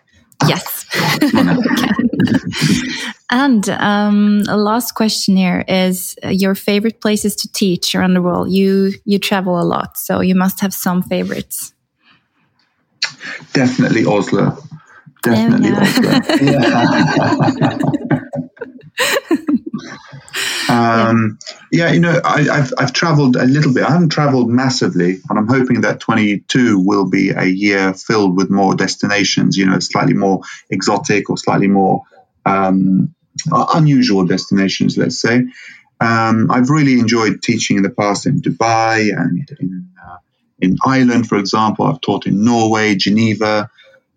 Yes. 0.48 0.86
and 3.30 3.68
um, 3.68 4.42
a 4.48 4.56
last 4.56 4.94
question 4.94 5.36
here 5.36 5.62
is 5.68 6.16
uh, 6.24 6.28
your 6.28 6.54
favorite 6.54 7.02
places 7.02 7.36
to 7.36 7.52
teach 7.52 7.94
around 7.94 8.14
the 8.14 8.22
world. 8.22 8.50
You 8.50 8.92
you 9.04 9.18
travel 9.18 9.60
a 9.60 9.64
lot, 9.64 9.98
so 9.98 10.20
you 10.20 10.34
must 10.34 10.60
have 10.60 10.72
some 10.72 11.02
favorites. 11.02 11.74
Definitely 13.52 14.06
Oslo. 14.06 14.56
Definitely 15.22 15.72
Oslo. 15.72 16.10
Yeah. 16.40 17.78
Um, 20.70 21.38
yeah. 21.72 21.86
yeah. 21.86 21.92
you 21.92 22.00
know, 22.00 22.20
I, 22.24 22.42
have 22.42 22.72
I've 22.78 22.92
traveled 22.92 23.36
a 23.36 23.44
little 23.44 23.72
bit. 23.72 23.84
I 23.84 23.90
haven't 23.90 24.10
traveled 24.10 24.48
massively, 24.48 25.20
and 25.28 25.38
I'm 25.38 25.48
hoping 25.48 25.82
that 25.82 26.00
22 26.00 26.78
will 26.78 27.08
be 27.08 27.30
a 27.30 27.44
year 27.44 27.94
filled 27.94 28.36
with 28.36 28.50
more 28.50 28.74
destinations. 28.74 29.56
You 29.56 29.66
know, 29.66 29.78
slightly 29.80 30.14
more 30.14 30.42
exotic 30.70 31.30
or 31.30 31.36
slightly 31.36 31.68
more 31.68 32.02
um, 32.46 33.14
unusual 33.50 34.24
destinations. 34.26 34.96
Let's 34.96 35.20
say. 35.20 35.46
Um, 36.02 36.50
I've 36.50 36.70
really 36.70 36.98
enjoyed 36.98 37.42
teaching 37.42 37.76
in 37.76 37.82
the 37.82 37.90
past 37.90 38.26
in 38.26 38.40
Dubai 38.40 39.14
and 39.14 39.46
in 39.60 39.90
uh, 40.02 40.16
in 40.60 40.76
Ireland, 40.84 41.28
for 41.28 41.38
example. 41.38 41.86
I've 41.86 42.00
taught 42.00 42.26
in 42.26 42.44
Norway, 42.44 42.94
Geneva. 42.94 43.70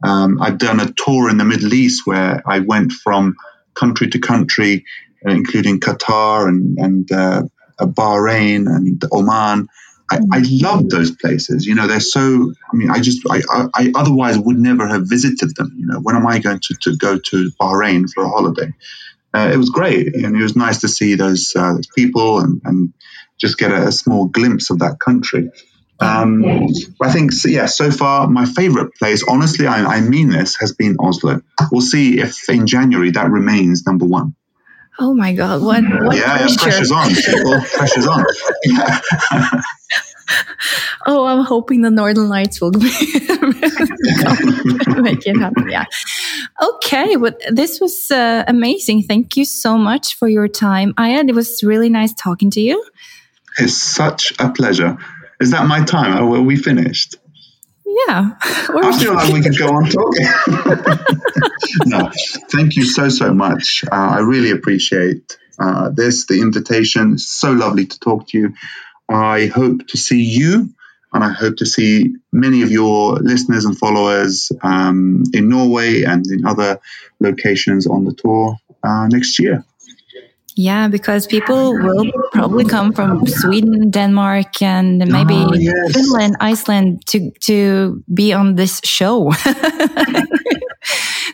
Um, 0.04 0.42
I've 0.42 0.58
done 0.58 0.80
a 0.80 0.92
tour 0.92 1.30
in 1.30 1.38
the 1.38 1.46
Middle 1.46 1.74
East 1.74 2.06
where 2.06 2.42
I 2.46 2.60
went 2.60 2.92
from 2.92 3.36
country 3.74 4.10
to 4.10 4.20
country 4.20 4.86
including 5.26 5.80
Qatar 5.80 6.48
and, 6.48 6.78
and 6.78 7.12
uh, 7.12 7.44
Bahrain 7.80 8.68
and 8.68 9.04
Oman. 9.12 9.68
I, 10.12 10.18
I 10.18 10.40
mm. 10.42 10.62
love 10.62 10.90
those 10.90 11.12
places. 11.12 11.66
You 11.66 11.76
know, 11.76 11.88
they're 11.88 12.00
so. 12.00 12.54
I 12.72 12.76
mean, 12.76 12.90
I 12.90 13.00
just, 13.00 13.22
I, 13.30 13.42
I, 13.50 13.68
I, 13.74 13.92
otherwise 13.96 14.38
would 14.38 14.58
never 14.58 14.88
have 14.88 15.04
visited 15.08 15.56
them. 15.56 15.74
You 15.78 15.88
know, 15.88 16.00
when 16.00 16.16
am 16.16 16.28
I 16.28 16.40
going 16.40 16.60
to, 16.60 16.76
to 16.82 16.98
go 16.98 17.18
to 17.18 17.52
Bahrain 17.60 18.10
for 18.14 18.24
a 18.24 18.30
holiday? 18.30 18.74
Uh, 19.36 19.50
it 19.52 19.58
was 19.58 19.70
great, 19.70 20.14
and 20.16 20.36
it 20.36 20.44
was 20.44 20.56
nice 20.56 20.82
to 20.82 20.88
see 20.88 21.16
those, 21.16 21.54
uh, 21.56 21.74
those 21.74 21.88
people 21.88 22.40
and, 22.40 22.62
and 22.66 22.94
just 23.40 23.58
get 23.58 23.72
a, 23.72 23.88
a, 23.88 23.92
small 23.92 24.26
glimpse 24.26 24.70
of 24.70 24.80
that 24.80 25.00
country. 25.00 25.50
Um, 26.00 26.44
I 27.02 27.12
think, 27.12 27.32
so, 27.32 27.50
yeah, 27.50 27.66
so 27.66 27.90
far 27.90 28.28
my 28.28 28.46
favorite 28.46 28.94
place, 28.96 29.24
honestly, 29.28 29.66
I, 29.66 29.86
I 29.86 30.02
mean 30.02 30.30
this, 30.30 30.58
has 30.60 30.74
been 30.74 30.98
Oslo. 31.00 31.42
We'll 31.72 31.82
see 31.82 32.20
if 32.20 32.48
in 32.48 32.68
January 32.68 33.12
that 33.12 33.32
remains 33.32 33.88
number 33.88 34.06
one. 34.06 34.36
Oh 35.00 35.14
my 35.14 35.34
God! 35.34 35.62
What? 35.62 35.84
what 35.84 36.16
yeah, 36.16 36.38
pressure. 36.38 36.60
pressure's 36.60 36.92
on. 36.92 37.14
People, 37.16 37.62
pressure's 37.74 38.08
on. 38.08 38.24
oh, 41.08 41.26
I'm 41.26 41.44
hoping 41.44 41.82
the 41.82 41.90
Northern 41.90 42.30
Lights 42.30 42.62
will 42.62 42.72
make 45.02 45.26
it 45.26 45.38
happen. 45.38 45.70
Yeah. 45.70 45.86
Okay, 46.62 47.16
but 47.16 47.42
this 47.50 47.82
was 47.82 48.12
uh, 48.12 48.44
amazing. 48.48 49.04
Thank 49.04 49.36
you 49.36 49.46
so 49.46 49.78
much 49.78 50.16
for 50.16 50.28
your 50.28 50.48
time, 50.48 50.94
Ayad. 50.94 51.30
It 51.30 51.36
was 51.36 51.64
really 51.64 51.90
nice 51.90 52.14
talking 52.14 52.52
to 52.52 52.62
you. 52.62 52.84
It's 53.58 53.76
such 53.78 54.34
a 54.40 54.52
pleasure. 54.52 54.98
Is 55.40 55.52
that 55.52 55.68
my 55.68 55.84
time? 55.84 56.18
Are 56.18 56.42
we 56.42 56.56
finished? 56.56 57.16
Yeah. 58.08 58.32
I 58.42 58.98
feel 58.98 59.14
like 59.14 59.32
we 59.32 59.42
could 59.42 59.58
go 59.58 59.68
on 59.68 59.86
talking. 59.86 60.28
no, 61.86 62.12
thank 62.52 62.76
you 62.76 62.86
so, 62.86 63.10
so 63.10 63.34
much. 63.34 63.84
Uh, 63.92 63.96
I 63.96 64.20
really 64.20 64.52
appreciate 64.52 65.38
uh, 65.60 65.90
this, 65.90 66.26
the 66.26 66.42
invitation. 66.42 67.18
So 67.18 67.52
lovely 67.52 67.86
to 67.86 68.00
talk 68.00 68.28
to 68.30 68.38
you. 68.38 68.54
I 69.10 69.46
hope 69.48 69.88
to 69.90 69.98
see 69.98 70.24
you 70.24 70.74
and 71.14 71.24
I 71.24 71.30
hope 71.30 71.58
to 71.58 71.66
see 71.66 72.16
many 72.32 72.64
of 72.64 72.72
your 72.72 73.14
listeners 73.18 73.66
and 73.66 73.78
followers 73.78 74.52
um, 74.62 75.24
in 75.34 75.50
Norway 75.50 76.04
and 76.04 76.26
in 76.26 76.46
other 76.46 76.80
locations 77.20 77.86
on 77.86 78.06
the 78.06 78.14
tour 78.14 78.58
uh, 78.84 79.08
next 79.08 79.40
year. 79.40 79.64
Yeah, 80.56 80.88
because 80.88 81.26
people 81.26 81.74
will 81.74 82.12
probably 82.32 82.66
come 82.66 82.94
from 82.94 83.26
Sweden, 83.26 83.90
Denmark, 83.90 84.62
and 84.62 85.00
maybe 85.12 85.34
oh, 85.36 85.54
yes. 85.54 85.94
Finland, 85.94 86.38
Iceland 86.40 87.06
to 87.08 87.32
to 87.46 88.04
be 88.14 88.34
on 88.34 88.56
this 88.56 88.80
show. 88.84 89.32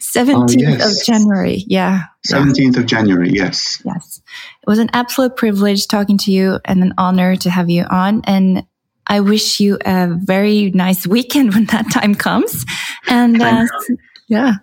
17th 0.10 0.56
yes. 0.58 1.00
of 1.00 1.06
January. 1.06 1.64
Yeah. 1.68 2.04
17th 2.32 2.76
yeah. 2.76 2.80
of 2.80 2.86
January. 2.86 3.30
Yes. 3.32 3.82
Yes. 3.86 4.22
It 4.62 4.68
was 4.68 4.80
an 4.80 4.90
absolute 4.94 5.36
privilege 5.36 5.88
talking 5.88 6.18
to 6.20 6.32
you 6.32 6.60
and 6.66 6.82
an 6.84 6.94
honor 6.98 7.36
to 7.38 7.50
have 7.50 7.70
you 7.70 7.84
on. 7.84 8.22
And 8.26 8.66
I 9.08 9.20
wish 9.22 9.60
you 9.60 9.78
a 9.86 10.08
very 10.08 10.72
nice 10.72 11.06
weekend 11.06 11.54
when 11.56 11.66
that 11.66 11.92
time 11.92 12.16
comes. 12.16 12.66
And 13.08 13.42
uh, 13.42 13.66
yeah. 14.28 14.56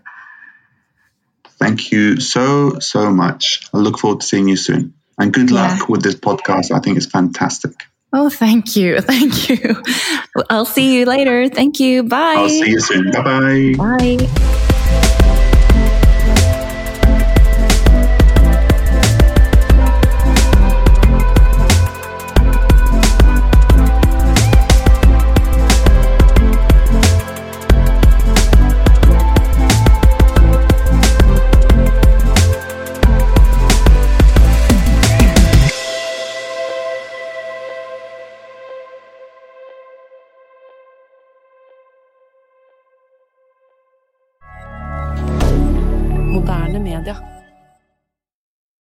Thank 1.59 1.91
you 1.91 2.21
so, 2.21 2.79
so 2.81 3.11
much. 3.11 3.67
I 3.73 3.79
look 3.79 3.99
forward 3.99 4.21
to 4.21 4.27
seeing 4.27 4.49
you 4.49 4.57
soon. 4.57 4.95
And 5.19 5.33
good 5.33 5.51
luck 5.51 5.89
with 5.89 6.03
this 6.03 6.15
podcast. 6.15 6.71
I 6.71 6.81
think 6.81 6.99
it's 6.99 7.07
fantastic. 7.07 7.73
Oh, 8.13 8.31
thank 8.31 8.77
you. 8.77 9.01
Thank 9.01 9.49
you. 9.49 9.83
I'll 10.49 10.65
see 10.65 10.99
you 10.99 11.07
later. 11.07 11.49
Thank 11.49 11.81
you. 11.81 12.03
Bye. 12.03 12.35
I'll 12.37 12.49
see 12.49 12.71
you 12.71 12.81
soon. 12.81 13.11
Bye-bye. 13.11 13.75
Bye. 13.77 14.73